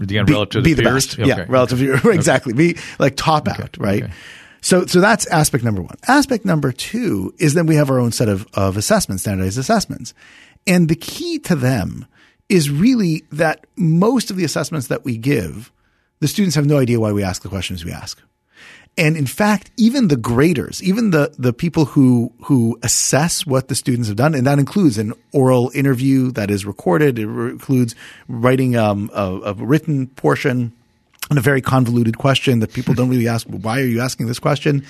Again, 0.00 0.26
Be, 0.26 0.32
relative 0.32 0.64
be 0.64 0.70
to 0.70 0.76
the 0.76 0.82
best. 0.82 1.18
Yeah, 1.18 1.34
Okay. 1.40 1.46
relative 1.48 1.78
to 1.78 1.84
your, 1.84 2.12
exactly. 2.12 2.52
Be 2.52 2.76
like 2.98 3.16
top 3.16 3.48
out, 3.48 3.76
right? 3.78 4.04
okay. 4.04 4.12
So, 4.60 4.86
so 4.86 5.00
that's 5.00 5.26
aspect 5.26 5.62
number 5.62 5.82
one. 5.82 5.96
Aspect 6.08 6.44
number 6.46 6.72
two 6.72 7.34
is 7.38 7.52
then 7.54 7.66
we 7.66 7.74
have 7.76 7.90
our 7.90 7.98
own 7.98 8.12
set 8.12 8.28
of, 8.30 8.46
of 8.54 8.76
assessments, 8.78 9.22
standardized 9.22 9.58
assessments. 9.58 10.14
And 10.66 10.88
the 10.88 10.96
key 10.96 11.38
to 11.40 11.54
them 11.54 12.06
is 12.48 12.70
really 12.70 13.24
that 13.30 13.66
most 13.76 14.30
of 14.30 14.36
the 14.36 14.44
assessments 14.44 14.86
that 14.86 15.04
we 15.04 15.18
give, 15.18 15.70
the 16.20 16.28
students 16.28 16.56
have 16.56 16.64
no 16.64 16.78
idea 16.78 16.98
why 16.98 17.12
we 17.12 17.22
ask 17.22 17.42
the 17.42 17.48
questions 17.50 17.84
we 17.84 17.92
ask. 17.92 18.22
And 18.96 19.16
in 19.16 19.26
fact, 19.26 19.72
even 19.76 20.06
the 20.06 20.16
graders, 20.16 20.82
even 20.82 21.10
the, 21.10 21.34
the 21.36 21.52
people 21.52 21.84
who, 21.84 22.32
who 22.44 22.78
assess 22.82 23.44
what 23.44 23.66
the 23.66 23.74
students 23.74 24.06
have 24.06 24.16
done, 24.16 24.34
and 24.34 24.46
that 24.46 24.60
includes 24.60 24.98
an 24.98 25.14
oral 25.32 25.72
interview 25.74 26.30
that 26.32 26.50
is 26.50 26.64
recorded. 26.64 27.18
It 27.18 27.24
includes 27.24 27.96
writing 28.28 28.76
um, 28.76 29.10
a, 29.12 29.40
a 29.46 29.54
written 29.54 30.06
portion 30.06 30.72
and 31.28 31.38
a 31.38 31.42
very 31.42 31.60
convoluted 31.60 32.18
question 32.18 32.60
that 32.60 32.72
people 32.72 32.94
don't 32.94 33.08
really 33.08 33.26
ask. 33.26 33.46
Why 33.48 33.80
are 33.80 33.86
you 33.86 34.00
asking 34.00 34.26
this 34.26 34.38
question? 34.38 34.86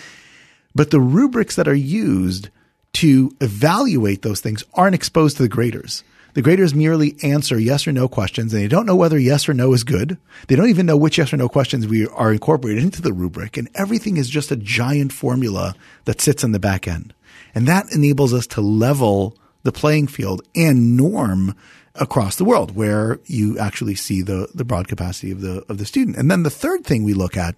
But 0.74 0.90
the 0.90 1.00
rubrics 1.00 1.56
that 1.56 1.68
are 1.68 1.74
used 1.74 2.50
to 2.94 3.34
evaluate 3.40 4.22
those 4.22 4.40
things 4.40 4.64
aren't 4.74 4.94
exposed 4.94 5.36
to 5.38 5.44
the 5.44 5.48
graders. 5.48 6.04
The 6.34 6.42
graders 6.42 6.74
merely 6.74 7.16
answer 7.22 7.58
yes 7.58 7.86
or 7.86 7.92
no 7.92 8.08
questions 8.08 8.52
and 8.52 8.62
they 8.62 8.68
don't 8.68 8.86
know 8.86 8.96
whether 8.96 9.18
yes 9.18 9.48
or 9.48 9.54
no 9.54 9.72
is 9.72 9.84
good. 9.84 10.18
They 10.48 10.56
don't 10.56 10.68
even 10.68 10.84
know 10.84 10.96
which 10.96 11.18
yes 11.18 11.32
or 11.32 11.36
no 11.36 11.48
questions 11.48 11.86
we 11.86 12.08
are 12.08 12.32
incorporated 12.32 12.82
into 12.82 13.00
the 13.00 13.12
rubric 13.12 13.56
and 13.56 13.70
everything 13.74 14.16
is 14.16 14.28
just 14.28 14.50
a 14.50 14.56
giant 14.56 15.12
formula 15.12 15.76
that 16.06 16.20
sits 16.20 16.42
on 16.42 16.50
the 16.50 16.58
back 16.58 16.88
end. 16.88 17.14
And 17.54 17.68
that 17.68 17.86
enables 17.92 18.34
us 18.34 18.48
to 18.48 18.60
level 18.60 19.36
the 19.62 19.70
playing 19.72 20.08
field 20.08 20.42
and 20.56 20.96
norm 20.96 21.54
across 21.94 22.34
the 22.34 22.44
world 22.44 22.74
where 22.74 23.20
you 23.26 23.56
actually 23.58 23.94
see 23.94 24.20
the, 24.20 24.48
the 24.52 24.64
broad 24.64 24.88
capacity 24.88 25.30
of 25.30 25.40
the, 25.40 25.64
of 25.68 25.78
the 25.78 25.86
student. 25.86 26.16
And 26.16 26.28
then 26.28 26.42
the 26.42 26.50
third 26.50 26.84
thing 26.84 27.04
we 27.04 27.14
look 27.14 27.36
at 27.36 27.54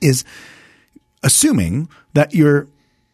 is 0.00 0.24
assuming 1.22 1.88
that 2.14 2.34
your 2.34 2.66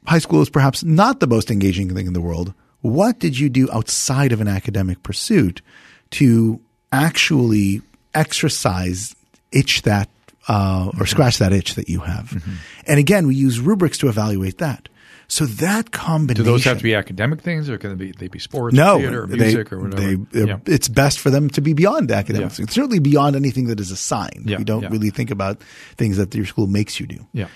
high 0.06 0.18
school 0.18 0.40
is 0.40 0.48
perhaps 0.48 0.82
not 0.82 1.20
the 1.20 1.26
most 1.26 1.50
engaging 1.50 1.94
thing 1.94 2.06
in 2.06 2.14
the 2.14 2.20
world, 2.20 2.54
what 2.82 3.18
did 3.18 3.38
you 3.38 3.48
do 3.48 3.70
outside 3.72 4.32
of 4.32 4.40
an 4.40 4.48
academic 4.48 5.02
pursuit 5.02 5.62
to 6.10 6.60
actually 6.92 7.82
exercise 8.14 9.14
itch 9.52 9.82
that 9.82 10.08
uh, 10.48 10.86
or 10.86 10.92
mm-hmm. 10.92 11.04
scratch 11.04 11.38
that 11.38 11.52
itch 11.52 11.74
that 11.74 11.88
you 11.88 12.00
have? 12.00 12.30
Mm-hmm. 12.30 12.52
And 12.86 12.98
again, 12.98 13.26
we 13.26 13.34
use 13.34 13.60
rubrics 13.60 13.98
to 13.98 14.08
evaluate 14.08 14.58
that. 14.58 14.88
So 15.30 15.46
that 15.46 15.92
combination. 15.92 16.44
Do 16.44 16.50
those 16.50 16.64
have 16.64 16.78
to 16.78 16.82
be 16.82 16.96
academic 16.96 17.40
things, 17.40 17.70
or 17.70 17.78
can 17.78 17.90
they 17.90 18.06
be, 18.06 18.12
they 18.12 18.26
be 18.26 18.40
sports, 18.40 18.74
no, 18.74 18.98
theater, 18.98 19.26
they- 19.26 19.36
music, 19.36 19.72
or 19.72 19.78
whatever? 19.78 20.16
they- 20.16 20.42
uh, 20.42 20.46
yeah. 20.46 20.58
It's 20.66 20.88
best 20.88 21.20
for 21.20 21.30
them 21.30 21.48
to 21.50 21.60
be 21.60 21.72
beyond 21.72 22.10
academics. 22.10 22.58
Yeah. 22.58 22.66
Certainly 22.68 22.98
beyond 22.98 23.36
anything 23.36 23.68
that 23.68 23.78
is 23.78 23.92
assigned. 23.92 24.46
Yeah, 24.46 24.58
we 24.58 24.64
don't 24.64 24.82
yeah. 24.82 24.88
really 24.88 25.10
think 25.10 25.30
about 25.30 25.62
things 25.96 26.16
that 26.16 26.34
your 26.34 26.46
school 26.46 26.66
makes 26.66 26.98
you 26.98 27.06
do 27.06 27.26
yeah. 27.32 27.46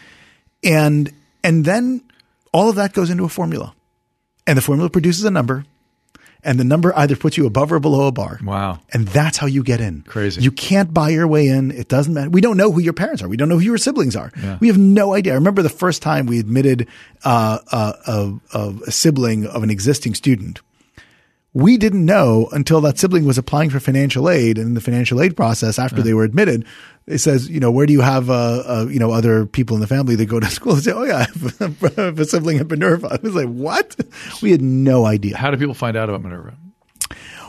and 0.63 1.13
and 1.43 1.65
then 1.65 2.01
all 2.53 2.69
of 2.69 2.77
that 2.77 2.93
goes 2.93 3.11
into 3.11 3.25
a 3.25 3.29
formula 3.29 3.75
and 4.47 4.57
the 4.59 4.63
formula 4.63 4.91
produces 4.91 5.25
a 5.25 5.31
number 5.31 5.65
and 6.43 6.61
the 6.61 6.65
number 6.65 6.97
either 6.97 7.17
puts 7.17 7.37
you 7.39 7.47
above 7.47 7.73
or 7.73 7.81
below 7.81 8.07
a 8.07 8.13
bar. 8.13 8.39
Wow. 8.45 8.81
and 8.93 9.09
that's 9.09 9.39
how 9.39 9.47
you 9.47 9.63
get 9.63 9.81
in. 9.81 10.03
Crazy. 10.03 10.43
you 10.43 10.51
can't 10.51 10.93
buy 10.93 11.09
your 11.09 11.27
way 11.27 11.49
in. 11.49 11.71
It 11.71 11.89
doesn't 11.89 12.13
matter. 12.13 12.29
We 12.31 12.43
don't 12.43 12.57
know 12.59 12.71
who 12.71 12.81
your 12.81 12.93
parents 12.93 13.23
are. 13.23 13.29
We 13.29 13.37
don't 13.39 13.49
know 13.49 13.57
who 13.57 13.65
your 13.65 13.79
siblings 13.79 14.15
are. 14.15 14.31
Yeah. 14.43 14.59
we 14.61 14.69
have 14.69 14.79
no 14.79 15.15
idea. 15.15 15.33
I 15.33 15.37
remember 15.37 15.63
the 15.63 15.71
first 15.71 16.03
time 16.03 16.27
we 16.27 16.39
admitted 16.39 16.87
uh, 17.25 17.59
uh, 17.73 17.93
a, 18.07 18.59
a, 18.59 18.75
a 18.87 18.91
sibling 18.91 19.47
of 19.47 19.63
an 19.63 19.71
existing 19.71 20.15
student 20.15 20.61
we 21.55 21.77
didn't 21.77 22.05
know 22.05 22.49
until 22.53 22.81
that 22.83 22.99
sibling 22.99 23.25
was 23.25 23.39
applying 23.39 23.71
for 23.71 23.81
financial 23.81 24.29
aid 24.29 24.59
and 24.59 24.69
in 24.69 24.75
the 24.75 24.81
financial 24.81 25.23
aid 25.23 25.37
process 25.37 25.79
after 25.79 26.03
they 26.03 26.13
were 26.13 26.25
admitted 26.25 26.67
it 27.07 27.19
says 27.19 27.49
you 27.49 27.61
know 27.61 27.71
where 27.71 27.87
do 27.87 27.93
you 27.93 28.01
have 28.01 28.29
uh, 28.29 28.63
uh, 28.67 28.87
you 28.91 28.99
know 28.99 29.13
other 29.13 29.47
people 29.47 29.77
in 29.77 29.81
the 29.81 29.87
family 29.87 30.17
that 30.17 30.27
go 30.27 30.41
to 30.41 30.47
school 30.51 30.75
and 30.75 30.83
say 30.83 30.93
oh 30.93 31.05
yeah 31.05 31.19
I 31.19 31.23
have 31.25 31.61
a, 31.61 31.93
I 32.03 32.05
have 32.07 32.19
a 32.19 32.25
sibling 32.25 32.59
at 32.59 32.69
Minerva. 32.69 33.09
I 33.13 33.19
was 33.23 33.35
like 33.35 33.49
what? 33.49 33.97
We 34.43 34.51
had 34.51 34.63
no 34.63 35.07
idea. 35.07 35.37
How 35.37 35.51
do 35.51 35.57
people 35.57 35.75
find 35.75 35.97
out 35.97 36.09
about 36.09 36.23
Minerva? 36.23 36.57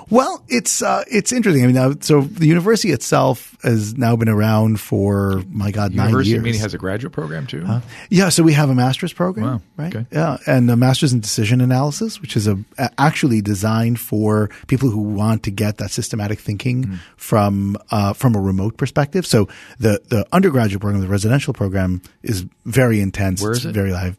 Well 0.09 0.43
it's 0.47 0.81
uh, 0.81 1.03
it's 1.09 1.31
interesting 1.31 1.63
I 1.63 1.67
mean 1.67 1.75
now 1.75 1.93
so 1.99 2.21
the 2.21 2.47
university 2.47 2.91
itself 2.91 3.55
has 3.63 3.95
now 3.97 4.15
been 4.15 4.29
around 4.29 4.79
for 4.79 5.41
my 5.49 5.71
god 5.71 5.93
nine 5.93 6.07
University 6.09 6.31
years 6.31 6.43
meaning 6.43 6.59
has 6.61 6.73
a 6.73 6.77
graduate 6.77 7.13
program 7.13 7.47
too. 7.47 7.65
yeah, 8.09 8.29
so 8.29 8.43
we 8.43 8.53
have 8.53 8.69
a 8.69 8.75
master's 8.75 9.13
program, 9.13 9.45
Wow. 9.45 9.61
right? 9.77 9.95
Okay. 9.95 10.05
Yeah, 10.11 10.37
and 10.45 10.69
a 10.69 10.75
master's 10.75 11.13
in 11.13 11.19
decision 11.19 11.61
analysis, 11.61 12.21
which 12.21 12.35
is 12.37 12.47
a, 12.47 12.57
actually 12.97 13.41
designed 13.41 13.99
for 13.99 14.49
people 14.67 14.89
who 14.89 15.01
want 15.01 15.43
to 15.43 15.51
get 15.51 15.77
that 15.77 15.91
systematic 15.91 16.39
thinking 16.39 16.83
Hmm. 16.83 16.95
from 17.17 17.77
uh, 17.91 18.13
from 18.13 18.35
a 18.35 18.39
remote 18.41 18.77
perspective. 18.77 19.25
So 19.25 19.47
the 19.79 20.01
the 20.09 20.25
undergraduate 20.31 20.81
program, 20.81 21.01
the 21.01 21.07
residential 21.07 21.53
program, 21.53 22.01
is 22.23 22.45
very 22.65 22.99
intense. 23.01 23.41
Where 23.41 23.53
it's 23.53 23.65
it? 23.65 23.73
Very 23.73 23.91
live. 23.91 24.17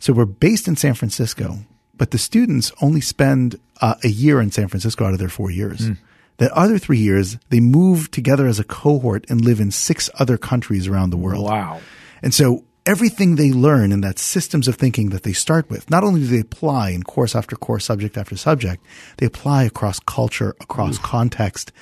So 0.00 0.12
we're 0.12 0.24
based 0.26 0.68
in 0.68 0.76
San 0.76 0.94
Francisco, 0.94 1.58
but 1.98 2.12
the 2.12 2.18
students 2.18 2.72
only 2.80 3.00
spend 3.00 3.58
uh, 3.80 3.94
a 4.02 4.08
year 4.08 4.40
in 4.40 4.50
San 4.50 4.68
Francisco 4.68 5.04
out 5.04 5.12
of 5.12 5.18
their 5.18 5.28
four 5.28 5.50
years. 5.50 5.86
Hmm. 5.86 5.92
The 6.38 6.54
other 6.56 6.78
three 6.78 6.98
years, 6.98 7.36
they 7.50 7.60
move 7.60 8.10
together 8.12 8.46
as 8.46 8.60
a 8.60 8.64
cohort 8.64 9.26
and 9.28 9.44
live 9.44 9.58
in 9.58 9.72
six 9.72 10.08
other 10.18 10.38
countries 10.38 10.86
around 10.86 11.10
the 11.10 11.16
world. 11.16 11.44
Wow. 11.44 11.80
And 12.22 12.32
so 12.32 12.64
everything 12.86 13.34
they 13.34 13.52
learn 13.52 13.90
in 13.92 14.00
that 14.00 14.18
systems 14.18 14.68
of 14.68 14.76
thinking 14.76 15.10
that 15.10 15.24
they 15.24 15.32
start 15.32 15.68
with, 15.68 15.90
not 15.90 16.04
only 16.04 16.20
do 16.20 16.26
they 16.26 16.40
apply 16.40 16.90
in 16.90 17.02
course 17.02 17.34
after 17.34 17.56
course, 17.56 17.84
subject 17.84 18.16
after 18.16 18.36
subject, 18.36 18.84
they 19.18 19.26
apply 19.26 19.64
across 19.64 19.98
culture, 20.00 20.54
across 20.60 20.96
context. 20.98 21.72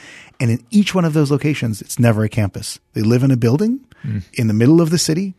And 0.40 0.50
in 0.50 0.64
each 0.70 0.94
one 0.94 1.05
of 1.05 1.12
those 1.12 1.31
locations, 1.31 1.83
it's 1.83 1.98
never 1.98 2.24
a 2.24 2.29
campus. 2.29 2.81
They 2.94 3.02
live 3.02 3.22
in 3.22 3.31
a 3.31 3.37
building 3.37 3.87
in 4.35 4.46
the 4.48 4.55
middle 4.55 4.81
of 4.81 4.90
the 4.90 4.98
city. 4.98 5.35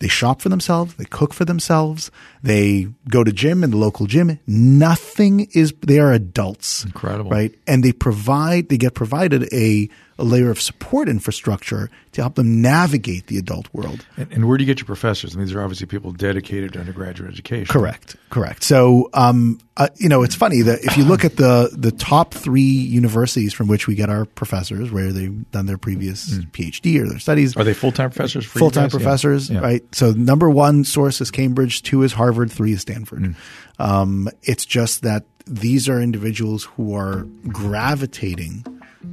They 0.00 0.08
shop 0.08 0.40
for 0.40 0.48
themselves. 0.48 0.94
They 0.94 1.04
cook 1.04 1.34
for 1.34 1.44
themselves. 1.44 2.10
They 2.42 2.88
go 3.08 3.24
to 3.24 3.32
gym 3.32 3.64
in 3.64 3.70
the 3.70 3.76
local 3.76 4.06
gym. 4.06 4.38
Nothing 4.46 5.48
is, 5.52 5.74
they 5.80 5.98
are 5.98 6.12
adults. 6.12 6.84
Incredible. 6.84 7.30
Right. 7.30 7.54
And 7.66 7.82
they 7.82 7.92
provide, 7.92 8.68
they 8.68 8.78
get 8.78 8.94
provided 8.94 9.52
a, 9.52 9.88
a 10.18 10.24
layer 10.24 10.50
of 10.50 10.60
support 10.60 11.08
infrastructure 11.08 11.90
to 12.12 12.20
help 12.22 12.34
them 12.34 12.60
navigate 12.60 13.28
the 13.28 13.38
adult 13.38 13.68
world. 13.72 14.04
And, 14.16 14.32
and 14.32 14.48
where 14.48 14.58
do 14.58 14.64
you 14.64 14.66
get 14.66 14.80
your 14.80 14.86
professors? 14.86 15.36
Mean, 15.36 15.46
these 15.46 15.54
are 15.54 15.62
obviously 15.62 15.86
people 15.86 16.10
dedicated 16.12 16.72
to 16.72 16.80
undergraduate 16.80 17.30
education. 17.30 17.72
Correct. 17.72 18.16
Correct. 18.30 18.64
So, 18.64 19.08
um, 19.14 19.60
uh, 19.76 19.88
you 19.96 20.08
know, 20.08 20.24
it's 20.24 20.34
funny 20.34 20.62
that 20.62 20.80
if 20.82 20.96
you 20.96 21.04
look 21.04 21.24
at 21.24 21.36
the 21.36 21.70
the 21.72 21.92
top 21.92 22.34
three 22.34 22.62
universities 22.62 23.54
from 23.54 23.68
which 23.68 23.86
we 23.86 23.94
get 23.94 24.10
our 24.10 24.24
professors, 24.24 24.90
where 24.90 25.12
they've 25.12 25.48
done 25.52 25.66
their 25.66 25.78
previous 25.78 26.30
PhD 26.30 27.00
or 27.00 27.08
their 27.08 27.20
studies, 27.20 27.56
Are 27.56 27.62
they 27.64 27.74
full 27.74 27.92
time 27.92 28.10
professors? 28.10 28.44
full 28.44 28.70
time? 28.72 28.84
Yeah. 28.84 28.88
professors, 28.88 29.48
Yeah. 29.50 29.60
right? 29.60 29.82
So 29.94 30.10
number 30.10 30.50
one 30.50 30.82
source 30.84 31.20
is 31.20 31.30
Cambridge, 31.30 31.82
two 31.82 32.02
is 32.02 32.12
Harvard, 32.12 32.50
three 32.50 32.72
is 32.72 32.80
Stanford. 32.80 33.20
Mm. 33.22 33.34
Um, 33.78 34.28
it's 34.42 34.66
just 34.66 35.02
that 35.02 35.24
these 35.46 35.88
are 35.88 36.00
individuals 36.00 36.64
who 36.64 36.94
are 36.96 37.26
gravitating 37.46 38.64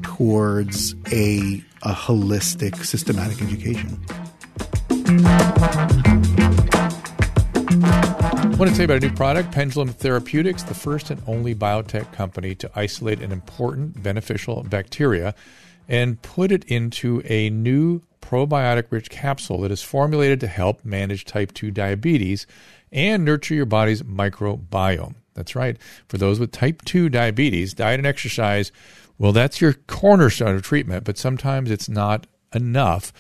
towards 0.04 0.96
a 1.12 1.64
a 1.86 1.94
holistic, 1.94 2.84
systematic 2.84 3.42
education. 3.44 4.04
I 8.56 8.58
want 8.58 8.72
to 8.72 8.76
tell 8.76 8.80
you 8.80 8.86
about 8.86 9.04
a 9.04 9.08
new 9.08 9.14
product, 9.14 9.52
Pendulum 9.52 9.90
Therapeutics, 9.90 10.64
the 10.64 10.74
first 10.74 11.12
and 11.12 11.22
only 11.28 11.54
biotech 11.54 12.12
company 12.12 12.56
to 12.56 12.72
isolate 12.76 13.22
an 13.22 13.32
important 13.32 14.02
beneficial 14.02 14.64
bacteria 14.64 15.36
and 15.88 16.20
put 16.24 16.52
it 16.52 16.64
into 16.64 17.22
a 17.26 17.52
new 17.52 18.02
probiotic 18.20 18.86
rich 18.90 19.12
capsule 19.12 19.62
that 19.62 19.72
is 19.72 19.84
formulated 19.84 20.40
to 20.40 20.48
help 20.48 20.84
manage 20.84 21.26
type 21.26 21.54
2 21.54 21.70
diabetes 21.70 22.48
and 22.92 23.24
nurture 23.24 23.54
your 23.54 23.68
body's 23.68 24.02
microbiome. 24.02 25.16
That's 25.36 25.56
right. 25.56 25.78
For 26.08 26.18
those 26.18 26.40
with 26.40 26.52
type 26.52 26.84
2 26.86 27.10
diabetes, 27.10 27.74
diet 27.74 28.00
and 28.00 28.08
exercise, 28.08 28.72
well, 29.18 29.32
that's 29.32 29.62
your 29.62 29.74
cornerstone 29.74 30.56
of 30.56 30.62
treatment, 30.64 31.04
but 31.04 31.18
sometimes 31.18 31.72
it's 31.72 31.90
not 31.90 32.28
enough. 32.54 33.14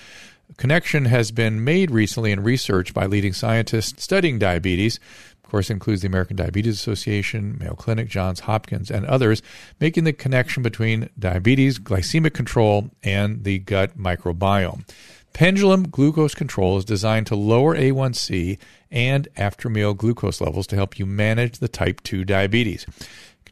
Connection 0.58 1.06
has 1.06 1.32
been 1.32 1.64
made 1.64 1.92
recently 1.92 2.32
in 2.32 2.44
research 2.44 2.94
by 2.94 3.06
leading 3.06 3.34
scientists 3.34 4.04
studying 4.04 4.40
diabetes. 4.40 5.00
Of 5.44 5.50
course, 5.50 5.70
includes 5.70 6.02
the 6.02 6.08
American 6.08 6.36
Diabetes 6.36 6.76
Association, 6.76 7.58
Mayo 7.60 7.76
Clinic, 7.76 8.10
Johns 8.10 8.42
Hopkins, 8.42 8.90
and 8.90 9.06
others, 9.06 9.42
making 9.80 10.04
the 10.04 10.14
connection 10.14 10.64
between 10.64 11.10
diabetes, 11.18 11.80
glycemic 11.80 12.34
control, 12.34 12.90
and 13.04 13.44
the 13.44 13.60
gut 13.60 13.98
microbiome. 13.98 14.88
Pendulum 15.34 15.90
glucose 15.90 16.34
control 16.34 16.78
is 16.78 16.86
designed 16.86 17.28
to 17.28 17.36
lower 17.36 17.76
A1C 17.76 18.58
and 18.90 19.28
after 19.36 19.70
meal 19.70 19.94
glucose 19.94 20.40
levels 20.40 20.66
to 20.68 20.78
help 20.78 20.98
you 20.98 21.06
manage 21.06 21.60
the 21.60 21.68
type 21.68 22.02
2 22.04 22.24
diabetes. 22.24 22.86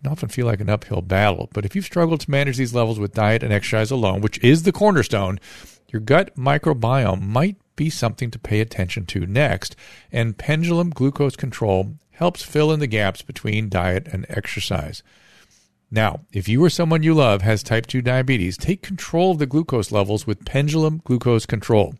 Can 0.04 0.12
often 0.12 0.28
feel 0.28 0.45
like 0.45 0.60
an 0.60 0.70
uphill 0.70 1.01
battle, 1.01 1.49
but 1.54 1.64
if 1.64 1.78
you've 1.78 1.86
struggled 1.86 2.20
to 2.22 2.32
manage 2.32 2.58
these 2.58 2.74
levels 2.74 2.99
with 2.99 3.14
diet 3.14 3.41
and 3.41 3.54
exercise 3.54 3.89
alone, 3.89 4.20
which 4.20 4.38
is 4.43 4.64
the 4.64 4.74
cornerstone, 4.74 5.39
your 5.88 6.01
gut 6.01 6.36
microbiome 6.36 7.22
might 7.22 7.56
be 7.78 7.89
something 7.89 8.30
to 8.32 8.38
pay 8.38 8.60
attention 8.60 9.06
to 9.06 9.26
next, 9.26 9.78
and 10.12 10.38
pendulum 10.38 10.89
glucose 10.89 11.38
control 11.38 11.93
helps 12.12 12.43
fill 12.43 12.74
in 12.74 12.82
the 12.82 12.88
gaps 12.88 13.22
between 13.22 13.70
diet 13.70 14.10
and 14.12 14.26
exercise. 14.28 15.04
Now, 15.89 16.20
if 16.34 16.49
you 16.49 16.62
or 16.62 16.70
someone 16.70 17.04
you 17.04 17.14
love 17.14 17.41
has 17.43 17.64
type 17.64 17.86
2 17.86 18.01
diabetes, 18.01 18.58
take 18.58 18.82
control 18.82 19.32
of 19.32 19.39
the 19.39 19.45
glucose 19.45 19.89
levels 19.89 20.28
with 20.28 20.43
Pendulum 20.43 21.01
Glucose 21.06 21.45
Control. 21.45 21.95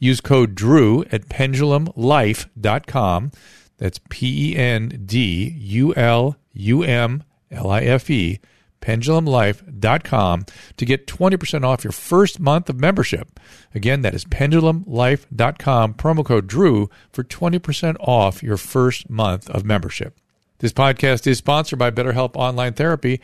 Use 0.00 0.20
code 0.20 0.56
DREW 0.56 1.04
at 1.12 1.28
pendulumlife.com. 1.28 3.30
That's 3.78 4.00
P 4.08 4.50
E 4.50 4.56
N 4.56 5.04
D 5.06 5.54
U 5.56 5.94
L 5.94 6.36
U 6.52 6.82
M 6.82 7.22
L 7.50 7.70
I 7.70 7.80
F 7.82 8.10
E, 8.10 8.40
pendulumlife.com 8.80 10.44
to 10.76 10.84
get 10.84 11.06
20% 11.06 11.64
off 11.64 11.84
your 11.84 11.92
first 11.92 12.38
month 12.38 12.68
of 12.68 12.78
membership. 12.78 13.40
Again, 13.74 14.02
that 14.02 14.14
is 14.14 14.24
pendulumlife.com, 14.24 15.94
promo 15.94 16.24
code 16.24 16.46
DREW 16.46 16.90
for 17.10 17.24
20% 17.24 17.96
off 18.00 18.42
your 18.42 18.56
first 18.56 19.08
month 19.08 19.48
of 19.50 19.64
membership. 19.64 20.18
This 20.58 20.72
podcast 20.72 21.26
is 21.26 21.38
sponsored 21.38 21.78
by 21.78 21.90
BetterHelp 21.90 22.36
Online 22.36 22.72
Therapy. 22.72 23.20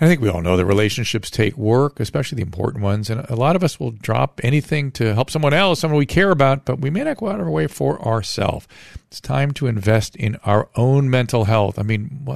I 0.00 0.08
think 0.08 0.20
we 0.20 0.28
all 0.28 0.42
know 0.42 0.56
that 0.56 0.64
relationships 0.64 1.30
take 1.30 1.56
work, 1.56 2.00
especially 2.00 2.36
the 2.36 2.42
important 2.42 2.82
ones. 2.82 3.10
And 3.10 3.20
a 3.28 3.36
lot 3.36 3.54
of 3.54 3.62
us 3.62 3.78
will 3.78 3.92
drop 3.92 4.40
anything 4.42 4.90
to 4.92 5.14
help 5.14 5.30
someone 5.30 5.54
else, 5.54 5.80
someone 5.80 5.98
we 5.98 6.06
care 6.06 6.32
about, 6.32 6.64
but 6.64 6.80
we 6.80 6.90
may 6.90 7.04
not 7.04 7.18
go 7.18 7.28
out 7.28 7.38
of 7.38 7.46
our 7.46 7.50
way 7.50 7.68
for 7.68 8.04
ourselves. 8.04 8.66
It's 9.06 9.20
time 9.20 9.52
to 9.52 9.68
invest 9.68 10.16
in 10.16 10.36
our 10.44 10.68
own 10.74 11.10
mental 11.10 11.44
health. 11.44 11.78
I 11.78 11.82
mean, 11.82 12.26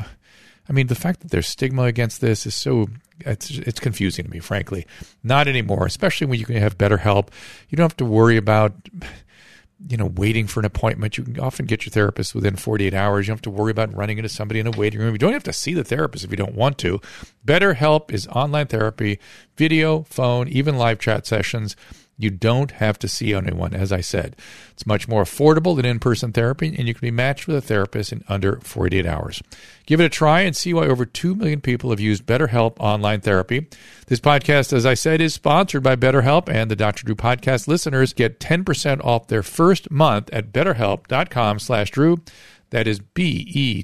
I 0.69 0.73
mean, 0.73 0.89
the 0.89 0.95
fact 0.95 1.21
that 1.21 1.31
there's 1.31 1.47
stigma 1.47 1.85
against 1.85 2.21
this 2.21 2.47
is 2.47 2.55
so 2.55 2.89
it's 3.21 3.51
it's 3.51 3.81
confusing 3.81 4.27
to 4.27 4.31
me, 4.31 4.39
frankly. 4.39 4.87
Not 5.23 5.49
anymore, 5.49 5.87
especially 5.87 6.27
when 6.27 6.39
you 6.39 6.47
can 6.47 6.57
have 6.57 6.79
better 6.79 6.99
help. 6.99 7.31
You 7.69 7.77
don't 7.77 7.85
have 7.85 7.97
to 7.99 8.05
worry 8.05 8.37
about 8.37 8.75
you 9.87 9.97
know, 9.97 10.07
waiting 10.07 10.47
for 10.49 10.61
an 10.61 10.66
appointment. 10.66 11.16
You 11.16 11.25
can 11.25 11.39
often 11.39 11.66
get 11.66 11.87
your 11.87 11.91
therapist 11.91 12.35
within 12.35 12.57
48 12.57 12.95
hours. 12.95 13.27
You 13.27 13.31
don't 13.31 13.37
have 13.37 13.43
to 13.43 13.51
worry 13.51 13.71
about 13.71 13.95
running 13.95 14.19
into 14.19 14.29
somebody 14.29 14.59
in 14.59 14.66
a 14.66 14.73
waiting 14.73 15.01
room. 15.01 15.12
You 15.12 15.19
don't 15.19 15.33
have 15.33 15.45
to 15.45 15.53
see 15.53 15.73
the 15.73 15.85
therapist 15.85 16.25
if 16.25 16.31
you 16.31 16.37
don't 16.37 16.57
want 16.57 16.79
to. 16.79 17.01
BetterHelp 17.47 18.11
is 18.12 18.27
online 18.29 18.66
therapy, 18.66 19.21
video, 19.57 20.03
phone, 20.03 20.49
even 20.49 20.77
live 20.77 20.99
chat 20.99 21.27
sessions. 21.27 21.77
You 22.21 22.31
don't 22.31 22.73
have 22.73 22.99
to 22.99 23.09
see 23.09 23.33
anyone, 23.33 23.75
as 23.75 23.93
I 23.93 24.01
said. 24.01 24.35
It's 24.73 24.85
much 24.85 25.07
more 25.07 25.23
affordable 25.23 25.77
than 25.77 25.85
in 25.85 26.01
person 26.01 26.33
therapy, 26.33 26.75
and 26.77 26.89
you 26.89 26.95
can 26.95 27.07
be 27.07 27.12
matched 27.12 27.47
with 27.47 27.55
a 27.57 27.61
therapist 27.61 28.12
in 28.12 28.25
under 28.29 28.59
48 28.61 29.07
hours. 29.07 29.41
Give 29.87 30.01
it 30.01 30.05
a 30.05 30.09
try 30.09 30.41
and 30.41 30.57
see 30.57 30.75
why 30.75 30.87
over 30.89 31.07
2 31.07 31.37
million 31.37 31.61
people 31.61 31.91
have 31.91 32.01
used 32.01 32.27
BetterHelp 32.27 32.75
online 32.81 33.21
therapy. 33.21 33.69
This 34.09 34.19
podcast, 34.19 34.73
as 34.73 34.85
I 34.85 34.95
said, 34.95 35.21
is 35.21 35.35
sponsored 35.35 35.85
by 35.85 35.95
BetterHelp, 35.95 36.49
and 36.49 36.69
the 36.69 36.77
Dr. 36.77 37.05
Drew 37.05 37.14
podcast 37.14 37.69
listeners 37.69 38.12
get 38.12 38.41
10% 38.41 39.05
off 39.05 39.29
their 39.29 39.45
first 39.45 39.89
month 39.89 40.29
at 40.33 40.53
betterhelp.com 40.53 41.61
slash 41.61 41.93
Drew. 41.93 42.16
That 42.71 42.89
is 42.89 42.99
B-E-T-T-E-R-H-E-L-P 42.99 43.83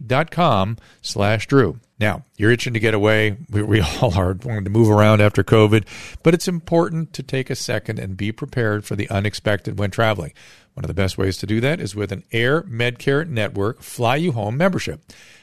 dot 0.00 0.30
com 0.30 0.76
slash 1.02 1.46
Drew. 1.46 1.80
Now, 1.98 2.24
you're 2.36 2.52
itching 2.52 2.74
to 2.74 2.80
get 2.80 2.94
away. 2.94 3.36
We, 3.50 3.62
we 3.62 3.80
all 4.00 4.14
are 4.14 4.36
wanting 4.44 4.64
to 4.64 4.70
move 4.70 4.90
around 4.90 5.20
after 5.20 5.42
COVID, 5.42 5.86
but 6.22 6.34
it's 6.34 6.48
important 6.48 7.12
to 7.14 7.22
take 7.22 7.50
a 7.50 7.56
second 7.56 7.98
and 7.98 8.16
be 8.16 8.32
prepared 8.32 8.84
for 8.84 8.96
the 8.96 9.08
unexpected 9.08 9.78
when 9.78 9.90
traveling. 9.90 10.32
One 10.74 10.84
of 10.84 10.88
the 10.88 10.94
best 10.94 11.16
ways 11.16 11.38
to 11.38 11.46
do 11.46 11.60
that 11.60 11.80
is 11.80 11.94
with 11.94 12.12
an 12.12 12.24
Air 12.32 12.62
Medcare 12.62 13.26
Network 13.26 13.82
Fly 13.82 14.16
You 14.16 14.32
Home 14.32 14.58
membership. 14.58 15.00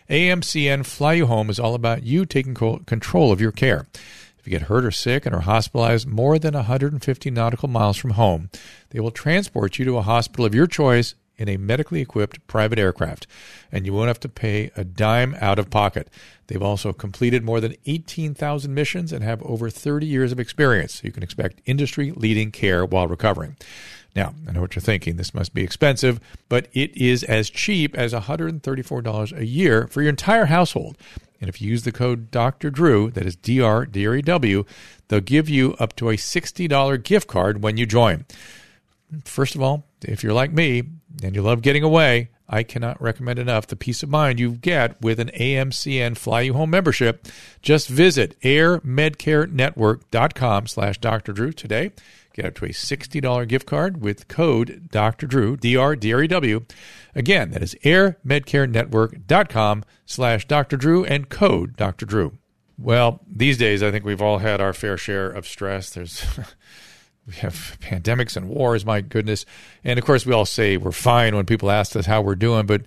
AMCN 0.09 0.85
Fly 0.85 1.13
You 1.13 1.25
Home 1.25 1.49
is 1.49 1.59
all 1.59 1.73
about 1.73 2.03
you 2.03 2.25
taking 2.25 2.53
control 2.53 3.31
of 3.31 3.41
your 3.41 3.51
care. 3.51 3.87
If 4.37 4.47
you 4.47 4.51
get 4.51 4.67
hurt 4.67 4.83
or 4.85 4.91
sick 4.91 5.25
and 5.25 5.33
are 5.33 5.41
hospitalized 5.41 6.05
more 6.05 6.37
than 6.37 6.53
150 6.53 7.31
nautical 7.31 7.69
miles 7.69 7.97
from 7.97 8.11
home, 8.11 8.49
they 8.89 8.99
will 8.99 9.09
transport 9.09 9.79
you 9.79 9.85
to 9.85 9.97
a 9.97 10.01
hospital 10.01 10.45
of 10.45 10.53
your 10.53 10.67
choice 10.67 11.15
in 11.43 11.49
a 11.49 11.57
medically 11.57 12.01
equipped 12.01 12.45
private 12.47 12.79
aircraft, 12.79 13.27
and 13.71 13.85
you 13.85 13.93
won't 13.93 14.07
have 14.07 14.19
to 14.21 14.29
pay 14.29 14.71
a 14.77 14.83
dime 14.83 15.35
out 15.41 15.59
of 15.59 15.69
pocket. 15.69 16.07
They've 16.47 16.61
also 16.61 16.93
completed 16.93 17.43
more 17.43 17.59
than 17.59 17.75
18,000 17.85 18.73
missions 18.73 19.11
and 19.11 19.23
have 19.23 19.43
over 19.43 19.69
30 19.69 20.05
years 20.05 20.31
of 20.31 20.39
experience, 20.39 21.03
you 21.03 21.11
can 21.11 21.21
expect 21.21 21.61
industry 21.65 22.11
leading 22.11 22.51
care 22.51 22.85
while 22.85 23.07
recovering. 23.07 23.57
Now, 24.15 24.33
I 24.47 24.51
know 24.51 24.61
what 24.61 24.75
you're 24.75 24.81
thinking. 24.81 25.17
This 25.17 25.33
must 25.33 25.53
be 25.53 25.63
expensive, 25.63 26.19
but 26.47 26.67
it 26.73 26.95
is 26.95 27.23
as 27.23 27.49
cheap 27.49 27.95
as 27.95 28.13
$134 28.13 29.37
a 29.37 29.45
year 29.45 29.87
for 29.87 30.01
your 30.01 30.09
entire 30.09 30.45
household. 30.45 30.97
And 31.41 31.49
if 31.49 31.61
you 31.61 31.69
use 31.69 31.83
the 31.83 31.91
code 31.91 32.31
Dr. 32.31 32.69
Drew, 32.69 33.11
that 33.11 33.25
is 33.25 33.35
D 33.35 33.59
R 33.59 33.85
D 33.85 34.07
R 34.07 34.15
E 34.15 34.21
W, 34.21 34.63
they'll 35.09 35.19
give 35.19 35.49
you 35.49 35.73
up 35.73 35.95
to 35.97 36.09
a 36.09 36.15
$60 36.15 37.03
gift 37.03 37.27
card 37.27 37.61
when 37.61 37.75
you 37.75 37.85
join. 37.85 38.25
First 39.25 39.55
of 39.55 39.61
all, 39.61 39.85
if 40.01 40.23
you're 40.23 40.33
like 40.33 40.51
me 40.51 40.83
and 41.21 41.35
you 41.35 41.41
love 41.41 41.61
getting 41.61 41.83
away, 41.83 42.29
I 42.47 42.63
cannot 42.63 43.01
recommend 43.01 43.39
enough 43.39 43.67
the 43.67 43.75
peace 43.75 44.03
of 44.03 44.09
mind 44.09 44.39
you 44.39 44.51
get 44.51 45.01
with 45.01 45.19
an 45.19 45.29
AMCN 45.29 46.15
Fly 46.17 46.41
You 46.41 46.53
Home 46.53 46.69
membership. 46.69 47.27
Just 47.61 47.87
visit 47.87 48.39
airmedcarenetwork.com 48.41 50.67
slash 50.67 50.97
Dr. 50.99 51.33
Drew 51.33 51.51
today. 51.51 51.91
Get 52.33 52.45
up 52.45 52.55
to 52.55 52.65
a 52.65 52.69
$60 52.69 53.47
gift 53.47 53.67
card 53.67 54.01
with 54.01 54.27
code 54.27 54.89
Dr. 54.91 55.27
Drew, 55.27 55.55
D-R-D-R-E-W. 55.55 56.65
Again, 57.13 57.51
that 57.51 57.61
is 57.61 57.75
airmedcarenetwork.com 57.83 59.83
slash 60.05 60.47
Dr. 60.47 60.77
Drew 60.77 61.05
and 61.05 61.29
code 61.29 61.77
Dr. 61.77 62.07
Drew. 62.07 62.39
Well, 62.77 63.21
these 63.27 63.57
days, 63.59 63.83
I 63.83 63.91
think 63.91 64.03
we've 64.03 64.21
all 64.21 64.39
had 64.39 64.59
our 64.61 64.73
fair 64.73 64.97
share 64.97 65.29
of 65.29 65.47
stress. 65.47 65.91
There's 65.91 66.25
we 67.25 67.33
have 67.35 67.77
pandemics 67.81 68.35
and 68.35 68.49
wars, 68.49 68.85
my 68.85 69.01
goodness. 69.01 69.45
And 69.83 69.97
of 69.97 70.05
course, 70.05 70.25
we 70.25 70.33
all 70.33 70.45
say 70.45 70.77
we're 70.77 70.91
fine 70.91 71.35
when 71.35 71.45
people 71.45 71.71
ask 71.71 71.95
us 71.95 72.05
how 72.05 72.21
we're 72.21 72.35
doing, 72.35 72.65
but 72.65 72.81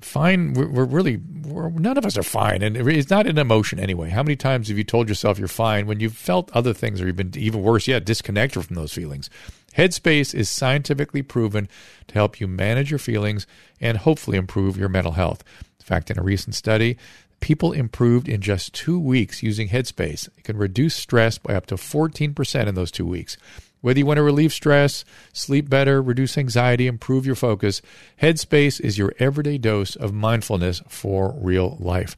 fine, 0.00 0.54
we're, 0.54 0.68
we're 0.68 0.84
really, 0.84 1.18
we're, 1.44 1.70
none 1.70 1.96
of 1.96 2.04
us 2.04 2.18
are 2.18 2.22
fine. 2.22 2.62
And 2.62 2.76
it's 2.76 3.10
not 3.10 3.26
an 3.26 3.38
emotion 3.38 3.78
anyway. 3.78 4.10
How 4.10 4.22
many 4.22 4.36
times 4.36 4.68
have 4.68 4.78
you 4.78 4.84
told 4.84 5.08
yourself 5.08 5.38
you're 5.38 5.48
fine 5.48 5.86
when 5.86 6.00
you've 6.00 6.16
felt 6.16 6.50
other 6.52 6.74
things 6.74 7.00
or 7.00 7.08
even, 7.08 7.32
even 7.36 7.62
worse 7.62 7.86
yet, 7.86 8.04
disconnected 8.04 8.64
from 8.64 8.76
those 8.76 8.92
feelings? 8.92 9.30
Headspace 9.76 10.34
is 10.34 10.48
scientifically 10.48 11.22
proven 11.22 11.68
to 12.08 12.14
help 12.14 12.40
you 12.40 12.48
manage 12.48 12.90
your 12.90 12.98
feelings 12.98 13.46
and 13.80 13.98
hopefully 13.98 14.36
improve 14.36 14.76
your 14.76 14.88
mental 14.88 15.12
health. 15.12 15.44
In 15.78 15.86
fact, 15.86 16.10
in 16.10 16.18
a 16.18 16.22
recent 16.22 16.54
study, 16.54 16.96
people 17.40 17.72
improved 17.72 18.28
in 18.28 18.40
just 18.40 18.74
two 18.74 18.98
weeks 18.98 19.42
using 19.42 19.68
Headspace. 19.68 20.28
It 20.38 20.44
can 20.44 20.56
reduce 20.56 20.94
stress 20.94 21.38
by 21.38 21.54
up 21.54 21.66
to 21.66 21.76
14% 21.76 22.66
in 22.66 22.74
those 22.74 22.90
two 22.90 23.06
weeks. 23.06 23.36
Whether 23.80 23.98
you 23.98 24.06
want 24.06 24.18
to 24.18 24.22
relieve 24.22 24.52
stress, 24.52 25.04
sleep 25.32 25.70
better, 25.70 26.02
reduce 26.02 26.36
anxiety, 26.36 26.86
improve 26.86 27.24
your 27.24 27.34
focus, 27.34 27.80
Headspace 28.20 28.80
is 28.80 28.98
your 28.98 29.14
everyday 29.18 29.58
dose 29.58 29.96
of 29.96 30.12
mindfulness 30.12 30.82
for 30.88 31.34
real 31.38 31.76
life. 31.80 32.16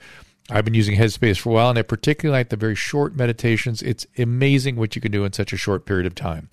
I've 0.51 0.65
been 0.65 0.75
using 0.75 0.99
Headspace 0.99 1.39
for 1.39 1.51
a 1.51 1.53
while, 1.53 1.71
and 1.71 1.79
I 1.79 1.83
particularly 1.83 2.41
like 2.41 2.49
the 2.49 2.57
very 2.57 2.75
short 2.75 3.15
meditations. 3.15 3.81
It's 3.81 4.07
amazing 4.19 4.75
what 4.75 4.97
you 4.97 5.01
can 5.01 5.13
do 5.13 5.25
in 5.25 5.33
such 5.33 5.53
a 5.53 5.57
short 5.57 5.87
period 5.87 6.05
of 6.05 6.17
time. 6.17 6.49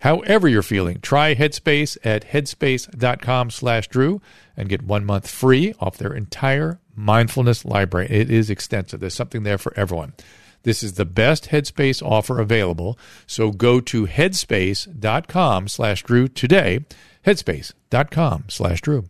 However 0.00 0.48
you're 0.48 0.62
feeling, 0.62 1.00
try 1.00 1.34
Headspace 1.34 1.98
at 2.02 2.28
headspace.com 2.28 3.50
slash 3.50 3.88
Drew 3.88 4.22
and 4.56 4.68
get 4.68 4.82
one 4.82 5.04
month 5.04 5.28
free 5.28 5.74
off 5.78 5.98
their 5.98 6.14
entire 6.14 6.80
mindfulness 6.96 7.64
library. 7.64 8.08
It 8.10 8.30
is 8.30 8.50
extensive. 8.50 9.00
There's 9.00 9.14
something 9.14 9.42
there 9.42 9.58
for 9.58 9.72
everyone. 9.76 10.14
This 10.62 10.82
is 10.82 10.94
the 10.94 11.04
best 11.04 11.50
Headspace 11.50 12.02
offer 12.02 12.40
available. 12.40 12.98
So 13.26 13.50
go 13.50 13.80
to 13.80 14.06
headspace.com 14.06 15.68
slash 15.68 16.02
Drew 16.02 16.28
today. 16.28 16.86
Headspace.com 17.26 18.44
slash 18.48 18.80
Drew. 18.80 19.04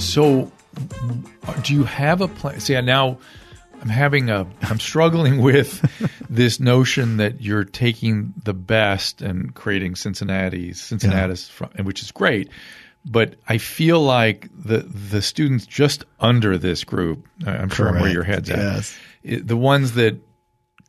So, 0.00 0.50
do 1.64 1.74
you 1.74 1.84
have 1.84 2.20
a 2.20 2.28
plan? 2.28 2.60
See, 2.60 2.80
now 2.80 3.18
I'm 3.80 3.88
having 3.88 4.30
a, 4.30 4.46
I'm 4.62 4.80
struggling 4.80 5.40
with 5.42 5.84
this 6.30 6.60
notion 6.60 7.18
that 7.18 7.40
you're 7.40 7.64
taking 7.64 8.32
the 8.44 8.54
best 8.54 9.22
and 9.22 9.54
creating 9.54 9.96
Cincinnati's, 9.96 10.80
Cincinnati's, 10.80 11.48
from, 11.48 11.70
and 11.74 11.86
which 11.86 12.02
is 12.02 12.10
great. 12.10 12.48
But 13.04 13.36
I 13.48 13.58
feel 13.58 14.00
like 14.02 14.48
the 14.54 14.78
the 14.78 15.22
students 15.22 15.66
just 15.66 16.04
under 16.20 16.58
this 16.58 16.84
group, 16.84 17.26
I'm 17.46 17.68
sure 17.70 17.88
I'm 17.88 18.00
where 18.00 18.10
your 18.12 18.24
head's 18.24 18.50
at, 18.50 18.58
Yes. 18.58 18.98
i- 19.26 19.40
the 19.42 19.56
ones 19.56 19.92
that 19.92 20.16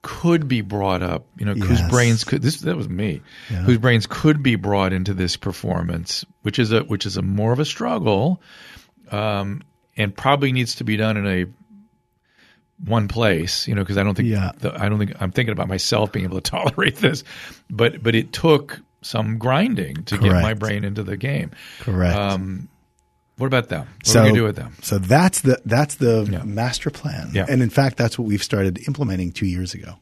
could 0.01 0.47
be 0.47 0.61
brought 0.61 1.03
up, 1.03 1.25
you 1.37 1.45
know, 1.45 1.53
whose 1.53 1.81
brains 1.83 2.23
could 2.23 2.41
this 2.41 2.61
that 2.61 2.75
was 2.77 2.87
me, 2.89 3.21
whose 3.49 3.77
brains 3.77 4.05
could 4.07 4.41
be 4.41 4.55
brought 4.55 4.93
into 4.93 5.13
this 5.13 5.35
performance, 5.37 6.25
which 6.41 6.57
is 6.59 6.71
a 6.71 6.81
which 6.83 7.05
is 7.05 7.15
a 7.17 7.21
more 7.21 7.51
of 7.53 7.59
a 7.59 7.65
struggle, 7.65 8.41
um, 9.11 9.61
and 9.97 10.15
probably 10.15 10.51
needs 10.51 10.75
to 10.75 10.83
be 10.83 10.95
done 10.97 11.17
in 11.17 11.27
a 11.27 11.45
one 12.85 13.09
place, 13.09 13.67
you 13.67 13.75
know, 13.75 13.81
because 13.81 13.97
I 13.97 14.03
don't 14.03 14.15
think 14.15 14.29
Yeah. 14.29 14.51
the, 14.59 14.73
I 14.81 14.87
don't 14.87 14.99
think 14.99 15.13
I'm 15.21 15.31
thinking 15.31 15.51
about 15.51 15.67
myself 15.67 16.11
being 16.13 16.25
able 16.25 16.39
to 16.39 16.51
tolerate 16.51 16.95
this, 16.97 17.23
but 17.69 18.01
but 18.01 18.15
it 18.15 18.31
took 18.31 18.79
some 19.01 19.37
grinding 19.37 20.03
to 20.05 20.17
get 20.17 20.31
my 20.31 20.53
brain 20.53 20.83
into 20.83 21.03
the 21.03 21.17
game. 21.17 21.51
Correct. 21.79 22.15
Um, 22.17 22.67
what 23.37 23.47
about 23.47 23.69
them? 23.69 23.87
What 23.87 24.05
so 24.07 24.21
are 24.21 24.25
we 24.25 24.33
do 24.33 24.43
with 24.43 24.57
them? 24.57 24.75
So 24.81 24.97
that's 24.97 25.41
the 25.41 25.59
that's 25.65 25.95
the 25.95 26.27
Yeah. 26.29 26.43
master 26.43 26.89
plan, 26.89 27.29
Yeah. 27.33 27.45
and 27.47 27.61
in 27.61 27.69
fact, 27.69 27.95
that's 27.97 28.19
what 28.19 28.27
we've 28.27 28.43
started 28.43 28.79
implementing 28.87 29.31
two 29.31 29.45
years 29.45 29.73
ago. 29.73 29.95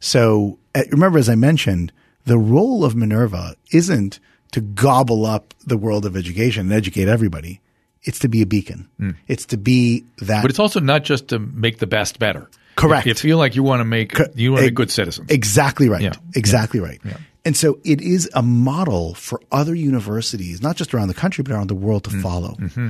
So 0.00 0.58
uh, 0.74 0.82
remember, 0.90 1.18
as 1.18 1.28
I 1.28 1.34
mentioned, 1.36 1.92
the 2.24 2.38
role 2.38 2.84
of 2.84 2.94
Minerva 2.96 3.54
isn't 3.72 4.18
to 4.52 4.60
gobble 4.60 5.24
up 5.26 5.54
the 5.66 5.76
world 5.76 6.04
of 6.04 6.16
education 6.16 6.66
and 6.66 6.72
educate 6.72 7.08
everybody. 7.08 7.60
It's 8.02 8.18
to 8.20 8.28
be 8.28 8.42
a 8.42 8.46
beacon. 8.46 8.88
It's 9.28 9.46
to 9.46 9.56
be 9.56 10.04
that. 10.18 10.42
But 10.42 10.50
it's 10.50 10.58
also 10.58 10.78
not 10.80 11.04
just 11.04 11.28
to 11.28 11.38
make 11.38 11.78
the 11.78 11.86
best 11.86 12.18
better. 12.18 12.50
Correct. 12.76 13.06
You, 13.06 13.10
you 13.10 13.14
feel 13.14 13.38
like 13.38 13.56
you 13.56 13.62
want 13.62 13.80
to 13.80 13.84
make 13.84 14.18
you 14.34 14.52
want 14.52 14.64
to 14.64 14.70
be 14.70 14.74
good 14.74 14.90
citizens. 14.90 15.30
Exactly 15.30 15.88
right. 15.88 16.02
Yeah. 16.02 16.14
Exactly 16.34 16.80
right. 16.80 17.00
And 17.44 17.56
so 17.56 17.78
it 17.84 18.00
is 18.00 18.28
a 18.34 18.42
model 18.42 19.14
for 19.14 19.40
other 19.52 19.74
universities, 19.74 20.62
not 20.62 20.76
just 20.76 20.94
around 20.94 21.08
the 21.08 21.14
country, 21.14 21.42
but 21.42 21.52
around 21.52 21.68
the 21.68 21.74
world 21.74 22.04
to 22.04 22.10
mm-hmm. 22.10 22.22
follow. 22.22 22.54
Mm-hmm. 22.54 22.88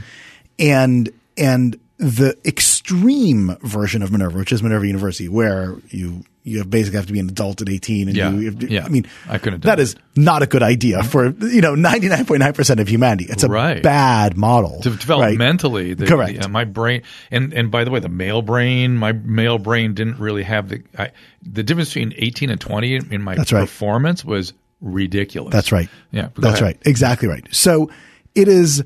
And 0.59 1.11
and 1.37 1.81
the 1.99 2.37
extreme 2.45 3.57
version 3.63 4.03
of 4.03 4.11
Minerva, 4.11 4.39
which 4.39 4.53
is 4.53 4.63
Minerva 4.63 4.87
University, 4.87 5.29
where 5.29 5.77
you 5.91 6.25
you 6.47 6.63
basically 6.63 6.97
have 6.99 7.07
to 7.07 7.13
be 7.15 7.21
an 7.21 7.29
adult 7.31 7.63
at 7.63 7.69
eighteen, 7.71 8.09
and 8.09 8.17
Yeah. 8.17 8.31
you, 8.31 8.55
Yeah. 8.69 8.85
I 8.85 8.89
mean, 8.89 9.07
I 9.29 9.39
couldn't 9.39 9.63
That 9.63 9.81
is 9.81 9.97
not 10.15 10.43
a 10.43 10.47
good 10.47 10.63
idea 10.63 11.03
for 11.03 11.29
you 11.31 11.61
know 11.63 11.75
ninety 11.75 12.09
nine 12.09 12.27
point 12.27 12.41
nine 12.41 12.53
percent 12.53 12.81
of 12.81 12.89
humanity. 12.89 13.27
It's 13.31 13.45
a 13.45 13.49
Right. 13.49 13.83
bad 13.83 14.37
model. 14.37 14.83
right? 14.85 14.99
developmentally, 14.99 15.97
the, 15.97 16.07
Correct. 16.07 16.39
the- 16.41 16.45
uh, 16.45 16.49
my 16.49 16.65
brain, 16.65 17.03
and 17.31 17.55
and 17.55 17.71
by 17.71 17.85
the 17.85 17.91
way, 17.91 18.01
the 18.01 18.09
male 18.11 18.43
brain, 18.43 18.97
my 18.97 19.13
male 19.13 19.59
brain 19.59 19.95
didn't 19.95 20.19
really 20.19 20.43
have 20.43 20.69
the 20.69 20.83
I, 20.99 21.11
the 21.43 21.63
difference 21.63 21.91
between 21.95 22.13
eighteen 22.17 22.51
and 22.51 22.61
twenty 22.61 22.97
in 22.97 23.23
my 23.23 23.37
That's 23.37 23.53
right. 23.53 23.61
performance 23.61 24.25
was 24.25 24.53
ridiculous. 24.81 25.53
That's 25.53 25.73
right. 25.73 25.89
Yeah, 26.11 26.29
That's 26.37 26.61
ahead. 26.61 26.63
right. 26.63 26.79
Exactly 26.85 27.29
right. 27.29 27.47
So 27.53 27.91
it 28.35 28.49
is 28.49 28.83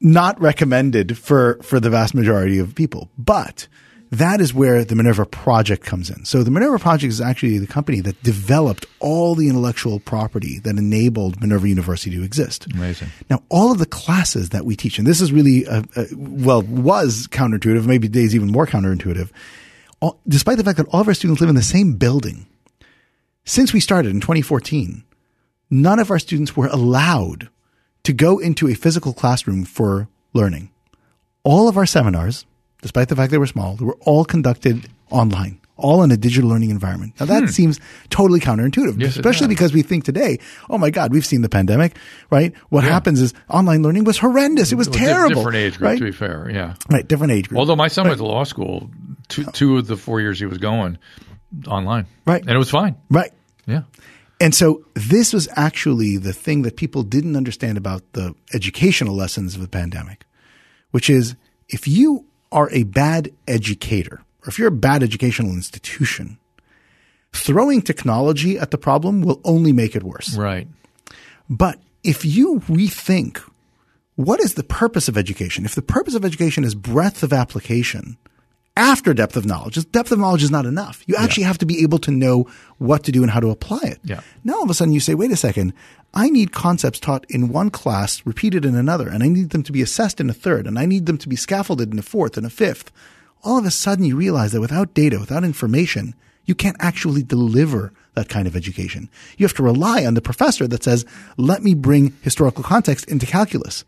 not 0.00 0.40
recommended 0.40 1.18
for 1.18 1.58
for 1.62 1.80
the 1.80 1.90
vast 1.90 2.14
majority 2.14 2.58
of 2.58 2.74
people, 2.74 3.10
but 3.18 3.68
that 4.10 4.40
is 4.40 4.54
where 4.54 4.84
the 4.84 4.94
Minerva 4.94 5.26
project 5.26 5.84
comes 5.84 6.08
in. 6.08 6.24
So 6.24 6.42
the 6.42 6.50
Minerva 6.50 6.78
project 6.78 7.10
is 7.10 7.20
actually 7.20 7.58
the 7.58 7.66
company 7.66 8.00
that 8.00 8.22
developed 8.22 8.86
all 9.00 9.34
the 9.34 9.48
intellectual 9.48 10.00
property 10.00 10.60
that 10.60 10.78
enabled 10.78 11.40
Minerva 11.40 11.68
University 11.68 12.16
to 12.16 12.22
exist. 12.22 12.66
Amazing. 12.72 13.08
Now, 13.28 13.42
all 13.50 13.70
of 13.70 13.78
the 13.78 13.86
classes 13.86 14.50
that 14.50 14.64
we 14.64 14.76
teach, 14.76 14.98
and 14.98 15.06
this 15.06 15.20
is 15.20 15.30
really, 15.30 15.66
uh, 15.66 15.82
uh, 15.94 16.04
well, 16.16 16.62
was 16.62 17.26
counterintuitive, 17.30 17.86
maybe 17.86 18.08
today's 18.08 18.34
even 18.34 18.50
more 18.50 18.66
counterintuitive, 18.66 19.30
all, 20.00 20.20
despite 20.26 20.56
the 20.56 20.64
fact 20.64 20.78
that 20.78 20.88
all 20.88 21.02
of 21.02 21.08
our 21.08 21.14
students 21.14 21.40
live 21.40 21.50
in 21.50 21.56
the 21.56 21.62
same 21.62 21.94
building. 21.94 22.46
Since 23.44 23.72
we 23.72 23.80
started 23.80 24.10
in 24.10 24.20
2014, 24.20 25.04
none 25.70 25.98
of 25.98 26.10
our 26.10 26.18
students 26.18 26.56
were 26.56 26.68
allowed 26.68 27.48
to 28.08 28.12
go 28.14 28.38
into 28.38 28.66
a 28.68 28.74
physical 28.74 29.12
classroom 29.12 29.64
for 29.66 30.08
learning. 30.32 30.70
All 31.44 31.68
of 31.68 31.76
our 31.76 31.84
seminars, 31.84 32.46
despite 32.80 33.08
the 33.10 33.16
fact 33.16 33.30
they 33.30 33.36
were 33.38 33.46
small, 33.46 33.76
they 33.76 33.84
were 33.84 33.98
all 34.00 34.24
conducted 34.24 34.88
online, 35.10 35.60
all 35.76 36.02
in 36.02 36.10
a 36.10 36.16
digital 36.16 36.48
learning 36.48 36.70
environment. 36.70 37.12
Now 37.20 37.26
that 37.26 37.50
seems 37.50 37.78
totally 38.08 38.40
counterintuitive, 38.40 38.94
Hmm. 38.94 39.00
Yes, 39.02 39.16
especially 39.16 39.48
because 39.48 39.74
we 39.74 39.82
think 39.82 40.04
today, 40.04 40.38
oh 40.70 40.78
my 40.78 40.88
God, 40.88 41.12
we've 41.12 41.26
seen 41.26 41.42
the 41.42 41.50
pandemic, 41.50 41.96
right? 42.30 42.54
What 42.70 42.82
happens 42.84 43.20
is 43.20 43.34
online 43.50 43.82
learning 43.82 44.04
was 44.04 44.16
horrendous. 44.16 44.72
It 44.72 44.76
was 44.76 44.88
Well, 44.88 44.98
terrible. 44.98 45.34
Different 45.42 45.56
age 45.58 45.76
group, 45.78 45.88
right? 45.90 45.98
to 45.98 46.04
be 46.04 46.12
fair. 46.12 46.50
Yeah. 46.50 46.74
Right, 46.90 47.06
different 47.06 47.32
age 47.34 47.48
group. 47.50 47.58
Although 47.58 47.76
my 47.76 47.88
son 47.88 48.06
went 48.08 48.18
to 48.18 48.26
law 48.26 48.44
school, 48.44 48.90
two, 49.28 49.44
two 49.52 49.76
of 49.76 49.86
the 49.86 49.96
four 49.98 50.20
years 50.22 50.38
he 50.38 50.46
was 50.46 50.56
going 50.58 50.96
online. 51.66 52.06
Right. 52.26 52.40
And 52.40 52.50
it 52.50 52.58
was 52.58 52.70
fine. 52.70 52.96
right. 53.10 53.32
Yeah. 53.66 53.82
And 54.40 54.54
so 54.54 54.84
this 54.94 55.32
was 55.32 55.48
actually 55.56 56.16
the 56.16 56.32
thing 56.32 56.62
that 56.62 56.76
people 56.76 57.02
didn't 57.02 57.36
understand 57.36 57.76
about 57.76 58.02
the 58.12 58.34
educational 58.54 59.14
lessons 59.14 59.54
of 59.54 59.60
the 59.60 59.68
pandemic, 59.68 60.24
which 60.90 61.10
is 61.10 61.34
if 61.68 61.88
you 61.88 62.24
are 62.52 62.70
a 62.70 62.84
bad 62.84 63.30
educator 63.46 64.22
or 64.42 64.48
if 64.48 64.58
you're 64.58 64.68
a 64.68 64.72
bad 64.72 65.02
educational 65.02 65.52
institution, 65.52 66.38
throwing 67.32 67.82
technology 67.82 68.58
at 68.58 68.70
the 68.70 68.78
problem 68.78 69.22
will 69.22 69.40
only 69.44 69.72
make 69.72 69.96
it 69.96 70.02
worse. 70.02 70.36
Right. 70.36 70.68
But 71.50 71.80
if 72.04 72.24
you 72.24 72.60
rethink 72.60 73.42
what 74.14 74.40
is 74.40 74.54
the 74.54 74.64
purpose 74.64 75.08
of 75.08 75.16
education, 75.16 75.64
if 75.64 75.76
the 75.76 75.82
purpose 75.82 76.14
of 76.14 76.24
education 76.24 76.64
is 76.64 76.74
breadth 76.74 77.22
of 77.22 77.32
application 77.32 78.16
after 78.78 79.12
depth 79.12 79.36
of 79.36 79.44
knowledge, 79.44 79.90
depth 79.90 80.12
of 80.12 80.20
knowledge 80.20 80.44
is 80.44 80.52
not 80.52 80.64
enough. 80.64 81.02
You 81.06 81.16
actually 81.16 81.42
have 81.42 81.58
to 81.58 81.66
be 81.66 81.82
able 81.82 81.98
to 81.98 82.12
know 82.12 82.46
what 82.78 83.02
to 83.04 83.12
do 83.12 83.22
and 83.22 83.30
how 83.30 83.40
to 83.40 83.50
apply 83.50 83.80
it. 83.82 83.98
Yeah. 84.04 84.20
Now 84.44 84.54
all 84.54 84.62
of 84.62 84.70
a 84.70 84.74
sudden 84.74 84.94
you 84.94 85.00
say, 85.00 85.14
wait 85.14 85.32
a 85.32 85.36
second, 85.36 85.74
I 86.14 86.30
need 86.30 86.52
concepts 86.52 87.00
taught 87.00 87.26
in 87.28 87.48
one 87.48 87.70
class, 87.70 88.24
repeated 88.24 88.64
in 88.64 88.76
another, 88.76 89.08
and 89.08 89.22
I 89.22 89.28
need 89.28 89.50
them 89.50 89.64
to 89.64 89.72
be 89.72 89.82
assessed 89.82 90.20
in 90.20 90.30
a 90.30 90.32
third, 90.32 90.66
and 90.66 90.78
I 90.78 90.86
need 90.86 91.06
them 91.06 91.18
to 91.18 91.28
be 91.28 91.36
scaffolded 91.36 91.92
in 91.92 91.98
a 91.98 92.02
fourth 92.02 92.36
and 92.36 92.46
a 92.46 92.50
fifth. 92.50 92.92
All 93.42 93.58
of 93.58 93.66
a 93.66 93.70
sudden 93.70 94.04
you 94.04 94.16
realize 94.16 94.52
that 94.52 94.60
without 94.60 94.94
data, 94.94 95.18
without 95.18 95.44
information, 95.44 96.14
you 96.44 96.54
can't 96.54 96.76
actually 96.78 97.22
deliver 97.24 97.92
that 98.14 98.28
kind 98.28 98.46
of 98.46 98.56
education. 98.56 99.10
You 99.36 99.44
have 99.44 99.56
to 99.56 99.62
rely 99.62 100.06
on 100.06 100.14
the 100.14 100.22
professor 100.22 100.66
that 100.68 100.84
says, 100.84 101.04
let 101.36 101.62
me 101.62 101.74
bring 101.74 102.14
historical 102.22 102.64
context 102.64 103.06
into 103.08 103.26
calculus. 103.26 103.84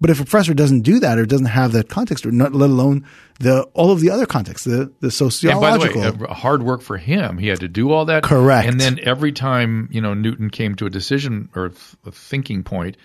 But 0.00 0.10
if 0.10 0.20
a 0.20 0.24
professor 0.24 0.52
doesn't 0.54 0.80
do 0.82 0.98
that 1.00 1.18
or 1.18 1.24
doesn't 1.24 1.46
have 1.46 1.72
that 1.72 1.88
context, 1.88 2.26
or 2.26 2.32
not, 2.32 2.52
let 2.54 2.68
alone 2.68 3.06
the 3.40 3.62
all 3.74 3.90
of 3.92 4.00
the 4.00 4.10
other 4.10 4.26
contexts, 4.26 4.64
the 4.66 4.70
the 4.76 4.78
And 4.80 4.90
by 5.00 5.08
sociological, 5.08 6.02
the 6.02 6.12
way, 6.26 6.32
hard 6.34 6.62
work 6.62 6.82
for 6.82 6.96
him. 6.98 7.38
He 7.38 7.48
had 7.48 7.60
to 7.60 7.68
do 7.68 7.90
all 7.92 8.04
that. 8.06 8.22
Correct. 8.24 8.68
And 8.68 8.80
then 8.80 8.98
every 9.02 9.32
time 9.32 9.88
you 9.92 10.00
know 10.00 10.12
Newton 10.14 10.50
came 10.50 10.74
to 10.76 10.86
a 10.86 10.90
decision 10.90 11.48
or 11.54 11.72
a 12.04 12.10
thinking 12.10 12.64
point, 12.64 12.96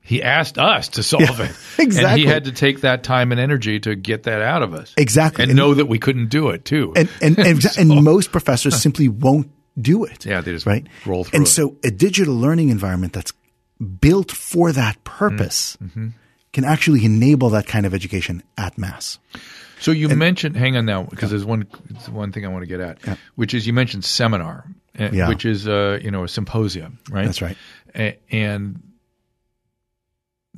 he 0.00 0.22
asked 0.22 0.58
us 0.58 0.88
to 0.90 1.02
solve 1.02 1.22
Yeah, 1.38 1.44
it. 1.44 1.56
And 1.78 1.86
exactly. 1.86 2.20
he 2.22 2.26
had 2.26 2.44
to 2.44 2.52
take 2.52 2.80
that 2.80 3.02
time 3.04 3.30
and 3.30 3.40
energy 3.40 3.78
to 3.80 3.94
get 3.94 4.22
that 4.24 4.40
out 4.42 4.62
of 4.62 4.72
us. 4.74 4.94
Exactly. 4.96 5.42
And, 5.44 5.50
And- 5.50 5.56
know 5.58 5.74
that 5.74 5.86
we 5.86 5.98
couldn't 5.98 6.28
do 6.30 6.48
it 6.48 6.64
too. 6.64 6.92
and 6.96 7.08
and 7.20 7.38
and, 7.46 7.64
and 7.78 8.02
most 8.02 8.32
professors 8.32 8.80
simply 8.80 9.08
won't 9.08 9.50
do 9.80 10.04
it. 10.04 10.24
Yeah, 10.26 10.40
they 10.40 10.52
just 10.52 10.66
right 10.66 10.86
roll 11.06 11.24
through 11.24 11.36
And 11.36 11.46
it. 11.46 11.50
so, 11.50 11.76
a 11.84 11.90
digital 11.90 12.34
learning 12.34 12.70
environment 12.70 13.12
that's 13.12 13.32
built 14.00 14.32
for 14.32 14.72
that 14.72 15.04
purpose 15.04 15.76
Mm-hmm. 15.82 16.08
Can 16.52 16.64
actually 16.64 17.04
enable 17.04 17.50
that 17.50 17.66
kind 17.66 17.86
of 17.86 17.94
education 17.94 18.42
at 18.56 18.76
mass. 18.78 19.18
So 19.80 19.92
you 19.92 20.08
mentioned, 20.08 20.56
hang 20.56 20.76
on 20.76 20.86
now, 20.86 21.04
because 21.04 21.30
there's 21.30 21.44
one 21.44 21.62
one 22.10 22.32
thing 22.32 22.44
I 22.44 22.48
want 22.48 22.62
to 22.62 22.66
get 22.66 22.80
at, 22.80 22.98
which 23.36 23.54
is 23.54 23.66
you 23.66 23.72
mentioned 23.72 24.04
seminar, 24.04 24.64
uh, 24.98 25.10
Yeah. 25.12 25.28
which 25.28 25.44
is 25.44 25.68
uh, 25.68 26.00
you 26.02 26.10
know 26.10 26.24
a 26.24 26.28
symposium, 26.28 26.98
right? 27.10 27.26
That's 27.26 27.40
right. 27.42 27.56
A- 27.94 28.18
and 28.30 28.82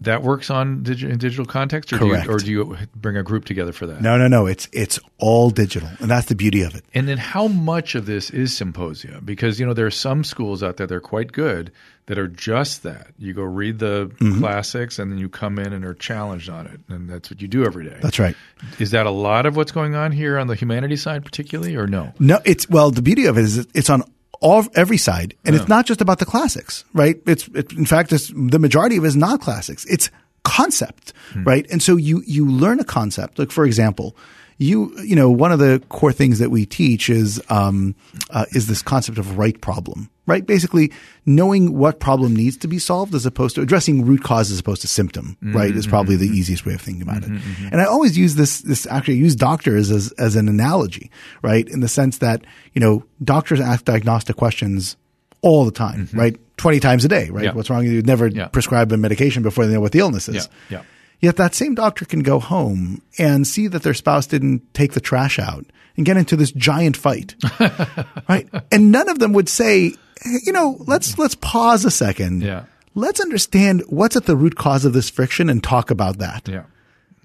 that 0.02 0.22
works 0.22 0.50
on 0.50 0.82
digi- 0.82 1.08
in 1.10 1.18
digital 1.18 1.44
context, 1.44 1.92
or 1.92 1.98
do, 1.98 2.06
you, 2.06 2.12
Correct. 2.12 2.28
or 2.28 2.38
do 2.38 2.50
you 2.50 2.76
bring 2.96 3.16
a 3.16 3.22
group 3.22 3.44
together 3.44 3.72
for 3.72 3.86
that? 3.86 4.00
No, 4.00 4.16
no, 4.16 4.28
no. 4.28 4.46
It's 4.46 4.68
it's 4.72 4.98
all 5.18 5.50
digital, 5.50 5.88
and 6.00 6.10
that's 6.10 6.26
the 6.28 6.34
beauty 6.34 6.62
of 6.62 6.74
it. 6.74 6.84
And 6.94 7.06
then 7.08 7.18
how 7.18 7.48
much 7.48 7.94
of 7.94 8.06
this 8.06 8.30
is 8.30 8.56
symposia? 8.56 9.20
Because 9.24 9.60
you 9.60 9.66
know 9.66 9.74
there 9.74 9.86
are 9.86 9.90
some 9.90 10.24
schools 10.24 10.62
out 10.62 10.76
there 10.78 10.86
that 10.86 10.94
are 10.94 11.00
quite 11.00 11.32
good 11.32 11.70
that 12.06 12.18
are 12.18 12.26
just 12.28 12.82
that. 12.82 13.08
You 13.18 13.34
go 13.34 13.42
read 13.42 13.78
the 13.78 14.10
Mm-hmm. 14.20 14.38
classics, 14.40 14.98
and 14.98 15.12
then 15.12 15.18
you 15.18 15.28
come 15.28 15.58
in 15.58 15.72
and 15.72 15.84
are 15.84 15.94
challenged 15.94 16.48
on 16.48 16.66
it, 16.66 16.80
and 16.88 17.08
that's 17.08 17.30
what 17.30 17.40
you 17.42 17.48
do 17.48 17.64
every 17.64 17.84
day. 17.84 17.96
That's 18.00 18.18
right. 18.18 18.34
Is 18.78 18.90
that 18.92 19.06
a 19.06 19.10
lot 19.10 19.46
of 19.46 19.56
what's 19.56 19.70
going 19.72 19.94
on 19.94 20.12
here 20.12 20.38
on 20.38 20.46
the 20.46 20.54
humanities 20.54 21.02
side, 21.02 21.24
particularly, 21.24 21.76
or 21.76 21.86
no? 21.86 22.12
No, 22.18 22.40
it's 22.44 22.68
well. 22.68 22.90
The 22.90 23.02
beauty 23.02 23.26
of 23.26 23.36
it 23.38 23.44
is 23.44 23.66
it's 23.74 23.90
on 23.90 24.02
all 24.40 24.66
every 24.74 24.96
side, 24.96 25.34
and 25.44 25.54
it's 25.54 25.68
not 25.68 25.86
just 25.86 26.00
about 26.00 26.18
the 26.18 26.24
classics, 26.26 26.84
right? 26.94 27.16
It's 27.26 27.48
it, 27.48 27.72
in 27.72 27.84
fact, 27.84 28.12
it's, 28.12 28.28
the 28.34 28.58
majority 28.58 28.96
of 28.96 29.04
it 29.04 29.08
is 29.08 29.16
not 29.16 29.40
classics. 29.40 29.84
It's 29.84 30.10
concept, 30.44 31.12
right? 31.44 31.66
And 31.70 31.82
so 31.82 31.96
you 31.96 32.22
you 32.26 32.48
learn 32.50 32.80
a 32.80 32.84
concept. 32.84 33.38
Like 33.38 33.50
for 33.50 33.64
example, 33.64 34.16
you 34.58 34.98
you 35.00 35.14
know 35.16 35.30
one 35.30 35.52
of 35.52 35.58
the 35.58 35.82
core 35.88 36.12
things 36.12 36.38
that 36.38 36.50
we 36.50 36.66
teach 36.66 37.10
is 37.10 37.40
um, 37.48 37.94
uh, 38.30 38.46
is 38.52 38.66
this 38.66 38.82
concept 38.82 39.18
of 39.18 39.38
right 39.38 39.60
problem. 39.60 40.10
Right? 40.30 40.46
Basically, 40.46 40.92
knowing 41.26 41.76
what 41.76 41.98
problem 41.98 42.34
needs 42.36 42.56
to 42.58 42.68
be 42.68 42.78
solved 42.78 43.14
as 43.16 43.26
opposed 43.26 43.56
to 43.56 43.62
addressing 43.62 44.06
root 44.06 44.22
cause 44.22 44.52
as 44.52 44.60
opposed 44.60 44.80
to 44.82 44.86
symptom, 44.86 45.36
mm-hmm, 45.42 45.56
right? 45.56 45.74
Is 45.74 45.84
mm-hmm, 45.84 45.90
probably 45.90 46.14
the 46.14 46.26
mm-hmm. 46.26 46.36
easiest 46.36 46.64
way 46.64 46.74
of 46.74 46.80
thinking 46.80 47.02
about 47.02 47.24
it. 47.24 47.30
And 47.72 47.80
I 47.80 47.84
always 47.84 48.16
use 48.16 48.36
this, 48.36 48.60
this 48.60 48.86
actually 48.86 49.16
use 49.16 49.34
doctors 49.34 49.90
as, 49.90 50.12
as 50.12 50.36
an 50.36 50.48
analogy, 50.48 51.10
right? 51.42 51.68
In 51.68 51.80
the 51.80 51.88
sense 51.88 52.18
that, 52.18 52.44
you 52.74 52.80
know, 52.80 53.04
doctors 53.22 53.60
ask 53.60 53.84
diagnostic 53.84 54.36
questions 54.36 54.96
all 55.42 55.64
the 55.64 55.72
time, 55.72 56.08
right? 56.12 56.36
20 56.58 56.78
times 56.78 57.04
a 57.04 57.08
day, 57.08 57.28
right? 57.30 57.46
Yeah. 57.46 57.52
What's 57.52 57.68
wrong 57.68 57.80
with 57.80 57.88
you? 57.88 57.94
You'd 57.94 58.06
never 58.06 58.28
Yeah. 58.28 58.46
prescribe 58.46 58.92
a 58.92 58.96
medication 58.96 59.42
before 59.42 59.66
they 59.66 59.72
know 59.72 59.80
what 59.80 59.92
the 59.92 59.98
illness 59.98 60.28
is. 60.28 60.48
Yeah, 60.68 60.78
yeah. 60.78 60.82
Yet 61.20 61.36
that 61.36 61.54
same 61.54 61.74
doctor 61.74 62.04
can 62.04 62.20
go 62.20 62.38
home 62.38 63.02
and 63.18 63.46
see 63.46 63.66
that 63.66 63.82
their 63.82 63.94
spouse 63.94 64.26
didn't 64.26 64.62
take 64.74 64.92
the 64.92 65.00
trash 65.00 65.38
out 65.38 65.66
and 66.00 66.06
get 66.06 66.16
into 66.16 66.34
this 66.34 66.50
giant 66.52 66.96
fight. 66.96 67.34
right? 68.28 68.48
And 68.72 68.90
none 68.90 69.10
of 69.10 69.18
them 69.18 69.34
would 69.34 69.50
say, 69.50 69.90
"Hey, 70.22 70.38
you 70.46 70.52
know, 70.52 70.78
let's 70.86 71.18
let's 71.18 71.34
pause 71.34 71.84
a 71.84 71.90
second. 71.90 72.42
Yeah. 72.42 72.64
Let's 72.94 73.20
understand 73.20 73.82
what's 73.86 74.16
at 74.16 74.24
the 74.24 74.34
root 74.34 74.56
cause 74.56 74.86
of 74.86 74.94
this 74.94 75.10
friction 75.10 75.50
and 75.50 75.62
talk 75.62 75.90
about 75.90 76.16
that. 76.18 76.48
Yeah. 76.48 76.64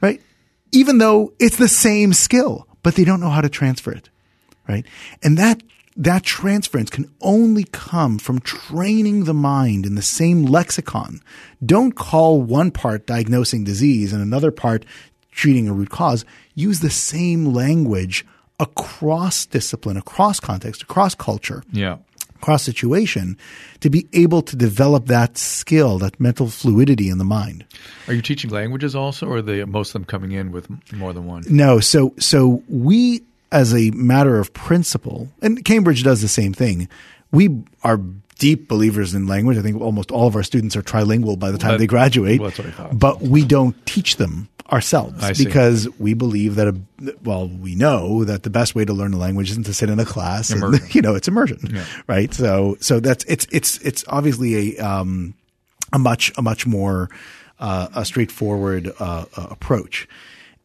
Right? 0.02 0.22
Even 0.74 0.98
though 0.98 1.34
it's 1.40 1.56
the 1.56 1.70
same 1.70 2.12
skill, 2.12 2.68
but 2.84 2.96
they 2.96 3.06
don't 3.06 3.22
know 3.22 3.30
how 3.30 3.40
to 3.40 3.48
transfer 3.48 3.92
it. 3.92 4.10
Right? 4.68 4.86
And 5.24 5.38
that 5.38 5.64
that 5.96 6.24
transference 6.24 6.90
can 6.90 7.10
only 7.22 7.64
come 7.64 8.20
from 8.20 8.42
training 8.42 9.24
the 9.24 9.34
mind 9.34 9.86
in 9.86 9.96
the 9.96 10.02
same 10.02 10.44
lexicon. 10.44 11.22
Don't 11.66 11.96
call 11.96 12.42
one 12.42 12.72
part 12.72 13.08
diagnosing 13.08 13.64
disease 13.64 14.12
and 14.12 14.22
another 14.22 14.52
part 14.52 14.84
treating 15.32 15.70
a 15.70 15.74
root 15.74 15.92
cause. 15.92 16.26
Use 16.56 16.82
the 16.82 16.90
same 16.90 17.54
language 17.54 18.26
across 18.60 19.46
discipline, 19.46 19.98
across 19.98 20.40
context, 20.40 20.82
across 20.84 21.16
culture 21.16 21.64
Yeah. 21.72 21.98
cross 22.42 22.64
situation 22.64 23.38
to 23.80 23.90
be 23.90 24.08
able 24.14 24.42
to 24.44 24.56
develop 24.56 25.08
that 25.08 25.38
skill, 25.38 25.98
that 26.00 26.20
mental 26.20 26.48
fluidity 26.48 27.10
in 27.10 27.18
the 27.18 27.24
mind. 27.26 27.66
Are 28.08 28.14
you 28.14 28.22
teaching 28.22 28.52
languages 28.52 28.96
also, 28.96 29.26
or 29.28 29.38
are 29.38 29.42
they 29.42 29.64
most 29.66 29.90
of 29.90 29.94
them 29.94 30.06
coming 30.06 30.32
in 30.32 30.52
with 30.52 30.68
more 30.94 31.12
than 31.14 31.26
one? 31.26 31.44
No, 31.50 31.80
so 31.80 32.14
so 32.20 32.62
we 32.70 33.22
as 33.52 33.74
a 33.74 33.90
matter 33.92 34.38
of 34.40 34.54
principle, 34.54 35.30
and 35.42 35.64
Cambridge 35.66 36.04
does 36.04 36.22
the 36.22 36.28
same 36.28 36.54
thing. 36.54 36.88
We 37.32 37.64
are 37.84 38.00
deep 38.40 38.68
believers 38.68 39.14
in 39.14 39.28
language. 39.28 39.58
I 39.58 39.62
think 39.62 39.80
almost 39.82 40.12
all 40.12 40.28
of 40.28 40.36
our 40.36 40.44
students 40.44 40.76
are 40.76 40.82
trilingual 40.82 41.38
by 41.40 41.52
the 41.52 41.58
time 41.58 41.72
That- 41.72 41.78
they 41.80 41.88
graduate. 41.88 42.40
well, 42.40 42.50
that's 42.50 42.60
what 42.60 42.68
I 42.68 42.72
thought. 42.72 43.00
But 43.00 43.22
we 43.22 43.46
don't 43.46 43.76
teach 43.86 44.18
them 44.18 44.50
ourselves 44.72 45.24
I 45.24 45.34
see. 45.34 45.46
because 45.46 45.88
we 46.00 46.16
believe 46.16 46.56
that 46.56 46.68
a, 46.68 46.76
well 47.24 47.48
we 47.48 47.76
know 47.76 48.24
that 48.24 48.42
the 48.42 48.50
best 48.50 48.74
way 48.74 48.84
to 48.84 48.94
learn 48.94 49.14
a 49.14 49.18
language 49.18 49.52
isn't 49.52 49.66
to 49.68 49.76
sit 49.76 49.92
in 49.92 50.00
a 50.00 50.06
class 50.06 50.50
and, 50.50 50.82
you 50.96 51.04
know 51.04 51.14
it's 51.14 51.28
immersion 51.28 51.80
right 52.08 52.34
so 52.34 52.76
so 52.80 53.00
that's 53.00 53.24
it's 53.26 53.46
it's 53.52 53.78
it's 53.82 54.04
obviously 54.08 54.76
a 54.76 54.84
um 54.84 55.36
a 55.94 56.00
much 56.00 56.32
a 56.36 56.42
much 56.42 56.66
more 56.66 57.12
uh, 57.60 57.90
a 57.96 58.04
straightforward 58.06 58.92
uh, 59.00 59.26
uh, 59.38 59.48
approach 59.52 60.08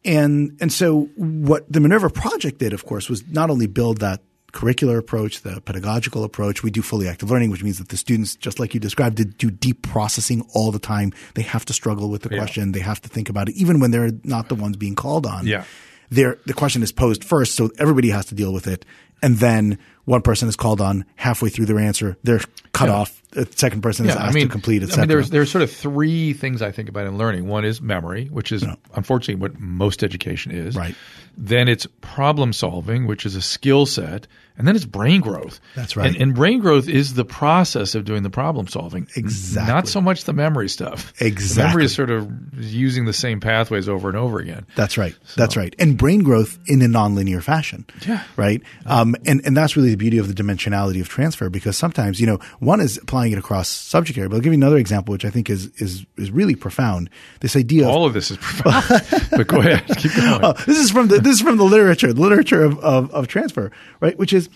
and 0.03 0.57
and 0.59 0.73
so 0.73 1.03
what 1.15 1.71
the 1.71 1.79
Minerva 1.79 2.09
project 2.09 2.57
did, 2.57 2.73
of 2.73 2.85
course, 2.85 3.07
was 3.07 3.23
not 3.27 3.51
only 3.51 3.67
build 3.67 3.99
that 3.99 4.19
curricular 4.51 4.97
approach, 4.97 5.41
the 5.41 5.61
pedagogical 5.61 6.23
approach. 6.23 6.63
We 6.63 6.71
do 6.71 6.81
fully 6.81 7.07
active 7.07 7.31
learning, 7.31 7.51
which 7.51 7.63
means 7.63 7.77
that 7.79 7.89
the 7.89 7.97
students, 7.97 8.35
just 8.35 8.59
like 8.59 8.73
you 8.73 8.79
described, 8.79 9.37
do 9.37 9.49
deep 9.51 9.81
processing 9.81 10.45
all 10.53 10.71
the 10.71 10.79
time. 10.79 11.13
They 11.35 11.43
have 11.43 11.65
to 11.65 11.73
struggle 11.73 12.09
with 12.09 12.21
the 12.23 12.29
question. 12.29 12.71
They 12.73 12.79
have 12.81 13.01
to 13.01 13.09
think 13.09 13.29
about 13.29 13.49
it, 13.49 13.55
even 13.55 13.79
when 13.79 13.91
they're 13.91 14.11
not 14.23 14.49
the 14.49 14.55
ones 14.55 14.77
being 14.77 14.95
called 14.95 15.25
on. 15.25 15.45
Yeah. 15.47 15.63
They're, 16.09 16.37
the 16.45 16.53
question 16.53 16.83
is 16.83 16.91
posed 16.91 17.23
first, 17.23 17.55
so 17.55 17.69
everybody 17.79 18.09
has 18.09 18.25
to 18.27 18.35
deal 18.35 18.51
with 18.51 18.67
it, 18.67 18.83
and 19.23 19.37
then 19.37 19.77
one 20.03 20.21
person 20.21 20.49
is 20.49 20.57
called 20.57 20.81
on 20.81 21.05
halfway 21.15 21.47
through 21.49 21.67
their 21.67 21.79
answer. 21.79 22.17
They're 22.23 22.41
cut 22.73 22.89
Yeah. 22.89 22.95
off. 22.95 23.21
The 23.31 23.47
second 23.55 23.79
person 23.81 24.05
is 24.07 24.13
Yeah, 24.15 24.23
asked 24.23 24.31
I 24.31 24.33
mean, 24.33 24.47
to 24.47 24.51
complete, 24.51 24.83
I 24.83 24.97
mean, 24.97 25.07
there's 25.07 25.29
there's 25.29 25.49
sort 25.49 25.61
of 25.61 25.71
three 25.71 26.33
things 26.33 26.61
I 26.61 26.71
think 26.71 26.89
about 26.89 27.07
in 27.07 27.17
learning. 27.17 27.47
One 27.47 27.63
is 27.63 27.81
memory, 27.81 28.25
which 28.25 28.51
is 28.51 28.65
unfortunately 28.93 29.35
what 29.35 29.57
most 29.57 30.03
education 30.03 30.51
is. 30.51 30.75
Right. 30.75 30.95
Then 31.37 31.67
it's 31.67 31.87
problem 32.01 32.53
solving, 32.53 33.07
which 33.07 33.25
is 33.25 33.35
a 33.35 33.41
skill 33.41 33.85
set, 33.85 34.27
and 34.61 34.67
then 34.67 34.75
it's 34.75 34.85
brain 34.85 35.21
growth. 35.21 35.59
That's 35.75 35.97
right. 35.97 36.05
And, 36.07 36.15
and 36.21 36.35
brain 36.35 36.59
growth 36.59 36.87
is 36.87 37.15
the 37.15 37.25
process 37.25 37.95
of 37.95 38.05
doing 38.05 38.21
the 38.21 38.29
problem 38.29 38.67
solving. 38.67 39.07
Exactly. 39.15 39.73
Not 39.73 39.87
so 39.87 39.99
much 40.01 40.25
the 40.25 40.33
memory 40.33 40.69
stuff. 40.69 41.11
The 41.17 41.25
Exactly. 41.25 41.63
memory 41.69 41.85
is 41.85 41.95
sort 41.95 42.11
of 42.11 42.29
using 42.53 43.05
the 43.05 43.13
same 43.13 43.39
pathways 43.39 43.89
over 43.89 44.07
and 44.07 44.15
over 44.15 44.37
again. 44.37 44.67
That's 44.75 44.99
right. 44.99 45.15
That's 45.35 45.57
right. 45.57 45.75
And 45.79 45.97
brain 45.97 46.21
growth 46.21 46.59
in 46.67 46.83
a 46.83 46.85
nonlinear 46.85 47.41
fashion. 47.41 47.87
Yeah. 48.07 48.23
Right. 48.37 48.61
Um, 48.85 49.15
and, 49.25 49.41
and 49.43 49.57
that's 49.57 49.75
really 49.75 49.89
the 49.89 49.95
beauty 49.97 50.19
of 50.19 50.27
the 50.27 50.35
dimensionality 50.35 51.01
of 51.01 51.09
transfer 51.09 51.49
because 51.49 51.75
sometimes, 51.75 52.21
you 52.21 52.27
know, 52.27 52.37
one 52.59 52.79
is 52.81 52.97
applying 52.99 53.31
it 53.31 53.39
across 53.39 53.67
subject 53.67 54.19
area, 54.19 54.29
but 54.29 54.35
I'll 54.35 54.41
give 54.41 54.53
you 54.53 54.59
another 54.59 54.77
example, 54.77 55.11
which 55.11 55.25
I 55.25 55.31
think 55.31 55.49
is, 55.49 55.71
is, 55.77 56.05
is 56.17 56.29
really 56.29 56.53
profound. 56.55 57.09
This 57.39 57.55
idea 57.55 57.87
All 57.87 58.05
of 58.05 58.13
this 58.13 58.29
is 58.29 58.37
profound. 58.37 59.29
but 59.31 59.47
go 59.47 59.59
ahead, 59.59 59.87
keep 59.97 60.13
going. 60.15 60.31
Oh, 60.43 60.53
this 60.65 60.77
is 60.77 60.91
from 60.91 61.07
the 61.07 61.19
this 61.19 61.35
is 61.35 61.41
from 61.41 61.57
the 61.57 61.63
literature, 61.63 62.11
the 62.13 62.21
literature 62.21 62.63
of, 62.63 62.79
of, 62.79 63.11
of 63.11 63.27
transfer, 63.27 63.71
right? 63.99 64.17
Which 64.17 64.33
is 64.33 64.49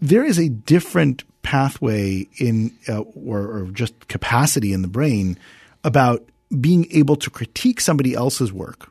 there 0.00 0.24
is 0.24 0.38
a 0.38 0.48
different 0.48 1.24
pathway 1.42 2.26
in 2.38 2.72
uh, 2.88 3.00
or, 3.00 3.40
or 3.40 3.64
just 3.72 4.08
capacity 4.08 4.72
in 4.72 4.82
the 4.82 4.88
brain 4.88 5.38
about 5.84 6.24
being 6.60 6.86
able 6.92 7.16
to 7.16 7.30
critique 7.30 7.80
somebody 7.80 8.14
else's 8.14 8.52
work 8.52 8.90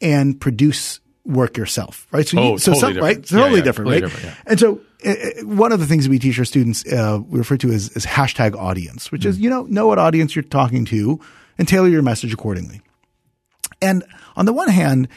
and 0.00 0.40
produce 0.40 1.00
work 1.24 1.56
yourself, 1.56 2.06
right? 2.12 2.26
So. 2.26 2.38
Oh, 2.38 2.56
so 2.56 2.72
totally 2.72 2.80
some, 2.80 2.92
different. 2.94 3.16
right? 3.16 3.26
Totally 3.26 3.58
yeah, 3.58 3.64
different, 3.64 3.88
totally 3.90 4.02
right? 4.02 4.10
different, 4.10 4.36
yeah. 4.36 4.42
And 4.46 4.60
so, 4.60 4.80
uh, 5.04 5.46
one 5.46 5.72
of 5.72 5.80
the 5.80 5.86
things 5.86 6.08
we 6.08 6.18
teach 6.18 6.38
our 6.38 6.44
students, 6.44 6.84
uh, 6.90 7.20
we 7.28 7.38
refer 7.38 7.56
to 7.58 7.70
as, 7.70 7.90
as 7.96 8.06
hashtag 8.06 8.56
audience, 8.56 9.10
which 9.12 9.24
is 9.24 9.36
Hmm. 9.36 9.42
you 9.44 9.50
know 9.50 9.62
know 9.64 9.86
what 9.86 9.98
audience 9.98 10.34
you're 10.36 10.42
talking 10.42 10.84
to 10.86 11.20
and 11.58 11.66
tailor 11.68 11.88
your 11.88 12.02
message 12.02 12.32
accordingly. 12.32 12.80
And 13.82 14.04
on 14.36 14.46
the 14.46 14.52
one 14.52 14.68
hand, 14.68 15.08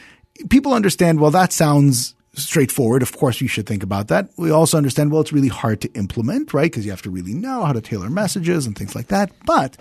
people 0.50 0.72
understand, 0.74 1.20
well, 1.20 1.30
that 1.30 1.52
sounds 1.52 2.14
straightforward. 2.34 3.02
Of 3.02 3.16
course, 3.16 3.40
you 3.40 3.48
should 3.48 3.66
think 3.66 3.82
about 3.82 4.08
that. 4.08 4.28
We 4.36 4.50
also 4.50 4.76
understand, 4.76 5.10
well, 5.10 5.20
it's 5.20 5.32
really 5.32 5.48
hard 5.48 5.80
to 5.82 5.92
implement, 5.92 6.52
right? 6.52 6.70
Because 6.70 6.84
you 6.84 6.90
have 6.90 7.02
to 7.02 7.10
really 7.10 7.34
know 7.34 7.64
how 7.64 7.72
to 7.72 7.80
tailor 7.80 8.10
messages 8.10 8.66
and 8.66 8.76
things 8.76 8.94
like 8.94 9.08
that. 9.08 9.32
But 9.44 9.76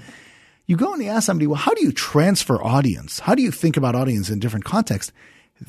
you 0.65 0.77
go 0.77 0.93
and 0.93 1.03
you 1.03 1.09
ask 1.09 1.25
somebody, 1.25 1.47
well, 1.47 1.57
how 1.57 1.73
do 1.73 1.83
you 1.83 1.91
transfer 1.91 2.61
audience? 2.63 3.19
How 3.19 3.35
do 3.35 3.41
you 3.41 3.51
think 3.51 3.77
about 3.77 3.95
audience 3.95 4.29
in 4.29 4.39
different 4.39 4.65
contexts? 4.65 5.11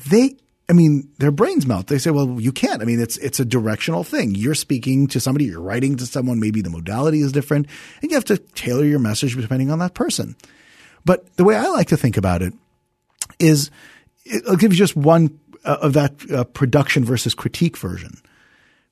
They, 0.09 0.35
I 0.69 0.73
mean, 0.73 1.09
their 1.19 1.31
brains 1.31 1.65
melt. 1.65 1.87
They 1.87 1.97
say, 1.97 2.11
well, 2.11 2.39
you 2.39 2.51
can't. 2.51 2.81
I 2.81 2.85
mean, 2.85 2.99
it's, 2.99 3.17
it's 3.17 3.39
a 3.39 3.45
directional 3.45 4.03
thing. 4.03 4.35
You're 4.35 4.55
speaking 4.55 5.07
to 5.07 5.19
somebody, 5.19 5.45
you're 5.45 5.61
writing 5.61 5.97
to 5.97 6.05
someone, 6.05 6.39
maybe 6.39 6.61
the 6.61 6.69
modality 6.69 7.21
is 7.21 7.31
different, 7.31 7.67
and 8.01 8.11
you 8.11 8.15
have 8.15 8.25
to 8.25 8.37
tailor 8.37 8.85
your 8.85 8.99
message 8.99 9.35
depending 9.35 9.69
on 9.69 9.79
that 9.79 9.93
person. 9.93 10.35
But 11.03 11.35
the 11.35 11.43
way 11.43 11.55
I 11.55 11.67
like 11.67 11.89
to 11.89 11.97
think 11.97 12.17
about 12.17 12.41
it 12.41 12.53
is 13.39 13.69
I'll 14.47 14.55
give 14.55 14.73
you 14.73 14.77
just 14.77 14.95
one 14.95 15.39
uh, 15.65 15.77
of 15.81 15.93
that 15.93 16.31
uh, 16.31 16.43
production 16.45 17.03
versus 17.03 17.33
critique 17.33 17.77
version. 17.77 18.19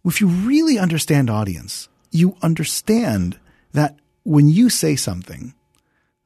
If 0.05 0.19
you 0.19 0.27
really 0.27 0.77
understand 0.77 1.29
audience, 1.29 1.87
you 2.11 2.35
understand 2.41 3.39
that 3.73 3.97
when 4.23 4.49
you 4.49 4.69
say 4.69 4.95
something, 4.95 5.53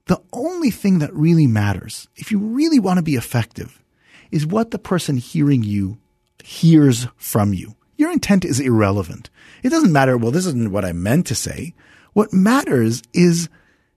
the 0.06 0.22
only 0.34 0.72
thing 0.72 1.00
that 1.00 1.14
really 1.14 1.48
matters, 1.48 2.08
if 2.16 2.32
you 2.32 2.40
really 2.40 2.80
want 2.80 2.98
to 2.98 3.04
be 3.04 3.16
effective, 3.16 3.84
is 4.32 4.46
what 4.46 4.72
the 4.72 4.80
person 4.80 5.18
hearing 5.18 5.64
you 5.64 5.98
hears 6.44 7.08
from 7.18 7.54
you. 7.54 7.76
Your 7.98 8.12
intent 8.12 8.46
is 8.46 8.60
irrelevant. 8.60 9.30
It 9.64 9.70
doesn't 9.70 9.92
matter, 9.92 10.18
well, 10.18 10.32
this 10.32 10.46
isn't 10.46 10.72
what 10.72 10.86
I 10.86 10.94
meant 10.94 11.28
to 11.28 11.36
say. 11.36 11.74
What 12.14 12.34
matters 12.34 13.04
is 13.14 13.50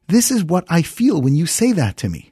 this 0.09 0.31
is 0.31 0.45
what 0.45 0.65
I 0.69 0.83
feel 0.83 1.21
when 1.21 1.37
you 1.37 1.47
say 1.47 1.73
that 1.73 1.97
to 1.99 2.09
me 2.09 2.31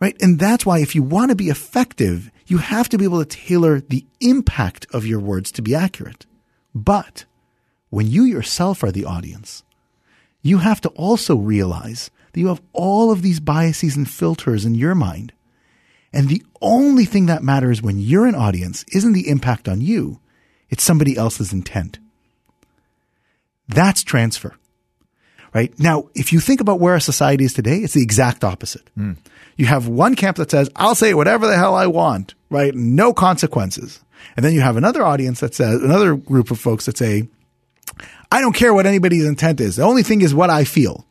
right? 0.00 0.16
And 0.20 0.38
that's 0.38 0.66
why 0.66 0.78
if 0.80 0.94
you 0.94 1.02
want 1.02 1.30
to 1.30 1.36
be 1.36 1.48
effective, 1.48 2.30
you 2.46 2.58
have 2.58 2.88
to 2.88 2.98
be 2.98 3.04
able 3.04 3.24
to 3.24 3.36
tailor 3.36 3.80
the 3.80 4.06
impact 4.20 4.86
of 4.92 5.06
your 5.06 5.20
words 5.20 5.50
to 5.52 5.62
be 5.62 5.74
accurate. 5.74 6.26
But 6.74 7.24
when 7.90 8.06
you 8.06 8.24
yourself 8.24 8.82
are 8.82 8.92
the 8.92 9.04
audience, 9.04 9.64
you 10.42 10.58
have 10.58 10.80
to 10.82 10.88
also 10.90 11.36
realize 11.36 12.10
that 12.32 12.40
you 12.40 12.48
have 12.48 12.62
all 12.72 13.10
of 13.10 13.22
these 13.22 13.40
biases 13.40 13.96
and 13.96 14.08
filters 14.08 14.64
in 14.64 14.74
your 14.74 14.94
mind. 14.94 15.32
And 16.12 16.28
the 16.28 16.44
only 16.62 17.04
thing 17.04 17.26
that 17.26 17.42
matters 17.42 17.82
when 17.82 17.98
you're 17.98 18.26
an 18.26 18.34
audience 18.34 18.84
isn't 18.92 19.12
the 19.12 19.28
impact 19.28 19.68
on 19.68 19.80
you. 19.80 20.20
It's 20.70 20.84
somebody 20.84 21.16
else's 21.16 21.52
intent. 21.52 21.98
That's 23.68 24.04
transfer 24.04 24.56
right? 25.54 25.76
Now, 25.78 26.08
if 26.14 26.32
you 26.32 26.40
think 26.40 26.60
about 26.60 26.80
where 26.80 26.94
our 26.94 27.00
society 27.00 27.44
is 27.44 27.52
today, 27.52 27.78
it's 27.78 27.94
the 27.94 28.02
exact 28.02 28.44
opposite. 28.44 28.88
Hmm. 28.94 29.12
You 29.56 29.66
have 29.66 29.88
one 29.88 30.14
camp 30.16 30.36
that 30.36 30.50
says, 30.50 30.68
I'll 30.76 30.94
say 30.94 31.14
whatever 31.14 31.46
the 31.46 31.56
hell 31.56 31.74
I 31.74 31.86
want, 31.86 32.34
right? 32.50 32.74
No 32.74 33.12
consequences. 33.14 34.00
And 34.36 34.44
then 34.44 34.52
you 34.52 34.60
have 34.60 34.76
another 34.76 35.02
audience 35.02 35.40
that 35.40 35.54
says, 35.54 35.82
another 35.82 36.14
group 36.14 36.50
of 36.50 36.58
folks 36.60 36.86
that 36.86 36.98
say, 36.98 37.28
I 38.30 38.40
don't 38.40 38.54
care 38.54 38.74
what 38.74 38.86
anybody's 38.86 39.24
intent 39.24 39.60
is. 39.60 39.76
The 39.76 39.82
only 39.84 40.02
thing 40.02 40.20
is 40.20 40.34
what 40.34 40.50
I 40.50 40.64
feel. 40.64 41.06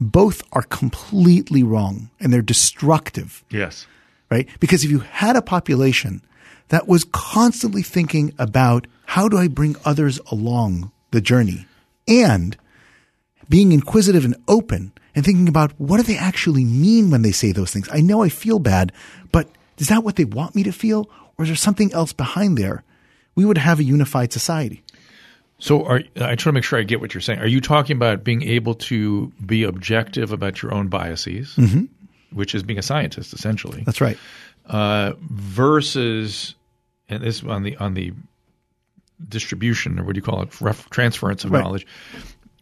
Both 0.00 0.42
are 0.52 0.62
completely 0.62 1.62
wrong 1.62 2.10
and 2.20 2.32
they're 2.32 2.42
destructive 2.42 3.44
Yes. 3.50 3.86
right? 4.30 4.48
Because 4.60 4.84
if 4.84 4.90
you 4.90 5.00
had 5.00 5.36
a 5.36 5.42
population 5.42 6.22
that 6.68 6.88
was 6.88 7.04
constantly 7.12 7.82
thinking 7.82 8.32
about 8.38 8.86
how 9.06 9.28
do 9.28 9.38
I 9.38 9.48
bring 9.48 9.76
others 9.84 10.18
along 10.30 10.90
the 11.10 11.20
journey 11.20 11.66
and 12.08 12.56
being 13.48 13.72
inquisitive 13.72 14.24
and 14.24 14.36
open 14.48 14.92
and 15.14 15.24
thinking 15.24 15.48
about 15.48 15.72
what 15.78 15.98
do 15.98 16.02
they 16.02 16.16
actually 16.16 16.64
mean 16.64 17.10
when 17.10 17.22
they 17.22 17.32
say 17.32 17.52
those 17.52 17.70
things? 17.72 17.88
I 17.92 18.00
know 18.00 18.22
I 18.22 18.28
feel 18.28 18.58
bad, 18.58 18.92
but 19.30 19.48
is 19.78 19.88
that 19.88 20.04
what 20.04 20.16
they 20.16 20.24
want 20.24 20.54
me 20.54 20.62
to 20.62 20.72
feel? 20.72 21.08
Or 21.38 21.44
is 21.44 21.48
there 21.48 21.56
something 21.56 21.92
else 21.92 22.12
behind 22.12 22.56
there? 22.58 22.84
We 23.34 23.44
would 23.44 23.58
have 23.58 23.78
a 23.80 23.84
unified 23.84 24.32
society. 24.32 24.82
So, 25.58 25.84
are, 25.84 26.02
I 26.16 26.34
try 26.34 26.50
to 26.50 26.52
make 26.52 26.64
sure 26.64 26.78
I 26.78 26.82
get 26.82 27.00
what 27.00 27.14
you're 27.14 27.20
saying. 27.20 27.38
Are 27.38 27.46
you 27.46 27.60
talking 27.60 27.96
about 27.96 28.24
being 28.24 28.42
able 28.42 28.74
to 28.74 29.32
be 29.46 29.62
objective 29.62 30.32
about 30.32 30.60
your 30.60 30.74
own 30.74 30.88
biases, 30.88 31.56
which 32.32 32.54
is 32.54 32.62
being 32.64 32.78
a 32.80 32.82
scientist, 32.82 33.32
essentially? 33.32 33.82
That's 33.86 34.00
right. 34.00 34.18
uh, 34.66 35.12
versus 35.20 36.54
and 37.08 37.22
this 37.22 37.42
on 37.44 37.62
the 37.62 37.76
on 37.76 37.94
the 37.94 38.12
distribution 39.28 39.98
or 40.00 40.04
what 40.04 40.14
do 40.14 40.18
you 40.18 40.22
call 40.22 40.42
it 40.42 40.60
ref, 40.60 40.90
transference 40.90 41.44
of 41.44 41.52
Right. 41.52 41.62
knowledge 41.62 41.86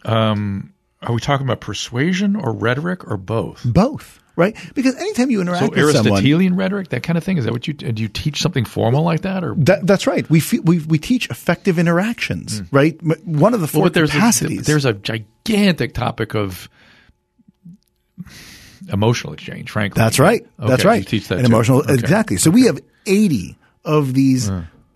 um, 0.04 0.72
are 1.02 1.12
we 1.12 1.20
talking 1.20 1.46
about 1.46 1.60
persuasion 1.60 2.36
or 2.36 2.52
rhetoric 2.52 3.10
or 3.10 3.16
both 3.16 3.62
Both, 3.64 4.20
right? 4.36 4.56
Because 4.74 4.96
anytime 4.96 5.30
you 5.30 5.38
so 5.38 5.42
interact 5.42 5.70
with 5.70 5.92
someone, 5.92 6.12
aristotelian 6.12 6.56
rhetoric 6.56 6.88
that 6.90 7.02
kind 7.02 7.16
of 7.16 7.24
thing 7.24 7.38
is 7.38 7.44
that 7.44 7.52
what 7.52 7.66
you 7.66 7.74
do 7.74 8.02
you 8.02 8.08
teach 8.08 8.40
something 8.40 8.64
formal 8.64 9.02
like 9.02 9.22
that 9.22 9.44
or 9.44 9.54
that, 9.56 9.86
that's 9.86 10.06
right. 10.06 10.28
We, 10.28 10.40
fe- 10.40 10.60
we 10.60 10.78
we 10.80 10.98
teach 10.98 11.30
effective 11.30 11.78
interactions, 11.78 12.62
right? 12.70 13.00
One 13.24 13.54
of 13.54 13.60
the 13.60 13.68
four 13.68 13.82
well, 13.82 13.90
there's 13.90 14.10
capacities. 14.10 14.60
a, 14.60 14.64
there's 14.64 14.84
a 14.84 14.92
gigantic 14.92 15.94
topic 15.94 16.34
of 16.34 16.68
emotional 18.92 19.32
exchange 19.32 19.70
frankly 19.70 20.00
That's 20.00 20.18
right. 20.18 20.46
That's 20.58 20.84
right. 20.84 21.06
teach 21.06 21.28
that 21.28 21.38
and 21.38 21.46
emotional. 21.46 21.80
Okay. 21.80 21.94
Exactly. 21.94 22.36
So 22.36 22.50
we 22.50 22.66
have 22.66 22.80
80 23.06 23.56
of 23.84 24.12
these, 24.14 24.50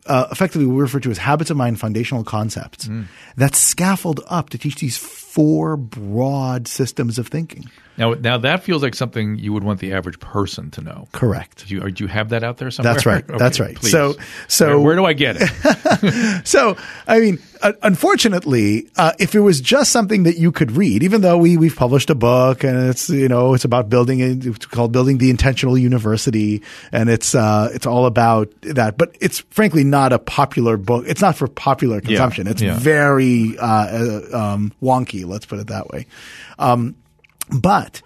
uh, 0.07 0.26
effectively 0.30 0.66
what 0.66 0.74
we 0.76 0.80
refer 0.82 1.00
to 1.00 1.11
as 1.11 1.18
habits 1.18 1.50
of 1.50 1.57
mind 1.57 1.78
foundational 1.80 2.24
concepts 2.24 2.86
Hmm. 2.86 3.02
that 3.36 3.55
scaffold 3.55 4.20
up 4.28 4.50
to 4.50 4.59
teach 4.59 4.76
these 4.76 4.96
four 5.35 5.76
broad 5.76 6.68
systems 6.68 7.18
of 7.18 7.26
thinking. 7.26 7.64
now 7.99 8.14
now 8.14 8.39
that 8.39 8.62
feels 8.62 8.82
like 8.82 8.95
something 8.95 9.37
you 9.39 9.53
would 9.53 9.64
want 9.64 9.80
the 9.80 9.93
average 9.93 10.18
person 10.20 10.70
to 10.70 10.80
know 10.80 11.07
Correct. 11.12 11.66
do 11.66 11.74
you, 11.74 11.91
do 11.91 12.05
you 12.05 12.09
have 12.09 12.28
that 12.30 12.43
out 12.45 12.59
there 12.59 12.70
somewhere 12.70 12.95
That's 12.95 13.07
right. 13.07 13.24
Okay, 13.28 13.39
That's 13.39 13.59
right. 13.61 13.76
please. 13.76 13.91
So- 13.91 14.14
so- 14.49 14.66
where, 14.68 14.80
where 14.80 14.97
do 14.97 15.05
I 15.05 15.12
get 15.12 15.37
it 15.41 16.47
So, 16.47 16.76
I 17.07 17.20
mean, 17.20 17.39
uh, 17.62 17.72
unfortunately, 17.82 18.89
uh, 18.97 19.12
if 19.18 19.35
it 19.35 19.41
was 19.41 19.61
just 19.61 19.91
something 19.91 20.24
that 20.24 20.37
you 20.39 20.53
could 20.53 20.72
read, 20.72 21.03
even 21.03 21.20
though 21.22 21.39
we 21.39 21.57
we've 21.57 21.74
published 21.74 22.11
a 22.11 22.14
book 22.14 22.62
and 22.62 22.91
it's 22.91 23.09
you 23.09 23.28
know 23.28 23.55
it's 23.55 23.64
about 23.64 23.89
building 23.89 24.20
a, 24.20 24.26
it's 24.51 24.66
called 24.66 24.93
building 24.93 25.18
the 25.18 25.30
intentional 25.30 25.76
university 25.78 26.62
and 26.93 27.09
it's 27.09 27.35
uh, 27.35 27.70
it's 27.74 27.87
all 27.87 28.07
about 28.07 28.53
that, 28.62 28.99
but 28.99 29.16
it's 29.20 29.41
frankly 29.51 29.82
not 29.82 30.12
a 30.12 30.18
popular 30.18 30.76
book. 30.76 31.05
It's 31.09 31.22
not 31.22 31.37
for 31.37 31.49
popular 31.49 32.01
consumption. 32.01 32.47
It's 32.47 32.62
yeah. 32.62 32.78
very 32.78 33.57
uh, 33.59 33.66
uh, 33.66 34.39
um, 34.55 34.72
wonky. 34.82 35.23
Let's 35.24 35.46
put 35.46 35.58
it 35.58 35.66
that 35.68 35.88
way. 35.88 36.06
Um, 36.58 36.96
but 37.50 38.02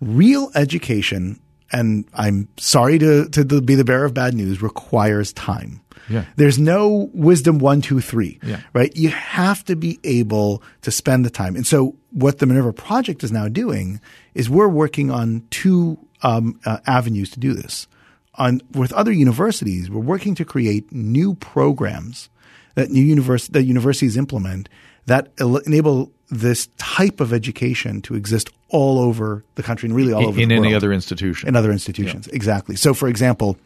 real 0.00 0.50
education, 0.54 1.40
and 1.72 2.04
I'm 2.14 2.48
sorry 2.58 2.98
to, 2.98 3.28
to 3.30 3.60
be 3.60 3.74
the 3.74 3.84
bearer 3.84 4.04
of 4.04 4.14
bad 4.14 4.34
news, 4.34 4.62
requires 4.62 5.32
time. 5.32 5.80
Yeah. 6.08 6.24
There's 6.36 6.58
no 6.58 7.10
wisdom 7.14 7.58
one, 7.58 7.80
two, 7.80 8.00
three, 8.00 8.38
Yeah. 8.42 8.60
right? 8.72 8.94
You 8.94 9.08
have 9.08 9.64
to 9.64 9.74
be 9.74 9.98
able 10.04 10.62
to 10.82 10.90
spend 10.92 11.24
the 11.24 11.30
time. 11.30 11.56
And 11.56 11.66
so 11.66 11.96
what 12.12 12.38
the 12.38 12.46
Minerva 12.46 12.72
Project 12.72 13.24
is 13.24 13.32
now 13.32 13.48
doing 13.48 14.00
is 14.34 14.48
we're 14.48 14.68
working 14.68 15.10
on 15.10 15.42
two 15.50 15.98
um, 16.22 16.60
uh, 16.64 16.78
avenues 16.86 17.30
to 17.30 17.40
do 17.40 17.54
this. 17.54 17.88
On 18.36 18.60
with 18.72 18.92
other 18.92 19.10
universities, 19.12 19.90
we're 19.90 20.00
working 20.00 20.34
to 20.36 20.44
create 20.44 20.92
new 20.92 21.34
programs 21.34 22.28
that 22.74 22.90
new 22.90 23.02
univers- 23.02 23.48
that 23.48 23.64
universities 23.64 24.16
implement 24.16 24.68
that 25.06 25.30
enable 25.38 26.12
this 26.28 26.68
type 26.76 27.20
of 27.20 27.32
education 27.32 28.02
to 28.02 28.14
exist 28.14 28.50
all 28.68 28.98
over 28.98 29.44
the 29.54 29.62
country 29.62 29.88
and 29.88 29.96
really 29.96 30.12
all 30.12 30.26
over 30.26 30.40
in 30.40 30.48
the 30.48 30.54
any 30.56 30.74
other 30.74 30.92
institution 30.92 31.48
in 31.48 31.56
other 31.56 31.70
institutions. 31.70 32.26
Exactly. 32.28 32.76
So, 32.76 32.94
for 32.94 33.08
example, 33.08 33.56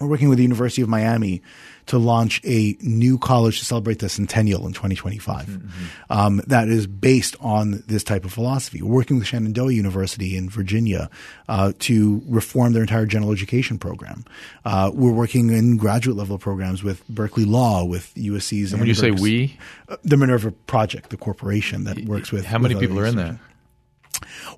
we're 0.00 0.06
working 0.06 0.28
with 0.28 0.38
the 0.38 0.44
University 0.44 0.80
of 0.80 0.88
Miami 0.88 1.42
to 1.88 1.98
launch 1.98 2.40
a 2.44 2.76
new 2.80 3.18
college 3.18 3.58
to 3.58 3.64
celebrate 3.64 3.98
the 3.98 4.08
centennial 4.08 4.66
in 4.66 4.72
2025. 4.72 5.60
Um, 6.10 6.40
that 6.46 6.68
is 6.68 6.86
based 6.86 7.36
on 7.40 7.82
this 7.86 8.04
type 8.04 8.24
of 8.24 8.32
philosophy. 8.32 8.82
We're 8.82 8.94
working 8.94 9.18
with 9.18 9.26
Shenandoah 9.26 9.72
University 9.72 10.36
in 10.36 10.48
Virginia 10.48 11.10
uh, 11.48 11.72
to 11.80 12.22
reform 12.26 12.72
their 12.72 12.82
entire 12.82 13.06
general 13.06 13.32
education 13.32 13.78
program. 13.78 14.24
Uh, 14.64 14.90
we're 14.94 15.12
working 15.12 15.50
in 15.50 15.76
graduate 15.76 16.16
level 16.16 16.38
programs 16.38 16.82
with 16.82 17.06
Berkeley 17.08 17.44
Law, 17.44 17.84
with 17.84 18.14
USC's. 18.14 18.72
and 18.72 18.80
when 18.80 18.88
you 18.88 18.94
say 18.94 19.10
we 19.10 19.58
uh, 19.88 19.96
the 20.04 20.16
Minerva 20.16 20.52
Project, 20.52 21.10
the 21.10 21.16
corporation 21.16 21.84
that 21.84 22.04
works 22.04 22.30
with. 22.30 22.44
how 22.44 22.58
many 22.58 22.74
with 22.74 22.82
people 22.82 22.98
are 22.98 23.06
in 23.06 23.16
that. 23.16 23.36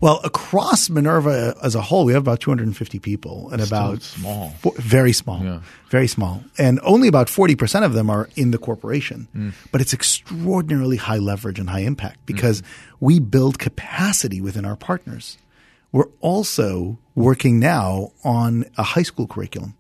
Well, 0.01 0.21
across 0.25 0.89
Minerva 0.89 1.55
as 1.63 1.75
a 1.75 1.83
whole, 1.83 2.07
we 2.07 2.15
have 2.15 2.23
about 2.23 2.41
250 2.41 2.99
people, 3.01 3.51
and 3.53 3.61
about 3.61 4.01
small. 4.03 4.55
fo- 4.63 4.73
very 4.77 5.13
small, 5.13 5.45
Yeah. 5.45 5.61
very 5.91 6.07
small, 6.09 6.43
and 6.57 6.81
only 6.83 7.07
about 7.07 7.29
40 7.29 7.55
percent 7.55 7.85
of 7.85 7.93
them 7.93 8.09
are 8.09 8.31
in 8.35 8.51
the 8.51 8.57
corporation. 8.59 9.29
Mm. 9.37 9.53
But 9.71 9.83
it's 9.83 9.93
extraordinarily 9.93 10.97
high 10.97 11.19
leverage 11.19 11.59
and 11.59 11.69
high 11.69 11.81
impact 11.81 12.17
Mm. 12.23 12.27
because 12.27 12.63
we 12.99 13.19
build 13.19 13.59
capacity 13.59 14.41
within 14.41 14.65
our 14.65 14.77
partners. 14.77 15.37
We're 15.93 16.09
also 16.21 16.99
working 17.15 17.59
now 17.59 18.13
on 18.25 18.65
a 18.79 18.83
high 18.83 19.03
school 19.03 19.27
curriculum 19.27 19.75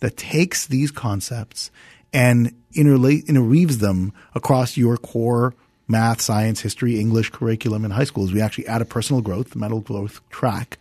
that 0.00 0.16
takes 0.16 0.66
these 0.66 0.90
concepts 0.90 1.70
and 2.12 2.52
interla- 2.74 3.24
interweaves 3.28 3.78
them 3.78 4.12
across 4.34 4.76
your 4.76 4.96
core 4.96 5.54
math, 5.90 6.20
science, 6.20 6.60
history, 6.60 6.98
English 7.00 7.30
curriculum 7.30 7.84
in 7.84 7.90
high 7.90 8.04
schools. 8.04 8.32
We 8.32 8.40
actually 8.40 8.66
add 8.68 8.80
a 8.80 8.84
personal 8.86 9.20
growth, 9.22 9.54
mental 9.56 9.80
growth 9.80 10.20
track, 10.30 10.78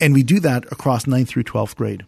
and 0.00 0.14
we 0.14 0.22
do 0.22 0.40
that 0.40 0.64
across 0.72 1.04
9th 1.04 1.28
through 1.28 1.44
12th 1.44 1.76
grade 1.76 2.04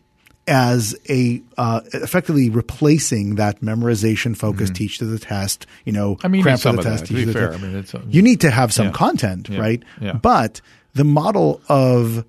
as 0.46 0.94
a 1.08 1.40
uh, 1.56 1.80
effectively 1.94 2.50
replacing 2.50 3.36
that 3.36 3.60
memorization 3.62 4.36
focus, 4.36 4.68
teach 4.70 4.98
to 4.98 5.06
the 5.06 5.18
test, 5.18 5.66
you 5.86 5.92
know, 5.92 6.16
Mm-hmm. 6.16 6.26
I 6.26 6.28
mean, 6.28 6.42
cram 6.42 6.52
need 6.54 6.58
for 6.58 6.62
some 6.62 6.76
the 6.76 6.82
test, 6.82 7.00
that, 7.04 7.06
to 7.08 7.14
teach 7.14 7.20
be 7.20 7.24
the 7.24 7.32
fair. 7.32 7.48
test. 7.50 7.62
I 7.62 7.66
mean, 7.66 7.76
it's, 7.76 7.94
uh, 7.94 8.02
you 8.08 8.20
need 8.20 8.40
to 8.42 8.50
have 8.50 8.72
some 8.72 8.86
Yeah. 8.88 8.92
content, 8.92 9.48
Yeah. 9.48 9.58
right? 9.60 9.82
Yeah. 10.02 10.12
But 10.14 10.60
the 10.94 11.04
model 11.04 11.60
of 11.68 12.24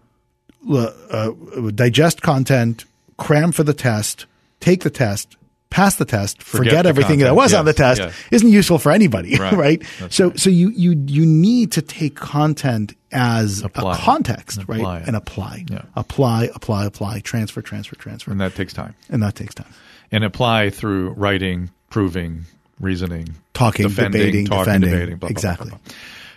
uh, 0.70 0.92
uh, 1.12 1.32
digest 1.76 2.22
content, 2.22 2.86
cram 3.18 3.52
for 3.52 3.64
the 3.64 3.74
test, 3.74 4.26
take 4.62 4.84
the 4.84 4.90
test, 4.90 5.36
pass 5.76 5.96
the 5.96 6.06
test, 6.06 6.42
forget, 6.42 6.58
Forget 6.72 6.84
the 6.84 6.90
everything 6.90 7.20
that 7.20 7.26
content. 7.36 7.36
was 7.36 7.54
on 7.54 7.66
the 7.66 7.74
test 7.74 8.00
yes. 8.02 8.14
isn't 8.32 8.50
useful 8.50 8.78
for 8.80 8.92
anybody, 8.94 9.36
right? 9.40 9.54
Right. 9.54 9.84
So 10.10 10.30
right. 10.30 10.40
so 10.40 10.50
you 10.50 10.70
you 10.70 10.92
you 11.08 11.26
need 11.26 11.74
to 11.74 11.82
take 11.82 12.16
content 12.16 12.96
as 13.12 13.62
Apply 13.62 13.94
a 13.96 13.98
context, 13.98 14.60
And 14.60 14.70
right? 14.70 15.02
it. 15.02 15.08
And 15.08 15.16
apply. 15.18 15.66
Yeah. 15.70 15.82
Apply, 15.96 16.50
apply, 16.56 16.86
apply, 16.86 17.20
transfer, 17.20 17.62
transfer, 17.62 17.96
transfer. 17.96 18.32
and 18.32 18.40
that 18.40 18.56
takes 18.56 18.74
time 18.74 18.94
and 19.10 19.22
that 19.24 19.36
takes 19.36 19.54
time. 19.54 19.72
and 20.12 20.24
apply 20.24 20.70
through 20.70 21.10
writing, 21.12 21.70
proving, 21.90 22.46
reasoning, 22.80 23.36
Talking, 23.54 23.88
defending, 23.88 24.20
debating, 24.22 24.46
talking, 24.48 24.64
defending. 24.66 24.90
debating, 24.92 25.18
blah, 25.18 25.30
exactly. 25.30 25.70
blah, 25.70 25.80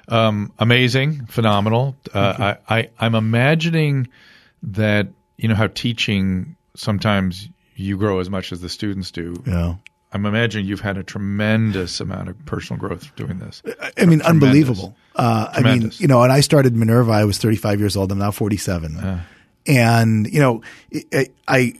blah. 0.08 0.26
Um, 0.28 0.52
amazing, 0.58 1.26
phenomenal. 1.26 1.94
Uh, 2.14 2.54
I, 2.68 2.76
I, 2.78 2.90
I'm 2.98 3.14
imagining 3.14 4.08
that 4.62 5.08
you 5.36 5.48
know 5.48 5.54
how 5.54 5.66
teaching 5.68 6.56
sometimes 6.74 7.48
you 7.78 7.96
grow 7.96 8.18
as 8.18 8.28
much 8.28 8.52
as 8.52 8.60
the 8.60 8.68
students 8.68 9.10
do. 9.10 9.42
Yeah. 9.46 9.74
I'm 10.10 10.24
imagining 10.24 10.66
you've 10.66 10.80
had 10.80 10.96
a 10.96 11.02
tremendous 11.02 12.00
amount 12.00 12.30
of 12.30 12.46
personal 12.46 12.80
growth 12.80 13.14
doing 13.14 13.38
this. 13.38 13.62
I 13.66 13.70
mean, 13.70 14.20
Tremendous. 14.20 14.26
unbelievable. 14.26 14.96
Uh, 15.14 15.48
I 15.52 15.60
mean, 15.60 15.92
you 15.98 16.06
know, 16.06 16.22
and 16.22 16.32
I 16.32 16.40
started 16.40 16.74
Minerva. 16.74 17.12
I 17.12 17.24
was 17.24 17.36
35 17.38 17.78
years 17.78 17.94
old. 17.96 18.10
I'm 18.10 18.18
now 18.18 18.30
47. 18.30 19.20
And 19.66 20.26
you 20.32 20.40
know, 20.40 20.62
I, 21.12 21.26
I 21.46 21.74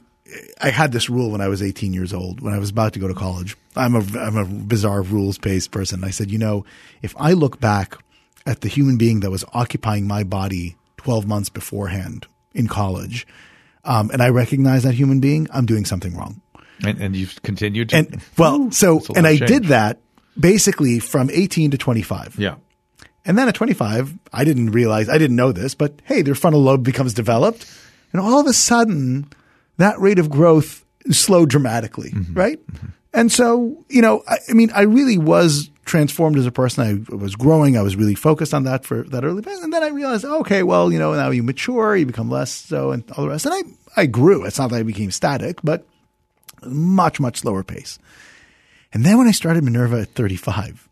I 0.61 0.69
had 0.69 0.91
this 0.91 1.09
rule 1.09 1.31
when 1.31 1.41
I 1.41 1.47
was 1.47 1.63
18 1.63 1.91
years 1.91 2.13
old. 2.13 2.39
When 2.39 2.53
I 2.53 2.59
was 2.59 2.69
about 2.69 2.93
to 2.93 2.99
go 2.99 3.07
to 3.07 3.15
college, 3.15 3.57
I'm 3.75 3.95
a 3.95 4.03
I'm 4.19 4.37
a 4.37 4.45
bizarre 4.45 5.01
rules 5.01 5.39
based 5.39 5.71
person. 5.71 6.03
I 6.03 6.11
said, 6.11 6.29
you 6.29 6.37
know, 6.37 6.65
if 7.01 7.15
I 7.17 7.33
look 7.33 7.59
back 7.59 7.97
at 8.45 8.61
the 8.61 8.67
human 8.67 8.97
being 8.97 9.21
that 9.21 9.31
was 9.31 9.43
occupying 9.53 10.07
my 10.07 10.23
body 10.23 10.75
12 10.97 11.25
months 11.25 11.49
beforehand 11.49 12.27
in 12.53 12.67
college, 12.67 13.25
um, 13.89 14.11
and 14.11 14.21
I 14.21 14.29
recognize 14.29 14.83
that 14.83 14.93
human 14.93 15.19
being, 15.19 15.47
I'm 15.51 15.65
doing 15.65 15.83
something 15.83 16.15
wrong. 16.15 16.41
And, 16.85 17.01
and 17.01 17.15
you've 17.15 17.41
continued 17.41 17.89
to. 17.89 17.97
And 17.97 18.21
well, 18.37 18.71
so 18.71 18.95
That's 18.95 19.09
a 19.09 19.11
lot 19.11 19.17
and 19.17 19.27
I 19.27 19.37
change. 19.37 19.49
did 19.49 19.63
that 19.65 19.99
basically 20.39 20.99
from 20.99 21.29
18 21.29 21.71
to 21.71 21.77
25. 21.77 22.35
yeah. 22.37 22.55
And 23.25 23.37
then 23.37 23.49
at 23.49 23.55
25, 23.55 24.13
I 24.31 24.43
didn't 24.43 24.71
realize, 24.71 25.09
I 25.09 25.17
didn't 25.17 25.35
know 25.35 25.51
this, 25.51 25.75
but 25.75 26.01
hey, 26.05 26.21
their 26.21 26.35
frontal 26.35 26.61
lobe 26.61 26.83
becomes 26.83 27.13
developed. 27.13 27.65
And 28.13 28.21
all 28.21 28.39
of 28.39 28.47
a 28.47 28.53
sudden, 28.53 29.27
that 29.77 29.99
rate 29.99 30.19
of 30.19 30.29
growth 30.29 30.85
slowed 31.11 31.49
dramatically, 31.49 32.13
right? 32.31 32.59
And 33.13 33.31
so, 33.31 33.85
you 33.89 34.01
know, 34.01 34.23
I, 34.27 34.37
I 34.49 34.53
mean, 34.53 34.71
I 34.73 34.81
really 34.83 35.17
was 35.17 35.69
transformed 35.89 36.37
as 36.37 36.45
a 36.45 36.51
person. 36.51 37.05
I 37.11 37.15
was 37.15 37.35
growing. 37.35 37.77
I 37.77 37.81
was 37.81 37.95
really 37.95 38.15
focused 38.15 38.53
on 38.53 38.63
that 38.63 38.85
for 38.85 39.03
that 39.03 39.25
early 39.25 39.41
phase. 39.41 39.59
And 39.59 39.73
then 39.73 39.83
I 39.83 39.87
realized, 39.87 40.23
okay, 40.23 40.63
well, 40.63 40.91
you 40.93 40.99
know, 40.99 41.13
now 41.13 41.31
you 41.31 41.43
mature, 41.43 41.95
you 41.95 42.05
become 42.05 42.29
less 42.29 42.51
so 42.51 42.91
and 42.91 43.03
all 43.11 43.23
the 43.23 43.29
rest. 43.29 43.45
And 43.45 43.55
I, 43.55 44.01
I 44.01 44.05
grew. 44.05 44.45
It's 44.45 44.59
not 44.59 44.69
that 44.69 44.77
I 44.77 44.83
became 44.83 45.11
static, 45.11 45.59
but 45.63 45.85
much, 46.63 47.19
much 47.19 47.39
slower 47.39 47.63
pace. 47.63 47.99
And 48.93 49.03
then 49.03 49.17
when 49.17 49.27
I 49.27 49.31
started 49.31 49.63
Minerva 49.63 50.01
at 50.01 50.09
35, 50.09 50.87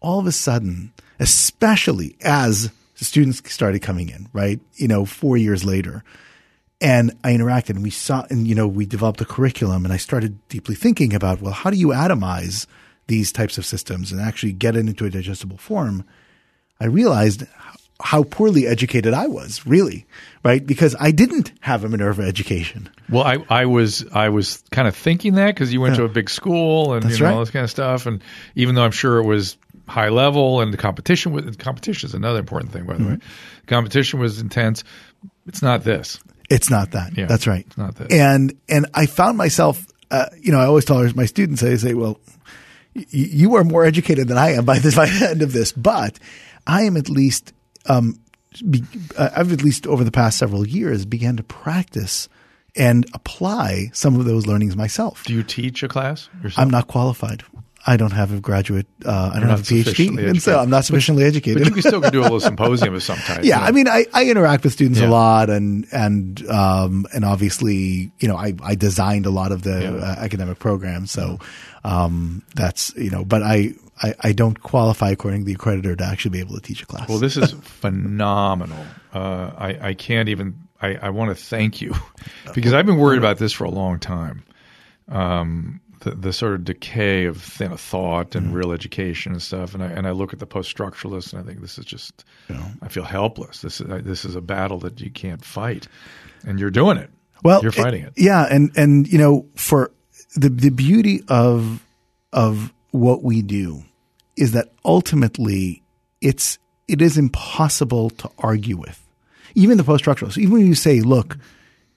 all 0.00 0.20
of 0.20 0.26
a 0.26 0.32
sudden, 0.32 0.92
especially 1.18 2.16
as 2.20 2.70
the 2.98 3.04
students 3.04 3.42
started 3.50 3.80
coming 3.80 4.10
in, 4.10 4.28
right? 4.32 4.60
You 4.74 4.88
know, 4.88 5.04
four 5.04 5.36
years 5.36 5.64
later. 5.64 6.04
And 6.78 7.12
I 7.24 7.30
interacted 7.32 7.70
and 7.70 7.82
we 7.82 7.90
saw, 7.90 8.26
and, 8.28 8.46
you 8.46 8.54
know, 8.54 8.68
we 8.68 8.84
developed 8.84 9.22
a 9.22 9.24
curriculum 9.24 9.84
and 9.84 9.94
I 9.94 9.96
started 9.96 10.46
deeply 10.48 10.74
thinking 10.74 11.14
about, 11.14 11.40
well, 11.40 11.52
how 11.52 11.70
do 11.70 11.78
you 11.78 11.88
atomize 11.88 12.66
these 13.08 13.32
types 13.32 13.58
of 13.58 13.64
systems 13.66 14.12
and 14.12 14.20
actually 14.20 14.52
get 14.52 14.76
it 14.76 14.80
into 14.80 15.04
a 15.04 15.10
digestible 15.10 15.56
form? 15.58 16.04
I 16.80 16.86
realized 16.86 17.44
how 18.02 18.24
poorly 18.24 18.66
educated 18.66 19.14
I 19.14 19.26
was, 19.26 19.66
really, 19.66 20.04
right? 20.44 20.64
Because 20.64 20.94
I 21.00 21.10
didn't 21.12 21.50
have 21.60 21.82
a 21.84 21.88
Minerva 21.88 22.22
education. 22.22 22.90
Well, 23.08 23.24
I, 23.24 23.38
I 23.48 23.64
was 23.66 24.04
I 24.12 24.28
was 24.28 24.62
kind 24.70 24.86
of 24.86 24.94
thinking 24.94 25.34
that 25.34 25.54
because 25.54 25.72
you 25.72 25.80
went 25.80 25.96
to 25.96 26.04
a 26.04 26.08
big 26.08 26.28
school 26.28 26.92
and 26.92 27.04
you 27.10 27.18
know, 27.18 27.26
all 27.26 27.32
right. 27.32 27.38
this 27.40 27.50
kind 27.50 27.64
of 27.64 27.70
stuff, 27.70 28.04
and 28.06 28.22
even 28.54 28.74
though 28.74 28.84
I'm 28.84 28.90
sure 28.90 29.18
it 29.18 29.24
was 29.26 29.56
high 29.88 30.10
level 30.10 30.60
and 30.60 30.72
the 30.72 30.76
competition 30.76 31.32
with 31.32 31.58
competition 31.58 32.08
is 32.08 32.14
another 32.14 32.40
important 32.40 32.72
thing, 32.72 32.84
by 32.84 32.94
the 32.94 33.00
Mm-hmm. 33.04 33.12
way. 33.14 33.18
Competition 33.66 34.20
was 34.20 34.40
intense. 34.40 34.84
It's 35.46 35.62
not 35.62 35.82
this. 35.84 36.18
It's 36.50 36.68
not 36.70 36.90
that. 36.90 37.16
Yeah, 37.16 37.26
That's 37.26 37.46
right. 37.46 37.64
it's 37.66 37.78
not 37.78 37.94
that. 37.96 38.12
And 38.12 38.58
and 38.68 38.86
I 38.94 39.06
found 39.06 39.38
myself, 39.38 39.86
uh, 40.10 40.26
you 40.38 40.52
know, 40.52 40.58
I 40.60 40.66
always 40.66 40.84
tell 40.84 41.02
my 41.14 41.24
students, 41.26 41.62
I 41.62 41.74
say, 41.76 41.94
well, 41.94 42.20
you 43.10 43.56
are 43.56 43.64
more 43.64 43.84
educated 43.84 44.28
than 44.28 44.38
I 44.38 44.52
am 44.52 44.64
by 44.64 44.78
the, 44.78 44.92
by 44.94 45.06
the 45.06 45.28
end 45.30 45.42
of 45.42 45.52
this, 45.52 45.72
but 45.72 46.18
I 46.66 46.82
am 46.82 46.96
at 46.96 47.08
least, 47.08 47.52
um, 47.86 48.20
be, 48.68 48.82
uh, 49.16 49.30
I've 49.36 49.52
at 49.52 49.62
least 49.62 49.86
over 49.86 50.04
the 50.04 50.10
past 50.10 50.38
several 50.38 50.66
years 50.66 51.04
began 51.04 51.36
to 51.36 51.42
practice 51.42 52.28
and 52.74 53.06
apply 53.14 53.90
some 53.92 54.18
of 54.18 54.26
those 54.26 54.46
learnings 54.46 54.76
myself. 54.76 55.24
Do 55.24 55.34
you 55.34 55.42
teach 55.42 55.82
a 55.82 55.88
class 55.88 56.28
yourself? 56.42 56.58
I'm 56.58 56.70
not 56.70 56.88
qualified. 56.88 57.42
I 57.88 57.96
don't 57.96 58.10
have 58.12 58.32
a 58.32 58.40
graduate. 58.40 58.86
Uh, 59.04 59.30
I 59.34 59.38
don't 59.38 59.48
have 59.48 59.60
a 59.60 59.62
PhD, 59.62 60.18
and 60.28 60.42
so. 60.42 60.58
I'm 60.58 60.70
not 60.70 60.84
sufficiently 60.84 61.22
educated. 61.24 61.62
but 61.62 61.68
you 61.68 61.72
can 61.74 61.82
still 61.82 62.00
do 62.00 62.20
a 62.20 62.22
little 62.22 62.40
symposium 62.50 62.94
of 62.94 63.02
some 63.02 63.18
type. 63.18 63.44
Yeah, 63.44 63.56
you 63.56 63.60
know. 63.60 63.66
I 63.68 63.70
mean, 63.70 63.88
I, 63.88 64.06
I 64.12 64.24
interact 64.28 64.64
with 64.64 64.72
students 64.72 64.98
Yeah. 64.98 65.08
a 65.08 65.10
lot, 65.10 65.50
and 65.50 65.86
and 65.92 66.44
um, 66.50 67.06
and 67.14 67.24
obviously, 67.24 68.10
you 68.18 68.26
know, 68.28 68.36
I, 68.36 68.54
I 68.62 68.74
designed 68.74 69.24
a 69.26 69.30
lot 69.30 69.52
of 69.52 69.62
the 69.62 69.82
Yeah. 69.82 69.90
uh, 70.04 70.16
academic 70.18 70.58
programs, 70.58 71.10
so 71.12 71.38
um, 71.84 72.42
that's 72.56 72.92
you 72.96 73.10
know, 73.10 73.24
but 73.24 73.42
I, 73.44 73.74
I 74.02 74.14
I 74.20 74.32
don't 74.32 74.60
qualify 74.62 75.10
according 75.10 75.44
to 75.44 75.46
the 75.46 75.54
accreditor 75.56 75.96
to 75.96 76.04
actually 76.04 76.32
be 76.32 76.40
able 76.40 76.56
to 76.56 76.60
teach 76.62 76.82
a 76.82 76.86
class. 76.86 77.08
Well, 77.08 77.18
this 77.18 77.36
is 77.36 77.52
phenomenal. 77.62 78.84
Uh, 79.14 79.52
I, 79.56 79.88
I 79.90 79.94
can't 79.94 80.28
even. 80.28 80.56
I, 80.82 80.96
I 80.96 81.10
want 81.10 81.30
to 81.36 81.42
thank 81.42 81.80
you 81.80 81.94
because 82.54 82.74
I've 82.74 82.84
been 82.84 82.98
worried 82.98 83.18
about 83.18 83.38
this 83.38 83.52
for 83.52 83.64
a 83.64 83.70
long 83.70 83.98
time. 83.98 84.42
Um, 85.08 85.80
the, 86.00 86.10
the 86.12 86.32
sort 86.32 86.54
of 86.54 86.64
decay 86.64 87.24
of 87.24 87.44
th- 87.56 87.70
thought 87.72 88.34
and 88.34 88.48
mm. 88.48 88.54
real 88.54 88.72
education 88.72 89.32
and 89.32 89.42
stuff, 89.42 89.74
and 89.74 89.82
I 89.82 89.86
and 89.86 90.06
I 90.06 90.10
look 90.10 90.32
at 90.32 90.38
the 90.38 90.46
post 90.46 90.74
structuralists 90.74 91.32
and 91.32 91.42
I 91.42 91.44
think 91.44 91.60
this 91.60 91.78
is 91.78 91.84
just. 91.84 92.24
I 92.82 92.88
feel 92.88 93.04
helpless. 93.04 93.62
This 93.62 93.80
is 93.80 94.04
this 94.04 94.24
is 94.24 94.36
a 94.36 94.40
battle 94.40 94.78
that 94.80 95.00
you 95.00 95.10
can't 95.10 95.44
fight, 95.44 95.88
and 96.46 96.60
you're 96.60 96.70
doing 96.70 96.96
it. 96.96 97.10
well, 97.42 97.62
you're 97.62 97.72
fighting 97.72 98.04
it. 98.04 98.12
Yeah, 98.16 98.46
and 98.50 98.70
and 98.76 99.08
you 99.08 99.18
know, 99.18 99.46
for 99.54 99.90
the 100.34 100.48
the 100.48 100.70
beauty 100.70 101.22
of 101.28 101.84
of 102.32 102.72
what 102.90 103.22
we 103.22 103.42
do 103.42 103.82
is 104.36 104.52
that 104.52 104.72
ultimately 104.84 105.82
it's 106.20 106.58
it 106.88 107.02
is 107.02 107.18
impossible 107.18 108.10
to 108.10 108.30
argue 108.38 108.76
with. 108.76 109.02
Even 109.54 109.78
the 109.78 109.84
post 109.84 110.04
structuralists, 110.04 110.38
even 110.38 110.52
when 110.52 110.66
you 110.66 110.74
say, 110.74 111.00
look, 111.00 111.38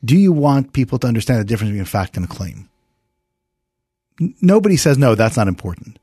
do 0.04 0.18
you 0.18 0.32
want 0.32 0.74
people 0.74 0.98
to 1.00 1.08
understand 1.08 1.42
the 1.42 1.46
difference 1.46 1.70
between 1.70 1.82
a 1.82 1.86
fact 1.86 2.16
and 2.16 2.26
a 2.26 2.28
claim? 2.28 2.70
Nobody 4.42 4.78
says 4.78 4.98
no, 4.98 5.16
that's 5.16 5.38
not 5.38 5.48
important. 5.48 5.98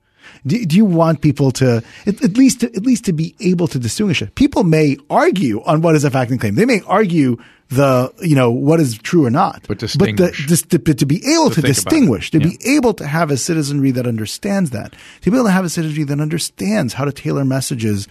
Do, 0.46 0.64
do 0.64 0.76
you 0.76 0.84
want 0.84 1.22
people 1.22 1.50
to 1.52 1.82
at, 2.06 2.22
at 2.22 2.36
least 2.36 2.60
to, 2.60 2.66
at 2.74 2.82
least 2.82 3.04
to 3.06 3.12
be 3.12 3.34
able 3.40 3.66
to 3.68 3.78
distinguish 3.78 4.22
it? 4.22 4.34
People 4.34 4.64
may 4.64 4.96
argue 5.10 5.62
on 5.64 5.82
what 5.82 5.94
is 5.96 6.04
a 6.04 6.10
fact 6.10 6.30
and 6.30 6.40
claim. 6.40 6.54
They 6.54 6.64
may 6.66 6.80
argue 6.86 7.36
the 7.68 8.12
you 8.22 8.36
know 8.36 8.50
what 8.50 8.78
is 8.78 8.96
true 8.98 9.24
or 9.26 9.30
not. 9.30 9.62
But 9.66 9.78
the, 9.80 9.86
distinguish. 9.86 10.46
dis, 10.46 10.62
to, 10.62 10.78
to 10.78 11.06
be 11.06 11.16
able 11.34 11.50
To 11.50 11.54
to, 11.56 11.62
think 11.62 11.64
about 11.64 11.68
it. 11.70 11.74
distinguish, 11.74 12.30
to 12.30 12.38
Yeah. 12.38 12.48
be 12.48 12.58
able 12.76 12.94
to 12.94 13.06
have 13.06 13.30
a 13.30 13.36
citizenry 13.36 13.90
that 13.92 14.06
understands 14.06 14.70
that, 14.70 14.94
to 15.22 15.30
be 15.30 15.36
able 15.36 15.46
to 15.46 15.52
have 15.52 15.64
a 15.64 15.68
citizenry 15.70 16.04
that 16.04 16.20
understands 16.20 16.94
how 16.94 17.04
to 17.04 17.12
tailor 17.12 17.44
messages 17.44 18.06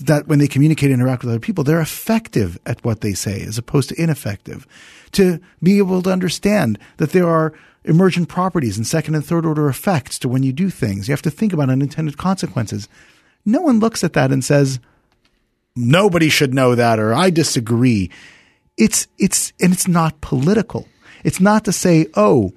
that 0.00 0.28
when 0.28 0.38
they 0.38 0.46
communicate 0.46 0.90
and 0.90 1.00
interact 1.00 1.22
with 1.24 1.30
other 1.30 1.40
people, 1.40 1.64
they're 1.64 1.80
effective 1.80 2.58
at 2.66 2.84
what 2.84 3.00
they 3.00 3.14
say 3.14 3.40
as 3.42 3.56
opposed 3.58 3.88
to 3.88 4.00
ineffective. 4.00 4.66
To 5.12 5.40
be 5.62 5.78
able 5.78 6.02
to 6.02 6.12
understand 6.12 6.78
that 6.98 7.12
there 7.12 7.28
are 7.28 7.52
emergent 7.88 8.28
properties 8.28 8.76
and 8.76 8.86
second 8.86 9.14
and 9.14 9.24
third 9.24 9.46
order 9.46 9.68
effects 9.68 10.18
to 10.20 10.28
when 10.28 10.42
you 10.42 10.52
do 10.52 10.70
things. 10.70 11.08
You 11.08 11.12
have 11.12 11.22
to 11.22 11.30
think 11.30 11.52
about 11.52 11.70
unintended 11.70 12.18
consequences. 12.18 12.88
No 13.44 13.62
one 13.62 13.80
looks 13.80 14.04
at 14.04 14.12
that 14.12 14.30
and 14.30 14.44
says, 14.44 14.78
nobody 15.74 16.28
should 16.28 16.52
know 16.52 16.74
that 16.74 16.98
or 16.98 17.14
I 17.14 17.30
disagree. 17.30 18.10
It's, 18.76 19.06
it's, 19.18 19.52
and 19.60 19.72
it's 19.72 19.88
not 19.88 20.20
political. 20.20 20.86
It's 21.24 21.40
not 21.40 21.64
to 21.64 21.72
say, 21.72 22.06
oh, 22.14 22.52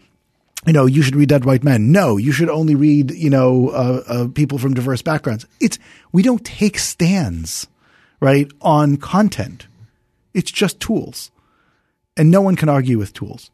you 0.67 0.73
know, 0.73 0.85
you 0.85 1.01
should 1.01 1.15
read 1.15 1.29
Dead 1.29 1.45
White 1.45 1.63
Men. 1.63 1.91
No, 1.91 2.17
you 2.17 2.31
should 2.31 2.49
only 2.49 2.75
read, 2.75 3.11
you 3.11 3.29
know, 3.29 3.69
uh, 3.69 4.03
uh, 4.07 4.27
people 4.27 4.59
from 4.59 4.73
diverse 4.75 5.01
backgrounds. 5.01 5.47
It's, 5.59 5.79
we 6.11 6.21
don't 6.21 6.45
take 6.45 6.77
stands, 6.77 7.67
right, 8.19 8.51
on 8.61 8.97
content. 8.97 9.67
It's 10.33 10.51
just 10.51 10.79
tools. 10.79 11.31
And 12.17 12.29
no 12.29 12.41
one 12.41 12.55
can 12.55 12.69
argue 12.69 12.99
with 12.99 13.13
tools. 13.13 13.49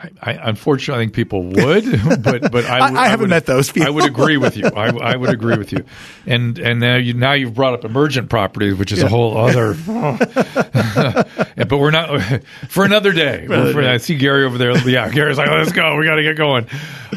I, 0.00 0.10
I, 0.22 0.32
unfortunately, 0.48 1.02
I 1.02 1.06
think 1.06 1.14
people 1.14 1.42
would, 1.42 1.84
but 2.22 2.52
but 2.52 2.64
I, 2.66 3.08
haven't 3.08 3.20
would- 3.24 3.30
met 3.30 3.46
those 3.46 3.70
people. 3.72 3.88
I 3.88 3.90
would 3.90 4.04
agree 4.04 4.36
with 4.36 4.56
you. 4.56 4.66
I, 4.66 4.90
I 4.96 5.16
would 5.16 5.30
agree 5.30 5.56
with 5.58 5.72
you, 5.72 5.84
and 6.26 6.58
and 6.58 6.78
now 6.80 6.96
you 6.96 7.14
now 7.14 7.32
you've 7.32 7.54
brought 7.54 7.74
up 7.74 7.84
emergent 7.84 8.30
properties, 8.30 8.74
which 8.74 8.92
is 8.92 9.02
a 9.02 9.08
whole 9.08 9.36
other. 9.36 9.74
Yeah, 11.58 11.64
but 11.64 11.78
we're 11.78 11.90
not 11.90 12.42
for 12.68 12.84
another 12.84 13.12
day. 13.12 13.46
For- 13.46 13.82
I 13.82 13.96
see 13.96 14.16
Gary 14.16 14.44
over 14.44 14.58
there. 14.58 14.76
Yeah, 14.88 15.10
Gary's 15.10 15.38
like, 15.38 15.50
let's 15.50 15.72
go. 15.72 15.96
We 15.96 16.04
got 16.06 16.14
to 16.16 16.22
get 16.22 16.36
going. 16.36 16.68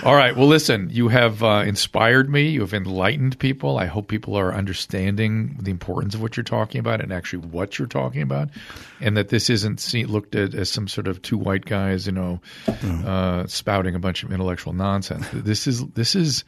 All 0.03 0.15
right. 0.15 0.36
Well, 0.36 0.47
listen, 0.47 0.89
you 0.91 1.09
have 1.09 1.43
uh, 1.43 1.63
inspired 1.65 2.28
me. 2.28 2.49
You 2.49 2.61
have 2.61 2.74
enlightened 2.74 3.38
people. 3.38 3.78
I 3.78 3.86
hope 3.86 4.07
people 4.07 4.36
are 4.38 4.51
understanding 4.53 5.57
the 5.61 5.69
importance 5.69 6.15
of 6.15 6.22
what 6.24 6.38
you're 6.38 6.43
talking 6.43 6.80
about 6.80 7.01
and 7.01 7.13
actually 7.13 7.45
what 7.47 7.78
you're 7.78 7.88
talking 7.88 8.24
about, 8.24 8.49
and 8.99 9.15
that 9.17 9.30
this 9.30 9.49
isn't 9.51 9.80
seen, 9.80 10.07
looked 10.07 10.34
at 10.34 10.55
as 10.55 10.69
some 10.72 10.88
sort 10.88 11.07
of 11.07 11.22
two 11.22 11.38
white 11.38 11.65
guys, 11.65 12.07
you 12.07 12.11
know, 12.13 12.39
uh, 12.68 13.47
spouting 13.47 13.95
a 13.95 13.99
bunch 13.99 14.24
of 14.24 14.32
intellectual 14.32 14.74
nonsense. 14.74 15.28
This 15.34 15.68
is 15.68 15.86
this 15.88 16.16
is 16.16 16.43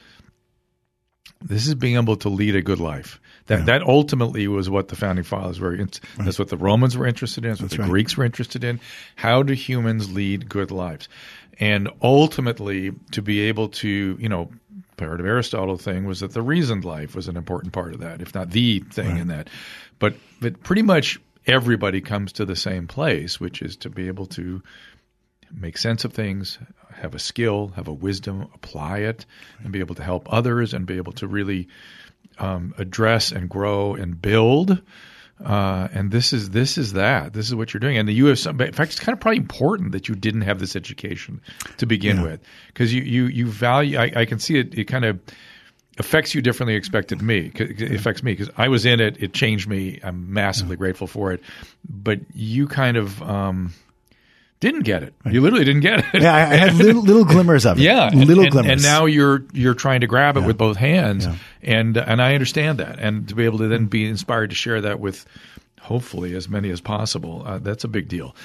this 1.41 1.67
is 1.67 1.75
being 1.75 1.95
able 1.97 2.15
to 2.17 2.29
lead 2.29 2.55
a 2.55 2.61
good 2.61 2.79
life. 2.79 3.19
That 3.47 3.65
that 3.65 3.81
ultimately 3.83 4.47
was 4.47 4.69
what 4.69 4.87
the 4.87 4.95
founding 4.95 5.25
fathers 5.25 5.59
were. 5.59 5.75
in- 5.75 5.89
That's 6.17 6.39
what 6.39 6.47
the 6.49 6.57
Romans 6.57 6.95
were 6.95 7.05
interested 7.05 7.43
in. 7.43 7.51
That's 7.51 7.61
what 7.61 7.71
the 7.71 7.77
right. 7.79 7.89
Greeks 7.89 8.15
were 8.15 8.23
interested 8.23 8.63
in. 8.63 8.79
How 9.15 9.43
do 9.43 9.53
humans 9.53 10.13
lead 10.13 10.47
good 10.47 10.71
lives? 10.71 11.09
And 11.59 11.89
ultimately, 12.01 12.91
to 13.11 13.21
be 13.21 13.41
able 13.41 13.67
to, 13.69 14.17
you 14.19 14.29
know, 14.29 14.49
part 14.97 15.19
of 15.19 15.25
Aristotle 15.25 15.77
thing 15.77 16.05
was 16.05 16.21
that 16.21 16.31
the 16.33 16.41
reasoned 16.41 16.85
life 16.85 17.15
was 17.15 17.27
an 17.27 17.35
important 17.35 17.73
part 17.73 17.93
of 17.93 17.99
that, 17.99 18.21
if 18.21 18.33
not 18.33 18.49
the 18.51 18.79
thing 18.79 19.17
in 19.17 19.27
that. 19.27 19.49
But 19.99 20.15
but 20.39 20.63
pretty 20.63 20.81
much 20.81 21.19
everybody 21.45 21.99
comes 21.99 22.31
to 22.33 22.45
the 22.45 22.55
same 22.55 22.87
place, 22.87 23.39
which 23.41 23.61
is 23.61 23.75
to 23.77 23.89
be 23.89 24.07
able 24.07 24.27
to 24.27 24.63
make 25.53 25.77
sense 25.77 26.05
of 26.05 26.13
things, 26.13 26.57
have 26.93 27.15
a 27.15 27.19
skill, 27.19 27.69
have 27.75 27.87
a 27.87 27.93
wisdom, 27.93 28.49
apply 28.53 28.99
it, 28.99 29.25
and 29.63 29.71
be 29.71 29.79
able 29.79 29.95
to 29.95 30.03
help 30.03 30.31
others 30.31 30.73
and 30.73 30.85
be 30.85 30.97
able 30.97 31.13
to 31.13 31.27
really 31.27 31.67
um, 32.39 32.73
address 32.77 33.31
and 33.31 33.49
grow 33.49 33.95
and 33.95 34.21
build. 34.21 34.81
Uh, 35.43 35.87
and 35.93 36.11
this 36.11 36.31
is 36.31 36.51
this 36.51 36.77
is 36.77 36.93
that. 36.93 37.33
This 37.33 37.47
is 37.47 37.55
what 37.55 37.73
you're 37.73 37.79
doing. 37.79 37.97
And 37.97 38.07
the 38.07 38.13
U.S. 38.13 38.45
In 38.45 38.57
fact, 38.57 38.91
it's 38.91 38.99
kind 38.99 39.13
of 39.13 39.19
probably 39.19 39.39
important 39.39 39.91
that 39.91 40.07
you 40.07 40.15
didn't 40.15 40.41
have 40.41 40.59
this 40.59 40.75
education 40.75 41.41
to 41.77 41.85
begin 41.85 42.21
with, 42.21 42.39
because 42.67 42.93
you 42.93 43.01
you 43.01 43.25
you 43.25 43.47
value. 43.47 43.97
I, 43.97 44.11
I 44.15 44.25
can 44.25 44.39
see 44.39 44.57
it. 44.59 44.77
It 44.77 44.85
kind 44.85 45.03
of 45.03 45.19
affects 45.97 46.33
you 46.33 46.41
differently 46.41 46.75
expected 46.75 47.21
me. 47.21 47.51
It 47.55 47.91
affects 47.91 48.23
me 48.23 48.33
because 48.33 48.49
I 48.57 48.67
was 48.67 48.85
in 48.85 48.99
it. 48.99 49.21
It 49.21 49.33
changed 49.33 49.67
me. 49.67 49.99
I'm 50.03 50.31
massively 50.31 50.75
grateful 50.75 51.07
for 51.07 51.33
it. 51.33 51.41
But 51.89 52.19
you 52.33 52.67
kind 52.67 52.95
of 52.95 53.21
um, 53.21 53.73
didn't 54.63 54.83
get 54.83 55.03
it. 55.03 55.13
You 55.29 55.41
literally 55.41 55.65
didn't 55.65 55.81
get 55.81 55.99
it. 55.99 56.21
Yeah, 56.21 56.33
I, 56.33 56.41
I 56.41 56.55
had 56.55 56.75
little, 56.75 57.01
little 57.11 57.25
glimmers 57.25 57.65
of 57.65 57.77
it. 57.77 57.83
Yeah, 57.83 58.09
little 58.13 58.43
and, 58.43 58.51
glimmers. 58.51 58.71
And 58.71 58.81
now 58.81 59.05
you're 59.05 59.43
you're 59.51 59.73
trying 59.73 60.01
to 60.01 60.07
grab 60.07 60.37
it 60.37 60.41
with 60.41 60.57
both 60.57 60.77
hands, 60.77 61.27
and 61.61 61.97
and 61.97 62.21
I 62.21 62.33
understand 62.33 62.79
that, 62.79 62.97
and 62.99 63.27
to 63.27 63.35
be 63.35 63.45
able 63.45 63.59
to 63.59 63.67
then 63.67 63.85
be 63.85 64.05
inspired 64.05 64.49
to 64.51 64.55
share 64.55 64.81
that 64.81 64.99
with 64.99 65.25
hopefully 65.81 66.33
as 66.33 66.47
many 66.47 66.69
as 66.69 66.79
possible, 66.79 67.43
uh, 67.45 67.59
that's 67.59 67.83
a 67.83 67.89
big 67.89 68.07
deal. 68.07 68.35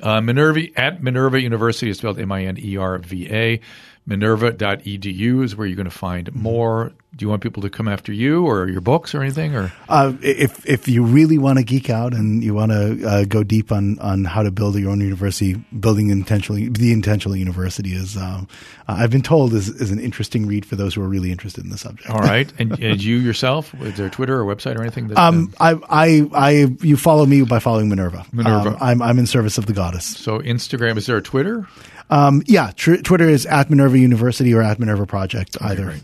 Uh, 0.00 0.20
Minerva 0.20 0.62
at 0.76 1.02
Minerva 1.02 1.40
University 1.40 1.90
is 1.90 1.98
spelled 1.98 2.18
M 2.18 2.30
I 2.30 2.44
N 2.44 2.56
E 2.58 2.76
R 2.76 2.98
V 2.98 3.28
A. 3.30 3.60
Minerva.edu 4.06 5.42
is 5.44 5.56
where 5.56 5.66
you're 5.66 5.76
going 5.76 5.84
to 5.88 5.90
find 5.90 6.34
more. 6.34 6.92
Do 7.16 7.24
you 7.24 7.28
want 7.28 7.42
people 7.42 7.62
to 7.62 7.70
come 7.70 7.86
after 7.86 8.12
you 8.12 8.44
or 8.44 8.68
your 8.68 8.80
books 8.80 9.14
or 9.14 9.22
anything? 9.22 9.54
Or 9.54 9.72
Uh, 9.88 10.14
if 10.20 10.66
if 10.68 10.88
you 10.88 11.04
really 11.04 11.38
want 11.38 11.58
to 11.58 11.64
geek 11.64 11.88
out 11.88 12.12
and 12.12 12.42
you 12.42 12.54
want 12.54 12.72
to 12.72 13.06
uh, 13.08 13.24
go 13.24 13.44
deep 13.44 13.70
on, 13.70 13.98
on 14.00 14.24
how 14.24 14.42
to 14.42 14.50
build 14.50 14.74
your 14.74 14.90
own 14.90 15.00
university, 15.00 15.54
building 15.78 16.10
intentionally 16.10 16.68
the 16.68 16.92
intentional 16.92 17.36
university 17.36 17.92
is 17.94 18.16
uh, 18.16 18.42
I've 18.88 19.10
been 19.12 19.22
told 19.22 19.54
is, 19.54 19.68
is 19.68 19.92
an 19.92 20.00
interesting 20.00 20.46
read 20.46 20.66
for 20.66 20.74
those 20.74 20.94
who 20.94 21.02
are 21.02 21.08
really 21.08 21.30
interested 21.30 21.62
in 21.64 21.70
the 21.70 21.78
subject. 21.78 22.10
all 22.10 22.18
right, 22.18 22.52
and, 22.58 22.72
and 22.82 23.02
you 23.02 23.16
yourself, 23.18 23.72
is 23.80 23.96
there 23.96 24.10
Twitter 24.10 24.38
or 24.40 24.44
website 24.44 24.76
or 24.76 24.82
anything? 24.82 25.08
That, 25.08 25.18
Um, 25.18 25.54
I, 25.60 25.78
I, 25.88 26.28
I, 26.34 26.50
you 26.82 26.96
follow 26.96 27.24
me 27.26 27.42
by 27.44 27.60
following 27.60 27.88
Minerva. 27.88 28.26
Minerva. 28.32 28.70
Um, 28.70 28.76
I'm, 28.80 29.02
I'm 29.02 29.18
in 29.20 29.26
service 29.26 29.56
of 29.56 29.66
the 29.66 29.72
goddess. 29.72 30.04
so 30.04 30.40
Instagram 30.40 30.96
is 30.98 31.06
there 31.06 31.16
a 31.16 31.22
Twitter? 31.22 31.66
Um, 32.10 32.42
yeah, 32.46 32.70
tr- 32.76 32.96
Twitter 32.96 33.28
is 33.28 33.46
at 33.46 33.70
Minerva 33.70 33.98
University 33.98 34.52
or 34.54 34.62
at 34.62 34.78
Minerva 34.78 35.06
Project, 35.06 35.56
either. 35.60 35.94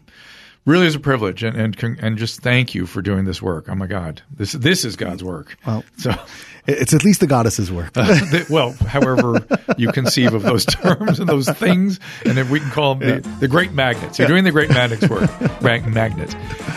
Really 0.67 0.87
is 0.87 0.95
a 0.95 1.01
privilege, 1.01 1.43
and 1.43 1.57
and 1.57 1.99
and 2.01 2.19
just 2.19 2.41
thank 2.43 2.75
you 2.75 2.85
for 2.87 3.01
doing 3.01 3.25
this 3.25 3.41
work. 3.41 3.69
Oh 3.69 3.75
my 3.75 3.87
God, 3.87 4.23
this 4.31 4.53
this 4.53 4.85
is 4.85 4.97
God's 4.97 5.25
work. 5.25 5.57
Well, 5.67 5.85
so. 5.99 6.15
It's 6.67 6.93
at 6.93 7.05
least 7.05 7.21
the 7.21 7.27
goddess's 7.27 7.73
work. 7.73 7.95
the- 7.95 8.47
well, 8.51 8.73
however 8.73 9.45
you 9.79 9.91
conceive 9.93 10.35
of 10.35 10.43
those 10.43 10.65
terms 10.67 11.19
and 11.19 11.27
those 11.29 11.49
things, 11.49 11.99
and 12.25 12.37
then 12.37 12.51
we 12.51 12.61
can 12.61 12.71
call 12.71 12.95
them 12.95 13.23
the, 13.23 13.29
the 13.41 13.49
great 13.49 13.73
magnets. 13.73 14.19
You're 14.19 14.29
doing 14.29 14.45
the 14.45 14.53
great 14.53 14.69
magnets 14.69 15.09
work, 15.09 15.31
mag- 15.63 15.87
magnets. 15.87 16.35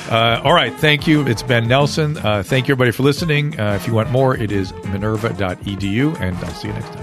Uh, 0.10 0.42
all 0.44 0.54
right, 0.54 0.74
thank 0.76 1.06
you. 1.06 1.28
It's 1.28 1.44
Ben 1.44 1.68
Nelson. 1.68 2.18
Uh, 2.18 2.42
thank 2.44 2.70
you, 2.70 2.72
everybody, 2.74 2.92
for 2.92 3.04
listening. 3.04 3.60
Uh, 3.60 3.74
if 3.76 3.86
you 3.86 3.94
want 3.94 4.10
more, 4.10 4.36
it 4.38 4.54
is 4.54 4.72
minerva.edu, 4.86 6.20
and 6.22 6.38
I'll 6.38 6.54
see 6.54 6.70
you 6.70 6.74
next 6.74 6.88
time. 6.94 7.03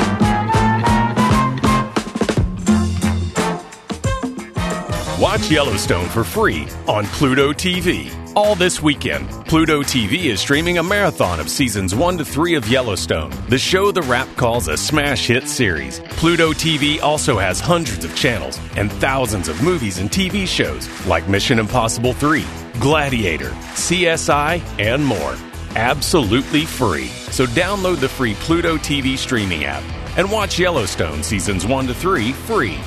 Watch 5.21 5.51
Yellowstone 5.51 6.09
for 6.09 6.23
free 6.23 6.67
on 6.87 7.05
Pluto 7.05 7.53
TV. 7.53 8.11
All 8.35 8.55
this 8.55 8.81
weekend, 8.81 9.29
Pluto 9.45 9.83
TV 9.83 10.23
is 10.23 10.39
streaming 10.39 10.79
a 10.79 10.83
marathon 10.83 11.39
of 11.39 11.47
seasons 11.47 11.93
1 11.93 12.17
to 12.17 12.25
3 12.25 12.55
of 12.55 12.67
Yellowstone, 12.67 13.29
the 13.47 13.59
show 13.59 13.91
The 13.91 14.01
Wrap 14.01 14.27
calls 14.35 14.67
a 14.67 14.75
smash 14.75 15.27
hit 15.27 15.47
series. 15.47 15.99
Pluto 15.99 16.53
TV 16.53 16.99
also 17.03 17.37
has 17.37 17.59
hundreds 17.59 18.03
of 18.03 18.15
channels 18.15 18.59
and 18.77 18.91
thousands 18.93 19.47
of 19.47 19.61
movies 19.61 19.99
and 19.99 20.09
TV 20.09 20.47
shows 20.47 20.89
like 21.05 21.29
Mission 21.29 21.59
Impossible 21.59 22.13
3, 22.13 22.43
Gladiator, 22.79 23.51
CSI, 23.75 24.59
and 24.79 25.05
more. 25.05 25.35
Absolutely 25.75 26.65
free. 26.65 27.09
So 27.29 27.45
download 27.45 27.99
the 27.99 28.09
free 28.09 28.33
Pluto 28.39 28.75
TV 28.77 29.15
streaming 29.19 29.65
app 29.65 29.83
and 30.17 30.31
watch 30.31 30.57
Yellowstone 30.57 31.21
seasons 31.21 31.63
1 31.63 31.85
to 31.85 31.93
3 31.93 32.31
free 32.31 32.79